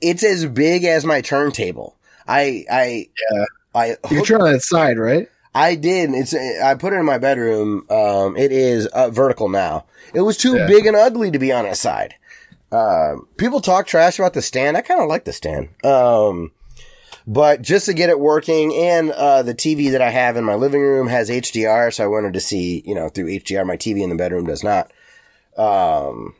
[0.00, 1.96] it's as big as my turntable.
[2.26, 3.44] I, I, Yeah.
[3.74, 5.28] I, You hooked- turn on its side, right?
[5.54, 6.10] I did.
[6.14, 7.84] It's, I put it in my bedroom.
[7.90, 9.84] Um, it is uh, vertical now.
[10.14, 10.66] It was too Yeah.
[10.66, 12.14] big and ugly to be on its side.
[12.72, 14.76] Um, people talk trash about the stand.
[14.76, 15.68] I kind of like the stand.
[15.84, 16.52] Um,
[17.26, 20.54] but just to get it working and, uh, the TV that I have in my
[20.54, 21.92] living room has HDR.
[21.92, 23.66] So I wanted to see, you know, through HDR.
[23.66, 24.90] My TV in the bedroom does not.
[25.56, 26.34] Um,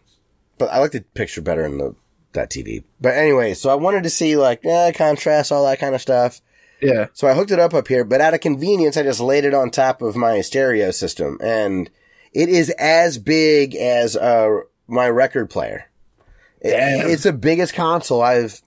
[0.58, 1.94] but I like the picture better in the,
[2.32, 2.82] that TV.
[3.00, 6.40] But anyway, so I wanted to see like, eh, contrast, all that kind of stuff.
[6.80, 7.08] Yeah.
[7.12, 9.54] So I hooked it up up here, but out of convenience, I just laid it
[9.54, 11.90] on top of my stereo system and
[12.32, 15.91] it is as big as, uh, my record player.
[16.62, 17.10] It- Damn.
[17.10, 18.62] it's the biggest console I've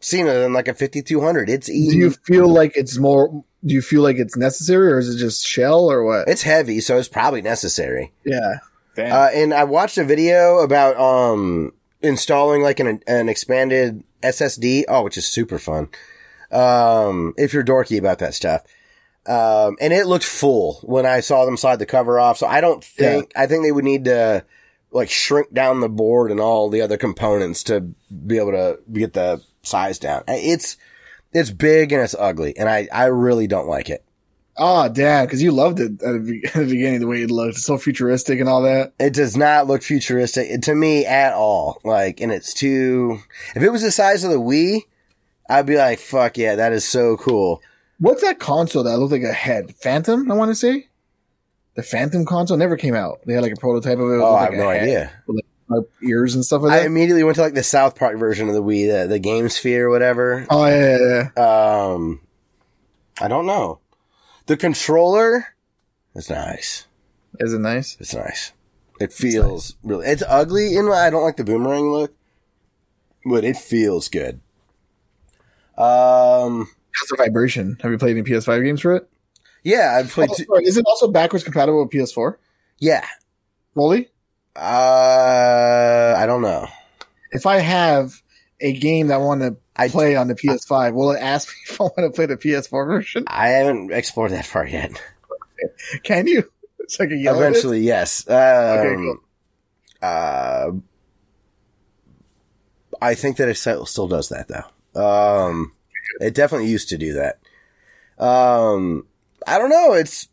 [0.00, 1.48] seen it in like a 5200.
[1.48, 1.92] It's easy.
[1.92, 3.44] Do you feel like it's more?
[3.64, 6.28] Do you feel like it's necessary, or is it just shell, or what?
[6.28, 8.12] it's heavy, so it's probably necessary.
[8.24, 8.58] yeah.
[8.94, 9.12] Damn.
[9.12, 14.84] Uh, and I watched a video about, um, installing like an, an expanded SSD.
[14.88, 15.88] Oh, which is super fun.
[16.50, 18.62] Um, if you're dorky about that stuff.
[19.26, 22.38] Um, and it looked full when I saw them slide the cover off.
[22.38, 24.44] So I don't think, I think they would need to
[24.96, 27.80] like shrink down the board and all the other components to
[28.26, 30.24] be able to get the size down.
[30.26, 30.76] It's,
[31.32, 34.04] it's big and it's ugly and I, I really don't like it.
[34.58, 35.26] Ah, oh, damn!
[35.26, 38.40] Because you loved it at the, at the beginning, the way it looked, so futuristic
[38.40, 38.94] and all that.
[38.98, 41.78] It does not look futuristic to me at all.
[41.84, 43.18] Like, and it's too,
[43.54, 44.80] if it was the size of the Wii,
[45.50, 47.62] I'd be like, fuck yeah, that is so cool.
[47.98, 49.74] What's that console that looked like a head?
[49.76, 50.88] Phantom, I want to say.
[51.76, 53.20] The Phantom console never came out.
[53.26, 54.14] They had like a prototype of it.
[54.14, 55.12] Oh, I like have no idea.
[55.26, 58.48] with, like, ears and stuff like I immediately went to like the South Park version
[58.48, 60.46] of the Wii, the, the Game Sphere, whatever.
[60.48, 61.92] oh yeah, yeah, yeah.
[61.92, 62.20] Um,
[63.20, 63.80] I don't know.
[64.46, 65.54] The controller
[66.14, 66.86] is nice.
[67.38, 67.96] Is it nice?
[68.00, 68.52] It's nice.
[68.98, 72.14] It feels really, it's ugly in I don't like the boomerang look,
[73.26, 74.40] but it feels good.
[75.76, 77.76] Um, How's the vibration?
[77.82, 79.10] Have you played any PS5 games for it?
[79.66, 82.36] Yeah, I've played, Oh, sorry, is it also backwards compatible with PS4?
[82.78, 83.04] yeah,
[83.74, 84.08] Fully?
[84.54, 86.66] Uh, I don't know.
[87.32, 88.22] If I have
[88.60, 91.54] a game that I want to I- play on the PS5, will it ask me
[91.68, 93.24] if I want to play the PS4 version?
[93.26, 94.92] I haven't explored that far yet.
[96.04, 96.50] Can you?
[96.88, 97.48] So I can yell at it?
[97.48, 98.26] Eventually, yes.
[98.30, 99.16] Um, cool.
[100.00, 100.70] uh,
[103.02, 104.64] I think that it still still does that though.
[105.00, 105.72] Um,
[106.20, 107.40] it definitely used to do that.
[108.24, 109.06] Um,
[109.46, 109.92] I don't know.
[109.92, 110.28] It's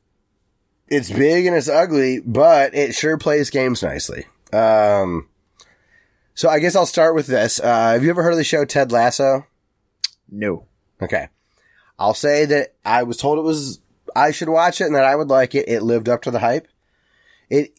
[0.87, 4.25] it's big and it's ugly, but it sure plays games nicely.
[4.51, 5.29] Um,
[6.35, 7.59] so I guess I'll start with this.
[7.59, 9.45] Uh, have you ever heard of the show Ted Lasso?
[10.29, 10.65] No.
[11.01, 11.29] Okay.
[11.99, 13.79] I'll say that I was told it was,
[14.15, 15.69] I should watch it and that I would like it.
[15.69, 16.67] It lived up to the hype.
[17.49, 17.73] It,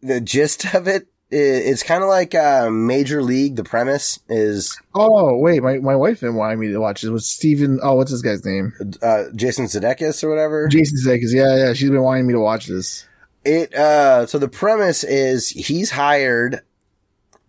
[0.00, 3.56] the gist of it, it's kind of like, uh, Major League.
[3.56, 5.62] The premise is, Oh, wait.
[5.62, 7.08] My, my wife didn't want me to watch it.
[7.08, 7.80] It was Steven.
[7.82, 8.72] Oh, what's this guy's name?
[9.02, 10.68] uh, Jason Sudeikis or whatever.
[10.68, 11.32] Jason Sudeikis.
[11.32, 11.72] Yeah, yeah.
[11.72, 13.06] She's been wanting me to watch this.
[13.44, 16.60] It, uh, so the premise is he's hired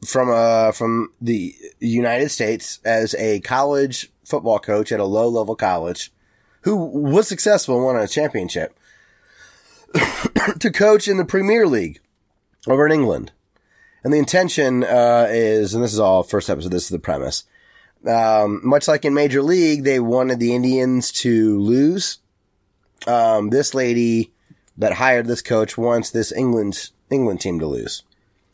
[0.05, 5.55] from, uh, from the United States as a college football coach at a low level
[5.55, 6.11] college
[6.61, 8.77] who was successful and won a championship
[10.59, 11.99] to coach in the Premier League
[12.67, 13.31] over in England.
[14.03, 17.45] And the intention, uh, is, and this is all first episode, this is the premise.
[18.07, 22.19] Um, much like in Major League, they wanted the Indians to lose.
[23.07, 24.33] Um, this lady
[24.77, 28.03] that hired this coach wants this England, England team to lose.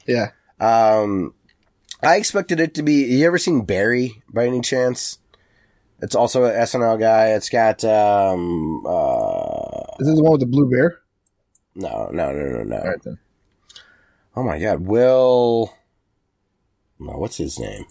[0.06, 0.32] Yeah.
[0.60, 1.34] Um,
[2.04, 3.06] I expected it to be.
[3.06, 5.18] You ever seen Barry by any chance?
[6.02, 7.30] It's also an SNL guy.
[7.34, 11.00] It's got um uh Is this the one with the blue bear?
[11.76, 12.78] no, no, no, no, no.
[12.78, 13.20] All right then.
[14.40, 15.74] Oh my god, Will.
[16.98, 17.84] No, what's his name?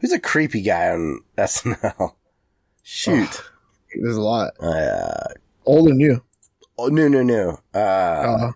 [0.00, 2.16] Who's a creepy guy on SNL?
[2.82, 3.42] Shoot.
[3.94, 4.52] There's a lot.
[4.60, 5.28] Uh,
[5.64, 6.22] Older than you.
[6.78, 7.60] oh, no, no, no.
[7.74, 8.52] Uh, Uh,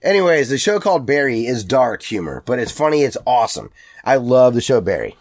[0.00, 3.02] anyways, the show called Barry is dark humor, but it's funny.
[3.02, 3.70] It's awesome.
[4.02, 5.18] I love the show Barry.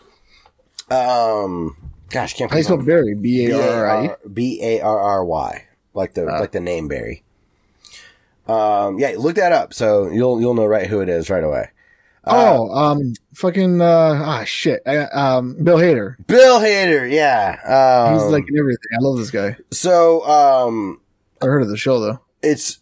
[0.89, 1.75] Um,
[2.09, 3.15] gosh, can't how you spell Barry?
[3.15, 4.15] B A R R I.
[4.31, 6.39] B A R R Y, like the Ah.
[6.39, 7.23] like the name Barry.
[8.47, 11.69] Um, yeah, look that up, so you'll you'll know right who it is right away.
[12.23, 13.85] Uh, Oh, um, fucking, uh,
[14.25, 14.81] ah, shit.
[14.85, 16.15] I, um, Bill Hader.
[16.27, 17.57] Bill Hader, yeah.
[17.65, 18.89] Um, He's like in everything.
[18.93, 19.55] I love this guy.
[19.71, 20.25] so.
[20.27, 20.99] Um,
[21.41, 22.19] I heard of the show though.
[22.41, 22.79] it's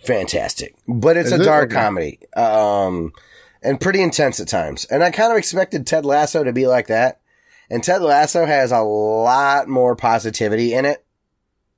[0.00, 1.44] fantastic, but it's Is a it?
[1.44, 1.80] dark Okay.
[1.80, 3.12] comedy, um,
[3.62, 4.84] and pretty intense at times.
[4.86, 7.20] And I kind of expected Ted Lasso to be like that.
[7.70, 11.04] And Ted Lasso has a lot more positivity in it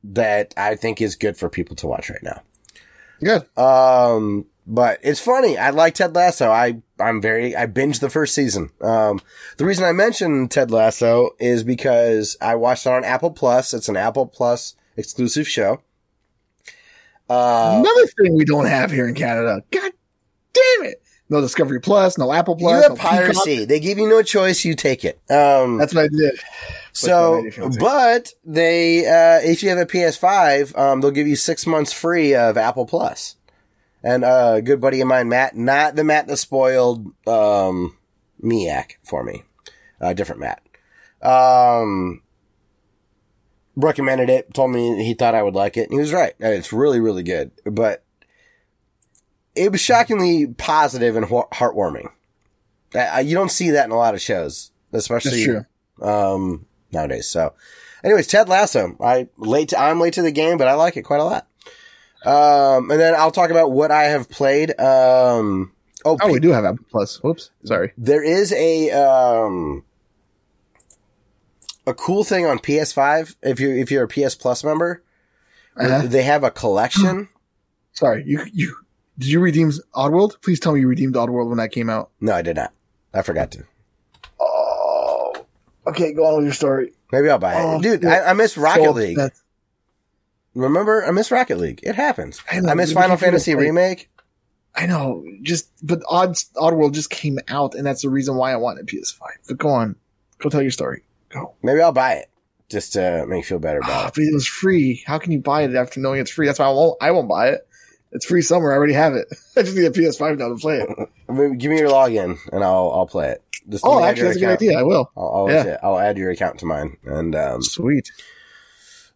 [0.04, 2.42] that I think is good for people to watch right now.
[3.22, 3.46] Good.
[3.58, 5.56] Um, but it's funny.
[5.56, 6.50] I like Ted Lasso.
[6.50, 8.70] I, I'm very, I binged the first season.
[8.80, 9.20] Um,
[9.58, 13.72] the reason I mentioned Ted Lasso is because I watched it on Apple Plus.
[13.74, 15.80] It's an Apple Plus exclusive show.
[17.28, 19.62] Uh, Another thing we don't have here in Canada.
[19.70, 19.92] God
[20.52, 21.02] damn it.
[21.28, 22.70] No Discovery Plus, no Apple Plus.
[22.70, 23.10] you have no Peacock.
[23.10, 23.64] piracy.
[23.64, 24.64] They give you no choice.
[24.64, 25.20] You take it.
[25.28, 26.38] Um, That's what I did.
[26.96, 31.26] So, Like my lady but they, uh, if you have a PS5, um, they'll give
[31.26, 33.36] you six months free of Apple Plus.
[34.02, 37.96] And uh, a good buddy of mine, Matt, not the Matt that spoiled um,
[38.42, 39.42] Miak for me,
[40.00, 40.62] a different Matt,
[41.22, 42.22] um,
[43.74, 44.54] recommended it.
[44.54, 46.34] Told me he thought I would like it, and he was right.
[46.38, 47.50] It's really, really good.
[47.64, 48.04] But
[49.54, 52.10] it was shockingly positive and heartwarming.
[52.94, 55.66] You don't see that in a lot of shows, especially That's
[55.98, 56.08] true.
[56.08, 57.26] um, nowadays.
[57.28, 57.54] So,
[58.04, 58.96] anyways, Ted Lasso.
[59.00, 59.70] I late.
[59.70, 61.46] To, I'm late to the game, but I like it quite a lot.
[62.24, 64.70] Um, and then I'll talk about what I have played.
[64.80, 65.72] Um,
[66.04, 67.22] oh, Oh, we do have Apple Plus.
[67.22, 67.50] Whoops.
[67.64, 67.92] Sorry.
[67.96, 69.84] there is a um
[71.86, 75.02] a cool thing on PS5 if you're if you're a PS Plus member.
[75.76, 76.02] Uh-huh.
[76.06, 77.28] They have a collection.
[77.92, 78.24] Sorry.
[78.26, 78.76] You, you,
[79.18, 80.40] did you redeem Oddworld?
[80.42, 82.10] Please tell me you redeemed Oddworld when that came out.
[82.20, 82.72] No, I did not.
[83.12, 83.64] I forgot to.
[85.86, 85.90] Oh.
[85.90, 86.92] Okay, go on with your story.
[87.12, 88.04] Maybe I'll buy it, Oh, dude.
[88.04, 89.18] I, I miss Rocket So League.
[90.54, 91.80] Remember, I miss Rocket League.
[91.82, 92.42] It happens.
[92.50, 93.54] I I, miss Final Fantasy.
[93.54, 94.10] Remake.
[94.74, 95.24] I know.
[95.42, 99.20] Just, but Odd Oddworld just came out, and that's the reason why I wanted PS5.
[99.48, 99.96] But go on.
[100.38, 101.02] Go tell your story.
[101.28, 101.54] Go.
[101.62, 102.30] Maybe I'll buy it
[102.68, 104.14] just to make you feel better about ah, it.
[104.14, 105.02] but it was free.
[105.06, 106.46] How can you buy it after knowing it's free?
[106.46, 107.02] That's why I won't.
[107.02, 107.66] I won't buy it.
[108.12, 108.72] It's free somewhere.
[108.72, 109.26] I already have it.
[109.56, 110.88] I just need a PS5 now to play it.
[111.58, 113.44] Give me your login and I'll I'll play it.
[113.68, 114.78] Just Oh, actually, that's a good idea.
[114.78, 115.10] I will.
[115.16, 115.76] I'll I'll, Yeah.
[115.82, 116.96] I'll add your account to mine.
[117.04, 118.10] And um, Sweet.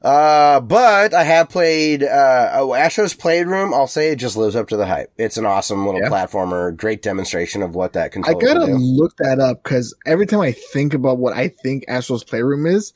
[0.03, 3.75] uh, but I have played uh, oh, Astro's Playroom.
[3.75, 5.13] I'll say it just lives up to the hype.
[5.19, 6.09] It's an awesome little Yeah.
[6.09, 6.75] platformer.
[6.77, 8.43] Great demonstration of what that controls.
[8.43, 12.25] I gotta look that up because every time I think about what I think Astro's
[12.25, 12.93] Playroom is,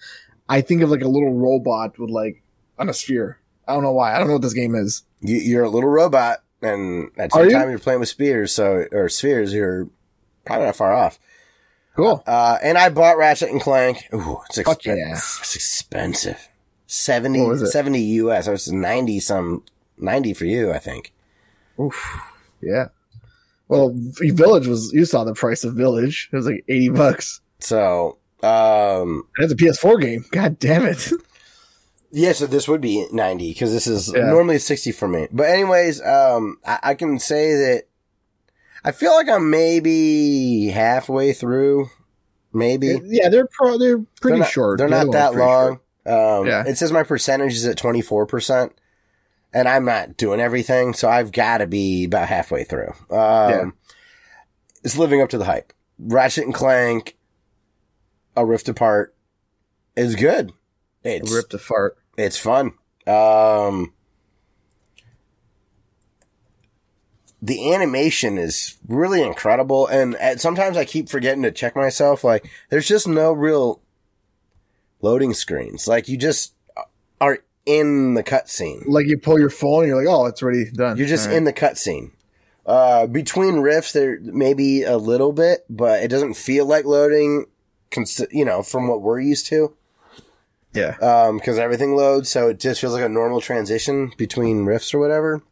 [0.48, 2.43] I think of like a little robot with like
[2.78, 3.39] on a sphere.
[3.68, 4.14] I don't know why.
[4.14, 5.02] I don't know what this game is.
[5.20, 7.51] You, you're a little robot, and at the same you?
[7.52, 8.52] time you're playing with spears.
[8.52, 9.89] So or spheres, you're
[10.44, 11.18] probably not far off.
[11.97, 12.23] Cool.
[12.27, 14.05] Uh, and I bought Ratchet and Clank.
[14.12, 15.12] Ooh, it's, Fuck expen- yeah.
[15.12, 16.49] it's expensive.
[16.87, 17.69] 70, was it?
[17.69, 18.47] 70 US.
[18.49, 19.62] It was 90 some,
[19.99, 21.12] 90 for you, I think.
[21.81, 22.21] Oof.
[22.61, 22.89] Yeah.
[23.69, 24.93] Well, Village was.
[24.93, 26.29] You saw the price of Village.
[26.33, 27.41] It was like eighty bucks.
[27.61, 30.25] So, um, That's a PS4 game.
[30.31, 31.11] God damn it.
[32.12, 34.27] yeah, so this would be 90 because this is Yeah.
[34.31, 35.29] normally 60 for me.
[35.33, 37.85] But anyways, um, I, I can say that
[38.85, 41.89] I feel like I'm maybe halfway through.
[42.52, 43.01] Maybe.
[43.05, 44.78] yeah, they're pro- they're pretty they're not, short.
[44.78, 45.81] They're not that long.
[46.06, 46.40] short.
[46.40, 46.65] Um, Yeah.
[46.66, 48.70] it says my percentage is at 24%.
[49.52, 52.90] And I'm not doing everything, so I've got to be about halfway through.
[53.11, 53.65] Um, Yeah.
[54.82, 55.73] It's living up to the hype.
[55.98, 57.16] Ratchet and Clank,
[58.36, 59.15] A Rift Apart,
[59.97, 60.52] is good.
[61.05, 61.97] It's Ripped a fart.
[62.19, 62.73] it's fun.
[63.06, 63.94] Um,
[67.45, 72.25] the animation is really incredible, and at, sometimes I keep forgetting to check myself.
[72.25, 73.83] Like, there's just no real
[75.03, 75.87] loading screens.
[75.87, 76.55] Like, you just
[77.21, 78.85] are in the cutscene.
[78.87, 80.97] Like you pull your phone, and you're like, oh, it's already done.
[80.97, 81.37] You're just right.
[81.37, 82.12] in the cutscene.
[82.65, 87.45] Uh, between rifts, there maybe a little bit, but it doesn't feel like loading.
[87.91, 89.77] Cons- you know, from what we're used to.
[90.73, 90.97] yeah.
[91.03, 94.99] um, because everything loads, so it just feels like a normal transition between rifts or
[94.99, 95.43] whatever.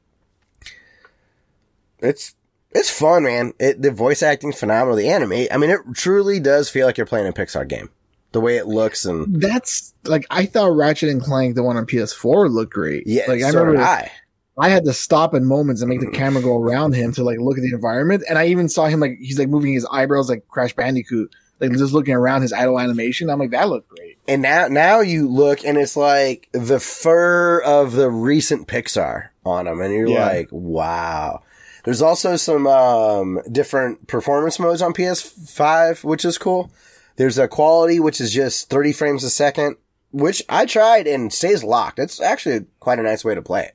[2.02, 2.34] It's
[2.72, 3.52] it's fun, man.
[3.58, 4.96] It, the voice acting's phenomenal.
[4.96, 7.90] The anime, I mean, it truly does feel like you're playing a Pixar game.
[8.32, 11.86] the way it looks and That's like I thought Ratchet and Clank, the one on
[11.86, 13.06] PS4, looked great.
[13.06, 14.10] yeah, like I so remember I.
[14.58, 17.38] I had to stop in moments and make the camera go around him to like
[17.38, 18.22] look at the environment.
[18.28, 21.72] And I even saw him like he's like moving his eyebrows like Crash Bandicoot, like
[21.72, 23.30] just looking around his idle animation.
[23.30, 24.18] I'm like, that looked great.
[24.28, 29.66] And now, now you look and it's like the fur of the recent Pixar on
[29.66, 30.26] him, and you're Yeah.
[30.26, 31.42] like, wow.
[31.84, 36.70] There's also some um, different performance modes on PS5, which is cool.
[37.16, 39.76] There's a quality, which is just 30 frames a second,
[40.12, 41.98] which I tried and stays locked.
[41.98, 43.74] It's actually quite a nice way to play it.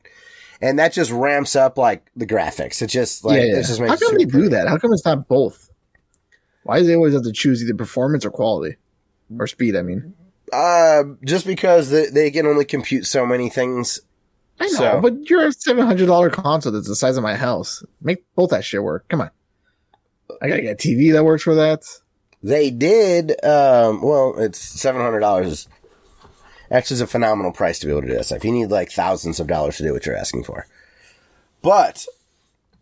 [0.61, 2.81] And that just ramps up like the graphics.
[2.81, 3.59] It just like, yeah, yeah.
[3.59, 4.47] it just makes How come they do pretty.
[4.49, 4.67] that?
[4.67, 5.69] How come it's not both?
[6.63, 8.77] Why do they always have to choose either performance or quality
[9.37, 9.75] or speed?
[9.75, 10.15] I mean,
[10.51, 13.99] Uh, just because they, they can only compute so many things.
[14.59, 17.35] I know, So- but you're a seven hundred dollar console that's the size of my
[17.35, 17.83] house.
[18.01, 19.07] Make both that shit work.
[19.07, 19.31] Come on,
[20.41, 21.83] I gotta get a TV that works for that.
[22.43, 23.31] They did.
[23.43, 25.67] Um, well, it's seven hundred dollars.
[26.69, 28.31] Actually, is a phenomenal price to be able to do this.
[28.31, 30.67] If you need like thousands of dollars to do what you're asking for,
[31.61, 32.05] but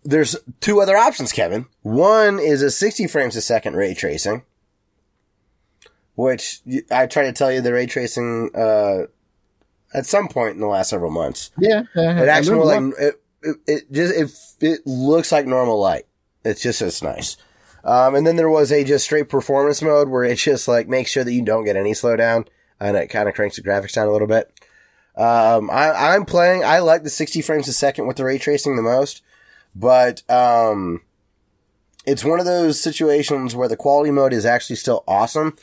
[0.04, 1.68] there's two other options, Kevin.
[1.84, 4.44] One is a sixty frames a second ray tracing,
[6.16, 6.62] which
[6.92, 9.06] I try to tell you the ray tracing uh,
[9.96, 11.52] at some point in the last several months.
[11.58, 11.84] Yeah.
[11.96, 14.14] It I actually like it, it, it just
[14.62, 16.06] it, it looks like normal light.
[16.44, 17.38] It's just it's nice.
[17.84, 21.12] Um, and then there was a just straight performance mode where it just like makes
[21.12, 22.48] sure that you don't get any slowdown
[22.80, 24.52] and it kind of cranks the graphics down a little bit.
[25.16, 26.66] Um, I, I'm playing.
[26.66, 29.22] I like the 60 frames a second with the ray tracing the most,
[29.74, 31.04] but um,
[32.06, 35.56] it's one of those situations where the quality mode is actually still awesome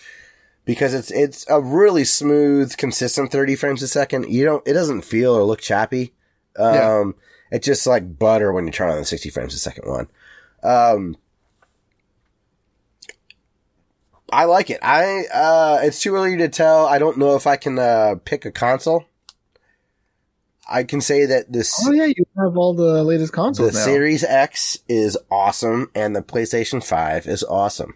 [0.64, 4.32] because it's it's a really smooth, consistent 30 frames a second.
[4.32, 6.14] You don't it doesn't feel or look choppy.
[6.56, 7.04] Um, Yeah.
[7.50, 10.08] it's just like butter when you turn on the 60 frames a second one.
[10.62, 11.16] Um,
[14.30, 14.78] I like it.
[14.82, 16.86] I uh, it's too early to tell.
[16.86, 19.04] I don't know if I can uh, pick a console.
[20.70, 23.84] I can say that this Oh yeah, you have all the latest the consoles now.
[23.84, 27.94] Series X is awesome and the PlayStation 5 is awesome.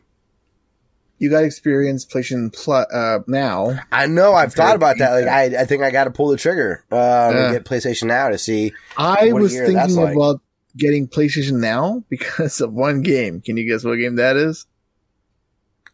[1.18, 3.78] You got experience PlayStation Plus uh, now.
[3.90, 5.12] I know I've thought about that.
[5.12, 7.44] Like I, I think I got to pull the trigger um, Yeah.
[7.47, 8.72] and get PlayStation Now to see.
[8.97, 10.14] I was thinking like.
[10.14, 10.40] about
[10.76, 13.40] getting PlayStation now because of one game.
[13.40, 14.66] Can you guess what game that is?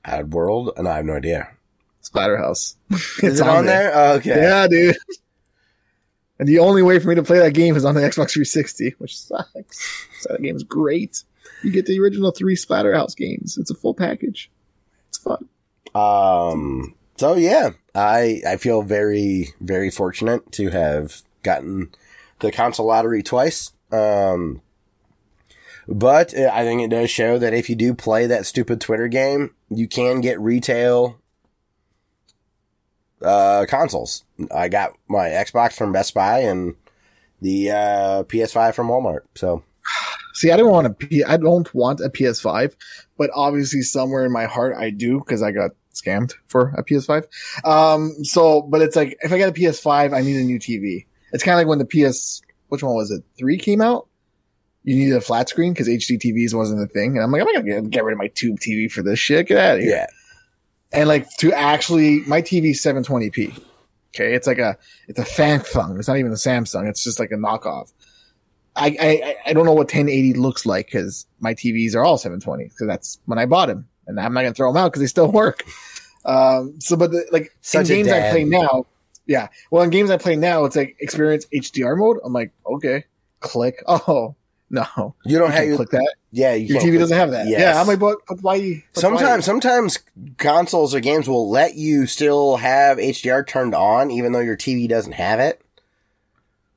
[0.04, 1.48] Ad World, and I have no idea.
[2.02, 2.74] Splatterhouse.
[3.22, 3.92] Is it on, there?
[3.94, 4.30] Oh, okay.
[4.42, 4.96] Yeah, dude.
[6.40, 8.96] And the only way for me to play that game is on the Xbox 360,
[8.98, 10.08] which sucks.
[10.18, 11.22] So that game's great.
[11.62, 13.56] You get the original three Splatterhouse games.
[13.56, 14.50] It's a full package.
[15.24, 15.48] It's fun.
[15.94, 16.94] Um.
[17.16, 21.90] So yeah, I I feel very very fortunate to have gotten
[22.40, 23.72] the console lottery twice.
[23.90, 24.62] Um.
[25.88, 29.54] But I think it does show that if you do play that stupid Twitter game,
[29.68, 31.18] you can get retail
[33.20, 34.22] uh, consoles.
[34.54, 36.76] I got my Xbox from Best Buy and
[37.40, 39.22] the uh, PS5 from Walmart.
[39.34, 39.64] So
[40.34, 42.74] See, I don't want a P- I don't want a PS5,
[43.22, 47.24] but obviously somewhere in my heart I do because I got scammed for a PS5.
[47.64, 51.06] Um, so, but it's like if I get a PS5, I need a new TV.
[51.32, 53.22] It's kind of like when the PS, which one was it?
[53.38, 54.08] Three came out.
[54.84, 57.46] You needed a flat screen because HD TVs wasn't a thing, and I'm like, I'm
[57.46, 59.46] not gonna get- get rid of my tube TV for this shit.
[59.46, 59.90] Get out of here.
[59.92, 60.06] yeah,
[60.92, 63.56] And like to actually, my TV 720p.
[64.14, 64.76] Okay, it's like a
[65.08, 65.98] it's a Samsung.
[65.98, 66.88] It's not even a Samsung.
[66.88, 67.92] It's just like a knockoff.
[68.76, 72.64] I I, I don't know what 1080 looks like because my TVs are all 720
[72.64, 75.06] because that's when I bought them, and I'm not gonna throw them out because they
[75.06, 75.64] still work.
[76.24, 78.86] Um, so but the, like Such in games I play now,
[79.26, 79.48] yeah.
[79.70, 82.18] Well, in games I play now, it's like experience HDR mode.
[82.24, 83.04] I'm like, okay,
[83.40, 83.82] click.
[83.88, 84.36] Oh
[84.74, 86.14] no, you don't you have can't click that.
[86.30, 86.54] yeah.
[86.54, 87.46] You Your TV doesn't have that.
[87.46, 87.60] Yes.
[87.60, 88.82] Yeah, I'm like, but, but why?
[88.94, 89.18] but why?
[89.18, 89.98] Sometimes, sometimes
[90.38, 94.88] consoles or games will let you still have HDR turned on, even though your TV
[94.88, 95.60] doesn't have it.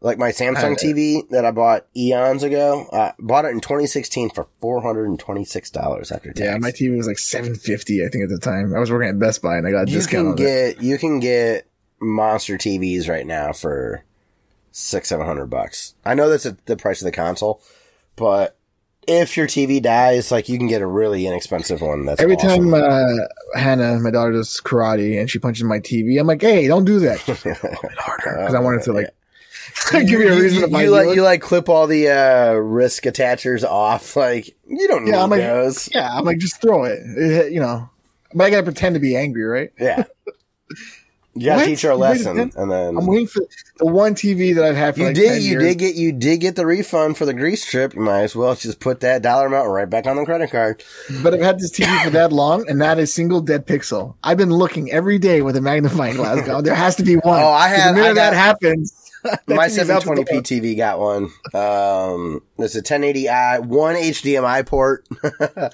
[0.06, 4.46] Like my Samsung TV that I bought eons ago, uh, bought it in 2016 for
[4.62, 6.46] four hundred and twenty six dollars after tax.
[6.46, 8.76] Yeah, my TV was like 750, I think, at the time.
[8.76, 10.76] I was working at Best Buy and I got a you discount can on it.
[10.76, 11.68] get you can get
[12.00, 14.04] monster TVs right now for
[14.72, 15.96] six seven hundred bucks.
[16.06, 17.60] I know that's a, the price of the console,
[18.16, 18.56] but
[19.08, 22.06] if your TV dies, like you can get a really inexpensive one.
[22.06, 22.72] That's Every awesome.
[22.72, 23.26] time uh,
[23.60, 27.00] Hannah, my daughter, does karate and she punches my TV, I'm like, hey, don't do
[27.00, 27.20] that.
[27.98, 29.10] harder Because I wanted to like
[29.92, 33.04] give you a reason to buy you like you like clip all the uh, risk
[33.04, 34.16] attachers off.
[34.16, 35.90] Like you don't need Yeah, I'm like- those.
[35.94, 37.00] Yeah, I'm like, just throw it.
[37.06, 37.90] It- You know,
[38.34, 39.72] but I gotta pretend to be angry, right?
[39.80, 40.04] Yeah.
[41.38, 41.66] You gotta What?
[41.66, 43.42] teach her a lesson, and then I'm waiting for
[43.78, 45.28] the one TV that I've had for you like did.
[45.34, 45.64] 10 You years.
[45.64, 45.96] did get.
[45.96, 47.94] You did get the refund for the grease trip.
[47.94, 50.82] You might as well just put that dollar amount right back on the credit card.
[51.22, 54.16] But I've had this TV for that long and not a single dead pixel.
[54.24, 56.48] I've been looking every day with a magnifying glass.
[56.64, 57.44] There has to be one.
[57.44, 59.05] Oh, I have- The minute I got- that happens,
[59.48, 60.42] My TV's out the 720p.
[60.42, 61.26] TV got one.
[61.54, 65.08] Um, it's a 1080i, one HDMI port.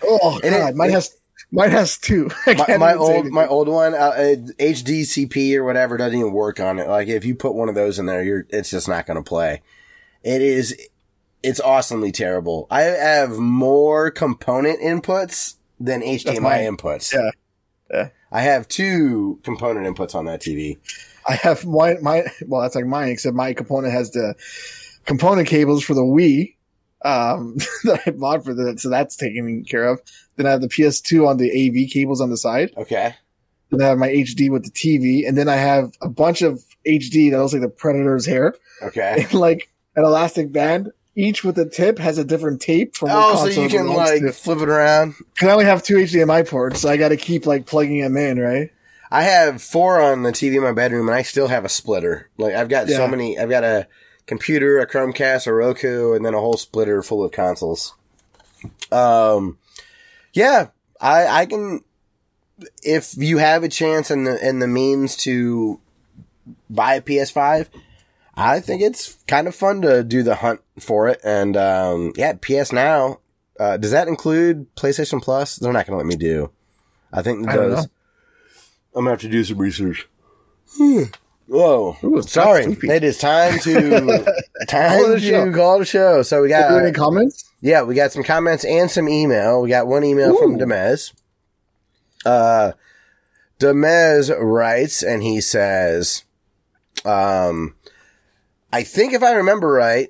[0.03, 1.15] Oh And it- god, mine has
[1.52, 2.30] mine has two.
[2.48, 3.34] My, my old anything.
[3.34, 6.88] my old one uh, uh, HDCP or whatever doesn't even work on it.
[6.88, 9.23] Like if you put one of those in there, you're it's just not going to
[9.28, 9.61] play.
[10.23, 10.76] It is
[11.44, 12.68] it's awesomely terrible.
[12.69, 17.14] I have more component inputs than HDMI inputs.
[17.14, 17.32] Yeah.
[17.91, 18.10] Yeah.
[18.32, 20.78] I have two component inputs on that TV.
[21.27, 24.35] I have my my well, that's like mine, except my component has the
[25.06, 26.56] component cables for the Wii
[27.03, 30.02] um, that I bought for that, so that's taken care of.
[30.35, 32.72] Then I have the PS2 on the AV cables on the side.
[32.77, 33.15] Okay.
[33.69, 36.64] Then I have my HD with the TV, and then I have a bunch of
[36.85, 39.15] HD that looks like the Predator's hair, Okay.
[39.31, 40.91] and like an elastic band.
[41.15, 43.10] Each with a tip has a different tape from.
[43.11, 44.31] Oh, so you can like to.
[44.31, 45.14] flip it around.
[45.38, 48.15] 'Cause I only have two HDMI ports, so I got to keep like plugging them
[48.15, 48.69] in, right?
[49.12, 52.30] I have four on the TV in my bedroom, and I still have a splitter.
[52.38, 53.38] Like I've got so many.
[53.38, 53.88] I've got a
[54.26, 57.94] computer, a Chromecast, a Roku, and then a whole splitter full of consoles.
[58.92, 59.58] Um,
[60.34, 60.68] yeah,
[61.02, 61.84] I I can.
[62.84, 65.82] If you have a chance and the and the means to
[66.70, 67.68] buy a PS5,
[68.36, 71.20] I think it's kind of fun to do the hunt for it.
[71.24, 73.20] And um, yeah, PS Now.
[73.60, 75.58] Uh, does that include PlayStation Plus?
[75.58, 76.50] They're not going to let me do.
[77.14, 77.86] I think it I don't does.
[77.86, 77.92] know.
[78.95, 80.07] I'm gonna have to do some research.
[81.47, 81.97] Whoa!
[82.03, 82.89] Ooh, Sorry, sleepy.
[82.89, 84.23] it is time to
[84.68, 85.51] time Call it to show.
[85.53, 86.22] call it a show.
[86.22, 87.43] So we Do you have got any comments?
[87.61, 89.61] yeah, we got some comments and some email.
[89.61, 91.13] We got one email from Demez.
[92.26, 92.72] Uh,
[93.59, 96.23] Demez writes, and he says,
[97.03, 97.76] um,
[98.72, 100.09] I think if I remember right,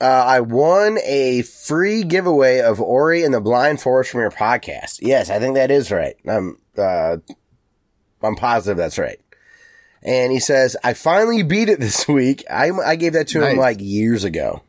[0.00, 4.98] uh, I won a free giveaway of Ori and the Blind Forest from your podcast.
[5.02, 6.16] Yes, I think that is right.
[6.26, 7.18] I'm, uh,
[8.22, 9.20] I'm positive that's right.
[10.02, 12.44] And he says, I finally beat it this week.
[12.50, 14.62] I, I gave that to him like years ago.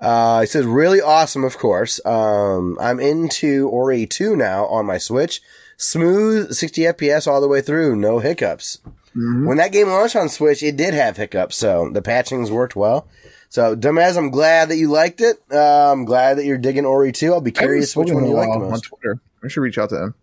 [0.00, 2.00] Uh, he says, really awesome, of course.
[2.06, 5.40] Um, I'm into Ori 2 now on my Switch.
[5.76, 7.96] Smooth 60 FPS all the way through.
[7.96, 8.78] No hiccups.
[9.16, 9.46] Mhm.
[9.46, 13.08] When that game launched on Switch, it did have hiccups, so the patchings worked well.
[13.48, 15.40] So, Dumaz, I'm glad that you liked it.
[15.50, 17.32] Uh, I'm glad that you're digging Ori 2.
[17.32, 18.80] I'll be curious which one you like the while on.
[18.80, 19.20] Twitter.
[19.42, 20.14] I should reach out to him.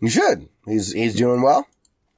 [0.00, 0.48] You should.
[0.66, 1.66] He's, he's doing well.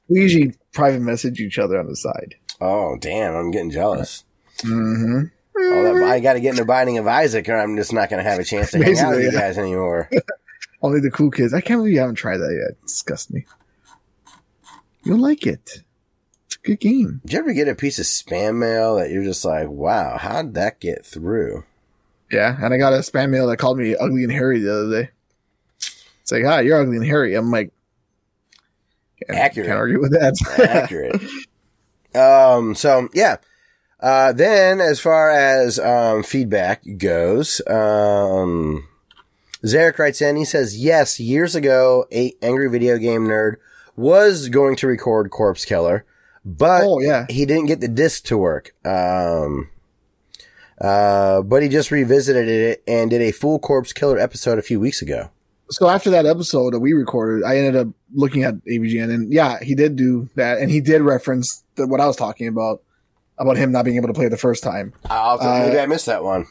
[0.09, 2.37] We usually private message each other on the side.
[2.61, 3.35] Oh, damn.
[3.35, 4.25] I'm getting jealous.
[4.59, 5.25] Mm-hmm.
[5.55, 8.23] That, I got to get in the binding of Isaac or I'm just not going
[8.23, 10.11] to have a chance to hang out with Basically, you guys anymore.
[10.83, 11.55] Only the cool kids.
[11.55, 12.77] I can't believe you haven't tried that yet.
[12.77, 13.47] It disgusts me.
[15.05, 15.83] You'll like it.
[16.47, 17.21] It's a good game.
[17.25, 20.55] Did you ever get a piece of spam mail that you're just like, wow, how'd
[20.55, 21.65] that get through?
[22.31, 25.03] Yeah, and I got a spam mail that called me ugly and hairy the other
[25.03, 25.11] day.
[26.25, 27.35] It's like, ah, you're ugly and hairy.
[27.35, 27.71] I'm like,
[29.27, 29.67] can't, Accurate.
[29.67, 30.35] Can't argue with that.
[30.59, 31.21] Accurate.
[32.15, 33.37] um, so yeah.
[34.01, 38.89] Uh, then as far as, um, feedback goes, um,
[39.63, 43.57] Zarek writes in, he says, yes, years ago, a angry video game nerd
[43.95, 46.07] was going to record Corpse Killer,
[46.43, 48.75] but oh yeah, he didn't get the disc to work.
[48.83, 49.69] Um,
[50.81, 54.81] uh, but he just revisited it and did a full Corpse Killer episode a few
[54.81, 55.31] weeks ago.
[55.71, 59.59] So after that episode that we recorded, I ended up looking at AVGN, and yeah,
[59.63, 62.83] he did do that, and he did reference the, what I was talking about
[63.39, 65.81] about him not being able to play the first time, I'll have to- Uh, maybe
[65.81, 66.47] I missed that one.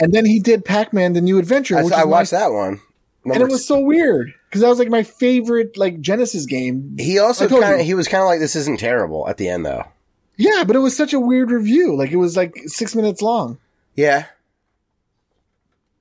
[0.00, 2.52] and then he did Pac-Man: The New Adventure, I, which I is my- watched that
[2.52, 2.80] one.
[3.24, 6.94] and it was so weird because that was like my favorite like Genesis game.
[6.98, 9.64] He also kind of he was kind of like this isn't terrible at the end
[9.66, 9.84] though.
[10.36, 11.96] Yeah, but it was such a weird review.
[11.96, 13.58] Like it was like six minutes long.
[13.94, 14.26] Yeah,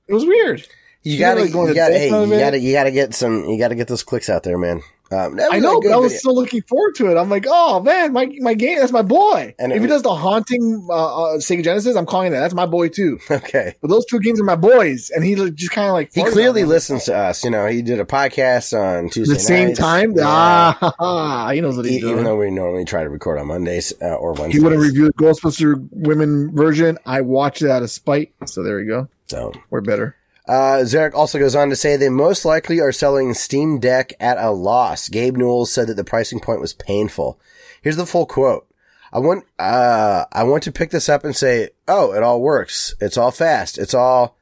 [0.07, 0.67] It was weird.
[1.05, 3.45] You gotta know, like, going you gotta death hey, you gotta you gotta get some
[3.45, 4.81] you gotta get those clicks out there, man.
[5.11, 6.21] Um, I know, a good but I was video.
[6.21, 7.15] so looking forward to it.
[7.17, 9.53] I'm like, oh man, my my game, that's my boy.
[9.59, 12.39] And And it if he does the haunting uh, uh, Sega Genesis, I'm calling that.
[12.39, 13.19] That's my boy too.
[13.29, 13.75] okay.
[13.81, 16.63] But those two games are my boys, and he just kind of like He clearly
[16.63, 17.43] listens to us.
[17.43, 19.79] You know, he did a podcast on Tuesday the same nights.
[19.79, 20.13] time.
[20.15, 20.23] Yeah.
[20.25, 22.23] Ah, he knows what he's even doing.
[22.23, 24.55] though we normally try to record on Mondays uh, or Wednesdays.
[24.55, 26.97] he wouldn't review the Ghostbuster women version.
[27.05, 28.33] I watched it out of spite.
[28.45, 29.07] So there you go.
[29.27, 30.15] So We're better.
[30.47, 34.37] Uh, Zarek also goes on to say they most likely are selling Steam Deck at
[34.37, 35.09] a loss.
[35.09, 37.39] Gabe Newell said that the pricing point was painful.
[37.81, 38.67] Here's the full quote.
[39.11, 42.93] I want, uh, I want to pick this up and say, oh, it all works.
[42.99, 43.77] It's all fast.
[43.77, 44.37] It's all,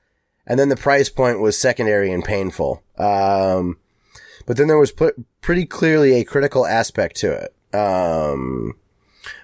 [0.48, 2.84] and then the price point was secondary and painful.
[2.98, 3.78] Um,
[4.46, 7.56] but then there was put pretty clearly a critical aspect to it.
[7.76, 8.76] Um,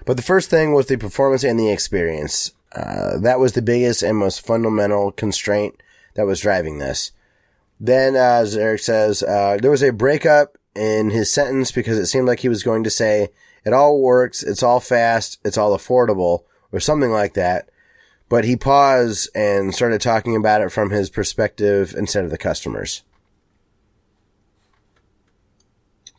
[0.04, 2.52] but the first thing was the performance and the experience.
[2.74, 5.80] Uh, that was the biggest and most fundamental constraint
[6.14, 7.12] that was driving this.
[7.78, 12.06] Then, uh, as Eric says, uh, there was a breakup in his sentence because it
[12.06, 13.28] seemed like he was going to say,
[13.64, 17.68] it all works, it's all fast, it's all affordable, or something like that.
[18.28, 23.02] But he paused and started talking about it from his perspective instead of the customers.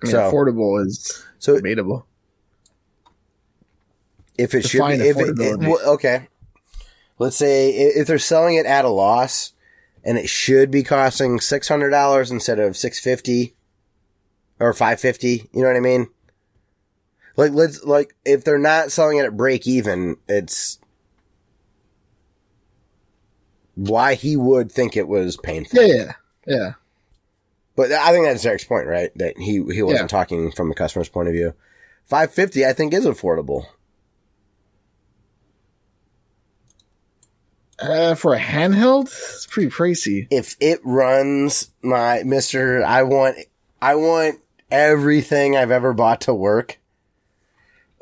[0.01, 2.05] I mean, So- affordable is So debatable.
[4.37, 6.27] if it should be, if it, it- well, okay.
[7.19, 9.53] Let's say if they're selling it at a loss
[10.03, 13.55] and it should be costing $600 instead of 650
[14.59, 16.07] or 550, you know what I mean?
[17.37, 20.79] Like let's like if they're not selling it at break even, it's
[23.75, 25.81] why he would think it was painful.
[25.81, 26.11] Yeah, yeah,
[26.45, 26.73] yeah.
[27.75, 29.11] But I think that's Eric's point, right?
[29.17, 30.07] That he he wasn't Yeah.
[30.07, 31.53] talking from the customer's point of view.
[32.05, 33.65] 550 I think is affordable.
[37.81, 40.27] Uh, for a handheld, it's pretty pricey.
[40.29, 43.37] if it runs my MiSTer, I want,
[43.81, 44.39] I want
[44.69, 46.77] everything I've ever bought to work.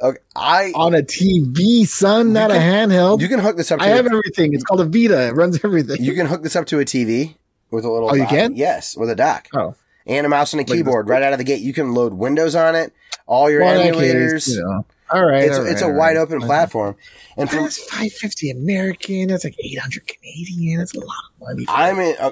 [0.02, 3.20] Okay, I On a TV, son, not a handheld.
[3.22, 3.80] you can hook this up.
[3.80, 4.54] To I a- have everything.
[4.54, 5.28] It's called a Vita.
[5.28, 6.02] It runs everything.
[6.04, 7.36] you can hook this up to a TV
[7.72, 8.10] with a little.
[8.10, 8.56] Oh, you can?
[8.56, 9.76] Yes, with a dock oh,
[10.06, 11.62] and a mouse and a Like keyboard right out of the gate.
[11.62, 12.94] You can load Windows on it,
[13.28, 14.32] all your well, emulators.
[14.46, 14.86] case, you know.
[15.12, 16.18] All right, it's all right, it's a wide right.
[16.18, 16.96] open platform,
[17.36, 19.28] and from That's five fifty American.
[19.28, 20.80] That's like eight hundred Canadian.
[20.80, 21.66] That's a lot of money.
[21.68, 22.16] I'm in.
[22.20, 22.32] Uh,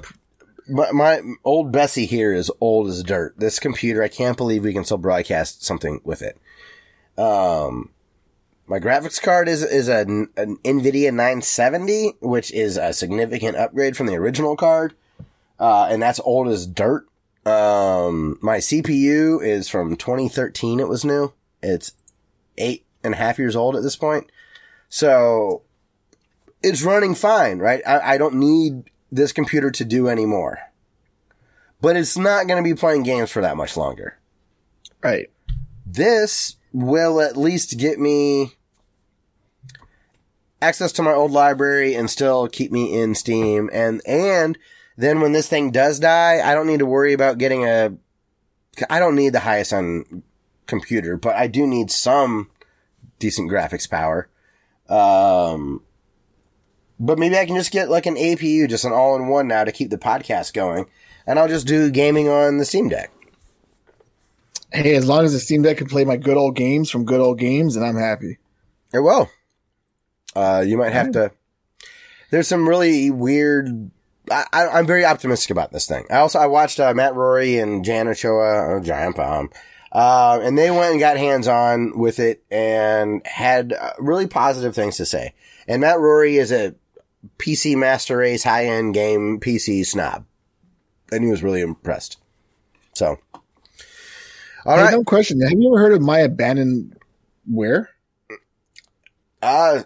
[0.70, 3.36] my, my old Bessie here is old as dirt.
[3.38, 6.38] This computer, I can't believe we can still broadcast something with it.
[7.18, 7.90] Um,
[8.68, 14.08] my graphics card is is a, an Nvidia 970, which is a significant upgrade from
[14.08, 14.94] the original card,
[15.60, 17.08] uh, and that's old as dirt.
[17.46, 20.82] Um, my CPU is from 2013.
[20.82, 21.34] It was new.
[21.64, 21.94] It's
[22.58, 24.32] eight and a half years old at this point,
[24.90, 25.64] so
[26.64, 27.82] it's running fine, right?
[27.86, 30.60] I, I don't need this computer to do anymore.
[31.80, 34.18] But it's not going to be playing games for that much longer.
[35.04, 35.30] right.
[35.86, 38.54] This will at least get me
[40.62, 43.70] access to my old library and still keep me in Steam.
[43.72, 44.58] And, and
[44.98, 47.96] then when this thing does die, I don't need to worry about getting a,
[48.90, 50.24] I don't need the highest end
[50.68, 52.50] computer, but I do need some
[53.20, 54.30] decent graphics power.
[54.90, 55.82] Um,
[57.00, 59.64] but maybe I can just get like an APU, just an all in one now
[59.64, 60.86] to keep the podcast going.
[61.26, 63.12] And I'll just do gaming on the Steam Deck.
[64.72, 67.20] Hey, as long as the Steam Deck can play my good old games from good
[67.20, 68.38] old games, then I'm happy.
[68.94, 69.30] It will.
[70.36, 71.32] Uh, you might have to.
[72.32, 73.92] There's some really weird.
[74.30, 76.06] I, I'm very optimistic about this thing.
[76.10, 79.50] I also I watched uh, Matt Rorie and Jan Ochoa or Giant Bomb,
[79.92, 84.76] uh, and they went and got hands on with it and had uh, really positive
[84.76, 85.34] things to say.
[85.68, 86.76] And Matt Rorie is a
[87.38, 90.26] PC Master Race high end game PC snob,
[91.12, 92.18] and he was really impressed.
[92.94, 93.20] So,
[94.66, 94.92] all hey, right.
[94.92, 95.42] no question.
[95.42, 96.98] Have you ever heard of my abandoned
[97.50, 97.90] where?
[99.42, 99.84] Uh,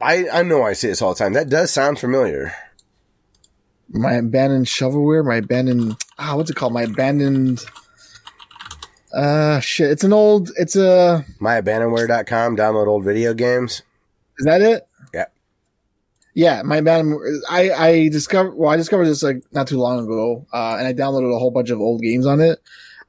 [0.00, 1.32] I I know I say this all the time.
[1.32, 2.52] That does sound familiar.
[3.88, 5.24] My abandoned shovelware?
[5.24, 6.72] My abandoned ah, what's it called?
[6.72, 7.64] My abandoned
[9.12, 9.90] uh shit.
[9.90, 13.82] It's an old it's a myabandonware.com download old video games
[14.38, 14.86] is that it?
[15.12, 15.24] Yeah.
[16.34, 16.78] Yeah, my
[17.50, 20.92] I I discovered well, I discovered this like not too long ago, uh, and I
[20.92, 22.60] downloaded a whole bunch of old games on it.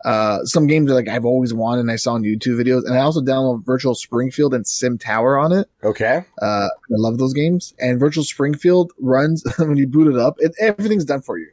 [0.05, 2.95] Uh, some games that like I've always wanted and I saw on YouTube videos, and
[2.97, 5.69] I also downloaded Virtual Springfield and Sim Tower on it.
[5.83, 7.73] okay Uh, I love those games.
[7.79, 10.37] And Virtual Springfield runs when you boot it up.
[10.39, 11.51] It, everything's done for you.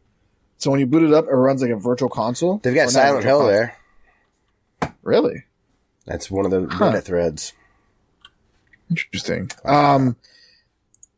[0.59, 2.59] So when you boot it up, it runs like a virtual console.
[2.59, 3.53] they've got silent hill console.
[3.53, 3.77] there
[5.07, 5.45] Really
[6.05, 6.93] that's one of the Huh.
[6.93, 7.53] reddit threads
[8.91, 9.51] interesting.
[9.65, 10.17] Um,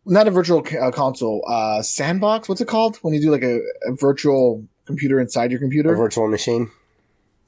[0.06, 1.44] not a virtual uh, console.
[1.47, 2.48] Uh, sandbox.
[2.48, 5.94] What's it called when you do like a, a virtual computer inside your a computer?
[5.94, 6.70] virtual machine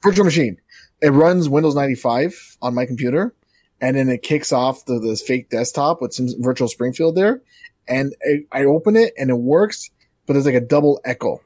[0.03, 0.57] virtual machine.
[1.01, 3.33] It runs Windows 95 on my computer,
[3.79, 7.41] and then it kicks off the this fake desktop with some virtual Springfield there,
[7.87, 8.13] and
[8.51, 9.89] I, I open it and it works,
[10.27, 11.41] but there's like a double echo.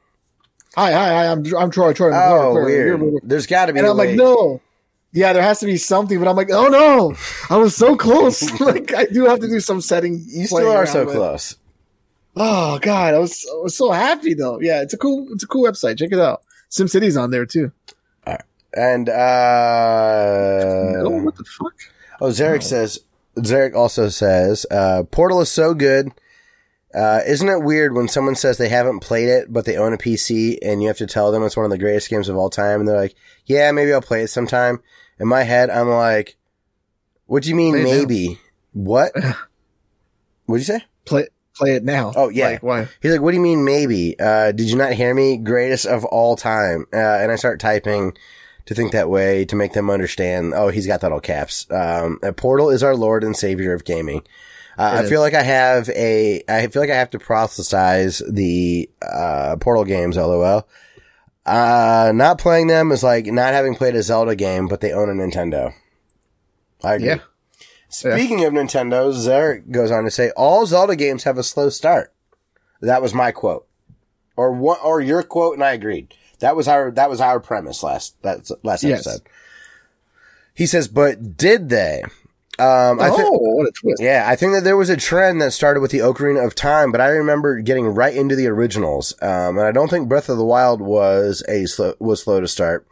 [0.74, 1.26] Hi, hi, hi!
[1.32, 1.94] I'm I'm Troy.
[1.94, 2.12] Troy.
[2.12, 3.10] I'm oh Troy, Troy, weird Troy.
[3.22, 4.60] there's got to be And a I'm like, no.
[5.16, 7.16] Yeah, there has to be something, but I'm like, oh no,
[7.48, 8.50] I was so close.
[8.60, 10.22] like, I do have to do some setting.
[10.26, 11.14] you still are so with.
[11.14, 11.56] close
[12.36, 14.60] Oh god, I was I was so happy though.
[14.60, 15.98] Yeah, it's a cool it's a cool website.
[15.98, 16.42] Check it out.
[16.70, 17.72] SimCity's on there too.
[18.26, 18.42] All right.
[18.74, 21.72] And oh, uh what the fuck?
[22.20, 22.98] oh zarek says
[23.36, 26.12] zarek also says uh portal is so good
[26.94, 29.98] uh, isn't it weird when someone says they haven't played it, but they own a
[29.98, 32.48] PC and you have to tell them it's one of the greatest games of all
[32.48, 33.14] time and they're like,
[33.44, 34.80] yeah, maybe I'll play it sometime.
[35.18, 36.36] In my head, I'm like,
[37.26, 37.90] What do you mean Play it now.
[37.90, 38.40] maybe?
[38.72, 39.12] What?
[40.46, 40.84] What'd you say?
[41.04, 42.12] Play play it now.
[42.14, 42.48] Oh, yeah.
[42.48, 42.88] Like, why?
[43.00, 44.18] He's like, "What do you mean maybe?
[44.18, 45.36] Uh, did you not hear me?
[45.38, 48.16] Greatest of all time." Uh, and I start typing
[48.66, 50.52] to think that way to make them understand.
[50.54, 51.66] Oh, he's got that all caps.
[51.70, 54.22] Um, Portal is our Lord and Savior of gaming.
[54.78, 56.42] Uh, I feel like I have a.
[56.48, 60.16] I feel like I have to proselytize the uh, Portal games.
[60.16, 60.68] LOL.
[61.46, 65.08] Uh, not playing them is like not having played a Zelda game, but they own
[65.08, 65.72] a Nintendo.
[66.82, 67.06] I agree.
[67.08, 67.18] Yeah.
[67.88, 72.12] Speaking of Nintendo, Zarek goes on to say all Zelda games have a slow start.
[72.80, 73.66] That was my quote,
[74.36, 76.12] or what, or your quote, and I agreed.
[76.40, 79.06] That was our that was our premise last that last Yes.
[79.06, 79.28] episode.
[80.52, 82.02] He says, but did they?
[82.58, 84.00] Um, I oh, what a twist!
[84.00, 86.90] Yeah, I think that there was a trend that started with the Ocarina of Time,
[86.90, 89.14] but I remember getting right into the originals.
[89.20, 92.48] Um, and I don't think Breath of the Wild was a slow, was slow to
[92.48, 92.86] start.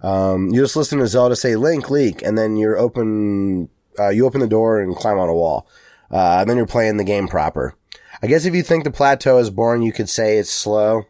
[0.00, 3.68] Um, you just listen to Zelda say Link, Leak, and then you're open,
[3.98, 5.68] uh, you open the door and climb on a wall.
[6.10, 7.74] Uh, and then you're playing the game proper.
[8.22, 11.04] I guess if you think the plateau is boring, you could say it's slow.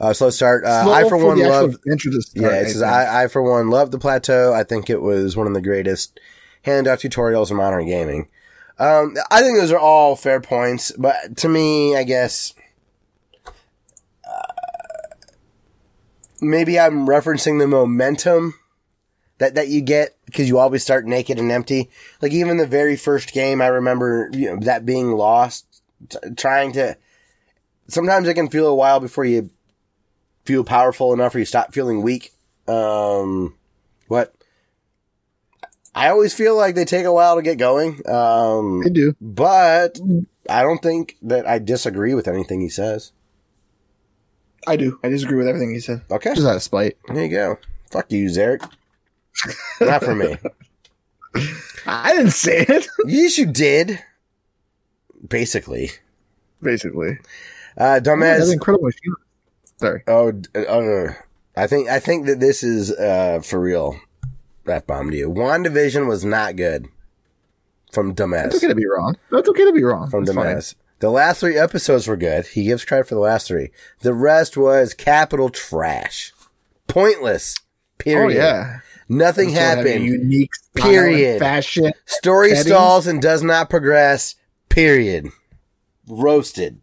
[0.00, 0.64] Uh, slow start.
[0.64, 2.80] Uh, Slow I for one love yeah, it says.
[2.80, 4.54] I, I for one love the plateau.
[4.54, 6.18] I think it was one of the greatest
[6.62, 8.28] handout tutorials in modern gaming.
[8.78, 12.54] Um, I think those are all fair points, but to me, I guess
[13.46, 14.52] uh,
[16.40, 18.54] maybe I'm referencing the momentum
[19.36, 21.90] that that you get because you always start naked and empty.
[22.22, 26.72] Like even the very first game, I remember you know that being lost, t- trying
[26.72, 26.96] to.
[27.88, 29.50] Sometimes it can feel a while before you
[30.50, 32.32] feel powerful enough or you stop feeling weak.
[32.66, 33.54] Um,
[34.08, 34.34] what?
[35.94, 38.00] I always feel like they take a while to get going.
[38.08, 39.14] Um, They do.
[39.20, 39.98] but
[40.48, 43.12] I don't think that I disagree with anything he says.
[44.66, 44.98] I do.
[45.04, 46.02] I disagree with everything he said.
[46.10, 46.34] Okay.
[46.34, 46.96] Just out of spite.
[47.08, 47.58] There you go.
[47.90, 48.68] Fuck you, Zarek.
[49.80, 50.36] Not for me.
[51.86, 52.86] I didn't say it.
[53.06, 54.00] Yes, you did.
[55.26, 55.90] Basically.
[56.62, 57.18] Basically,
[57.78, 58.90] Uh, oh, that's incredible.
[59.80, 60.02] Sorry.
[60.06, 61.14] Oh, uh,
[61.56, 63.98] I think, I think that this is, uh, for real.
[64.66, 65.30] F bombed you.
[65.30, 66.86] WandaVision was not good.
[67.92, 68.46] From dumbass.
[68.46, 69.16] It's okay to be wrong.
[69.32, 70.10] That's okay to be wrong.
[70.10, 70.60] from fine.
[71.00, 72.46] The last three episodes were good.
[72.46, 73.70] He gives credit for the last three.
[74.00, 76.32] The rest was capital trash.
[76.86, 77.56] Pointless.
[77.58, 77.64] Oh
[77.98, 78.36] Period.
[78.36, 78.80] yeah.
[79.08, 80.04] Nothing Still happened.
[80.04, 81.40] Unique Period.
[81.40, 81.92] fashion.
[82.04, 82.66] Story settings.
[82.66, 84.36] stalls and does not progress.
[84.68, 85.30] Period.
[86.06, 86.80] Roasted.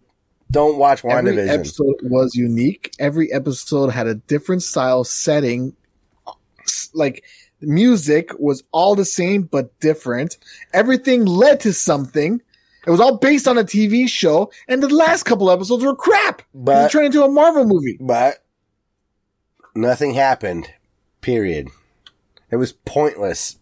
[0.50, 1.38] Don't watch WandaVision.
[1.48, 2.94] Every episode was unique.
[3.00, 5.76] Every episode had a different style setting.
[6.94, 7.24] Like
[7.62, 10.38] music was all the same but different.
[10.74, 12.42] Everything led to something.
[12.86, 16.42] It was all based on a TV show, and the last couple episodes were crap.
[16.54, 17.98] But- it turned into a Marvel movie.
[18.00, 18.38] But
[19.76, 20.70] nothing happened.
[21.20, 21.68] Period.
[22.50, 23.58] It was pointless.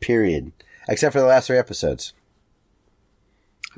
[0.00, 0.50] Period.
[0.88, 2.14] Except for the last three episodes.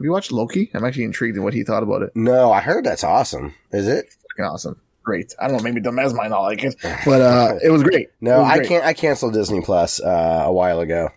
[0.01, 0.71] Have you watched Loki?
[0.73, 2.13] I'm actually intrigued in what he thought about it.
[2.15, 3.55] No, I heard that's awesome.
[3.71, 4.07] Is it?
[4.31, 4.81] Fucking awesome.
[5.03, 5.35] Great.
[5.39, 6.75] I don't know, maybe Dumez might not like it,
[7.05, 8.09] but uh, it was great.
[8.19, 8.83] No, was I can't.
[8.83, 11.11] I canceled Disney Plus uh, a while ago.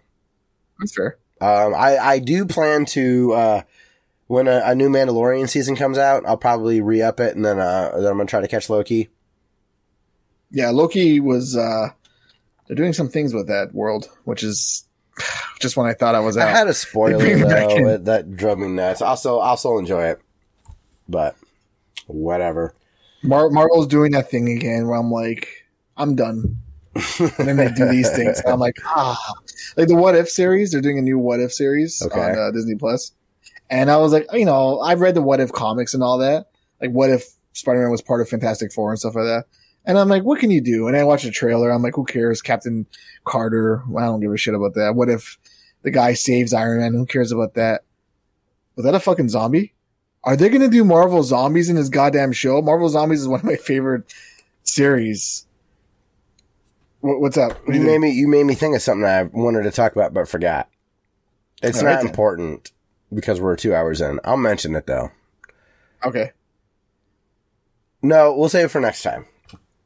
[0.80, 1.18] That's fair.
[1.40, 3.62] Um, I I do plan to uh,
[4.28, 7.60] when a, a new Mandalorian season comes out, I'll probably re up it, and then
[7.60, 9.08] uh, then I'm gonna try to catch Loki.
[10.52, 11.56] Yeah, Loki was.
[11.56, 11.92] uh
[12.68, 14.86] They're doing some things with that world, which is
[15.60, 16.50] just when I thought I was I out.
[16.56, 19.02] had a spoiler They bring it back though that, drove me nuts.
[19.02, 20.22] I'll I'll still enjoy it,
[21.08, 21.36] but
[22.08, 22.74] whatever.
[23.24, 25.48] Mar- Marvel's doing that thing again where I'm like,
[25.96, 26.58] I'm done.
[27.20, 28.40] And then they do these things.
[28.42, 29.18] And I'm like, ah,
[29.78, 30.72] like the What If series.
[30.72, 32.20] They're doing a new What If series Okay.
[32.20, 33.12] on uh, Disney Plus,
[33.70, 36.48] and I was like, you know, I've read the What If comics and all that.
[36.82, 37.24] Like, what if
[37.54, 39.46] Spider Man was part of Fantastic Four and stuff like that?
[39.86, 40.88] And I'm like, what can you do?
[40.88, 41.70] And I watch the trailer.
[41.70, 42.42] I'm like, who cares?
[42.42, 42.86] Captain
[43.26, 43.84] Carter.
[43.98, 44.96] I don't give a shit about that.
[44.96, 45.38] What if
[45.82, 46.94] the guy saves Iron Man?
[46.94, 47.84] Who cares about that?
[48.76, 49.74] Was that a fucking zombie?
[50.24, 52.62] Are they going to do Marvel Zombies in this goddamn show?
[52.62, 54.14] Marvel Zombies is one of my favorite
[54.64, 55.46] series.
[57.02, 57.68] What, what's up?
[57.68, 60.14] What You made me you made me think of something I wanted to talk about
[60.14, 60.70] but forgot.
[61.62, 62.08] It's All not right, then.
[62.08, 62.72] important
[63.14, 64.22] because we're two hours in.
[64.24, 65.12] I'll mention it though.
[66.06, 66.32] Okay.
[68.02, 69.26] No, we'll save it for next time.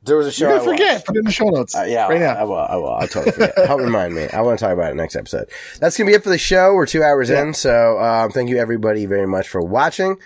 [0.07, 0.49] There was a show.
[0.49, 0.93] You're I forget.
[0.95, 1.05] watched.
[1.05, 1.75] Put it in the show notes.
[1.75, 2.45] Uh, yeah, right I now.
[2.45, 2.55] will.
[2.55, 2.89] I will.
[2.95, 3.53] I'll totally forget.
[3.67, 4.27] Help remind me.
[4.29, 5.49] I want to talk about it next episode.
[5.79, 6.73] That's gonna be it for the show.
[6.73, 7.43] We're two hours Yeah.
[7.43, 10.17] in, so um, thank you everybody very much for watching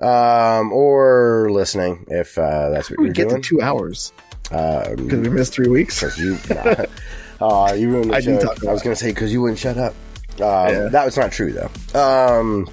[0.00, 2.06] um, or listening.
[2.08, 4.12] If uh, that's what we you're get doing, to two hours
[4.50, 6.02] um, because we missed three weeks.
[6.18, 6.38] You,
[7.40, 8.42] oh, you ruined the I do joke.
[8.56, 9.94] talk a I was gonna say because you wouldn't shut up.
[10.38, 10.88] Um, Yeah.
[10.90, 11.70] That was not true though.
[11.98, 12.68] Um,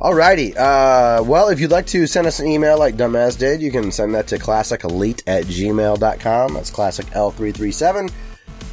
[0.00, 0.56] alrighty.
[0.56, 3.92] Uh, well, if you'd like to send us an email like Dumbass did, you can
[3.92, 6.54] send that to classicelite at gmail.com.
[6.54, 8.10] That's classic L337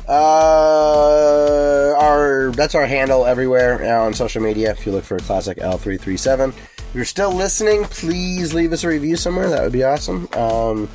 [0.08, 4.72] Uh, our that's our handle everywhere uh, on social media.
[4.72, 8.72] If you look for classic L three three seven, if you're still listening, please leave
[8.72, 9.50] us a review somewhere.
[9.50, 10.30] That would be awesome.
[10.34, 10.90] Um,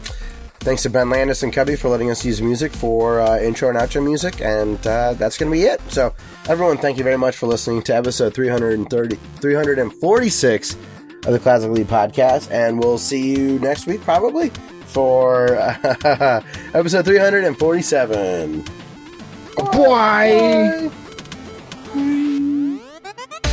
[0.63, 3.77] Thanks to Ben Landis and Cubby for letting us use music for uh, intro and
[3.77, 5.81] outro music, and uh, that's going to be it.
[5.91, 6.15] So,
[6.49, 11.89] everyone, thank you very much for listening to episode 330, 346 of the Classic Elite
[11.89, 14.51] Podcast, and we'll see you next week probably
[14.87, 16.43] for uh,
[16.75, 18.65] episode 347.
[19.57, 19.63] Bye.
[19.73, 20.91] Bye.
[23.43, 23.52] Bye.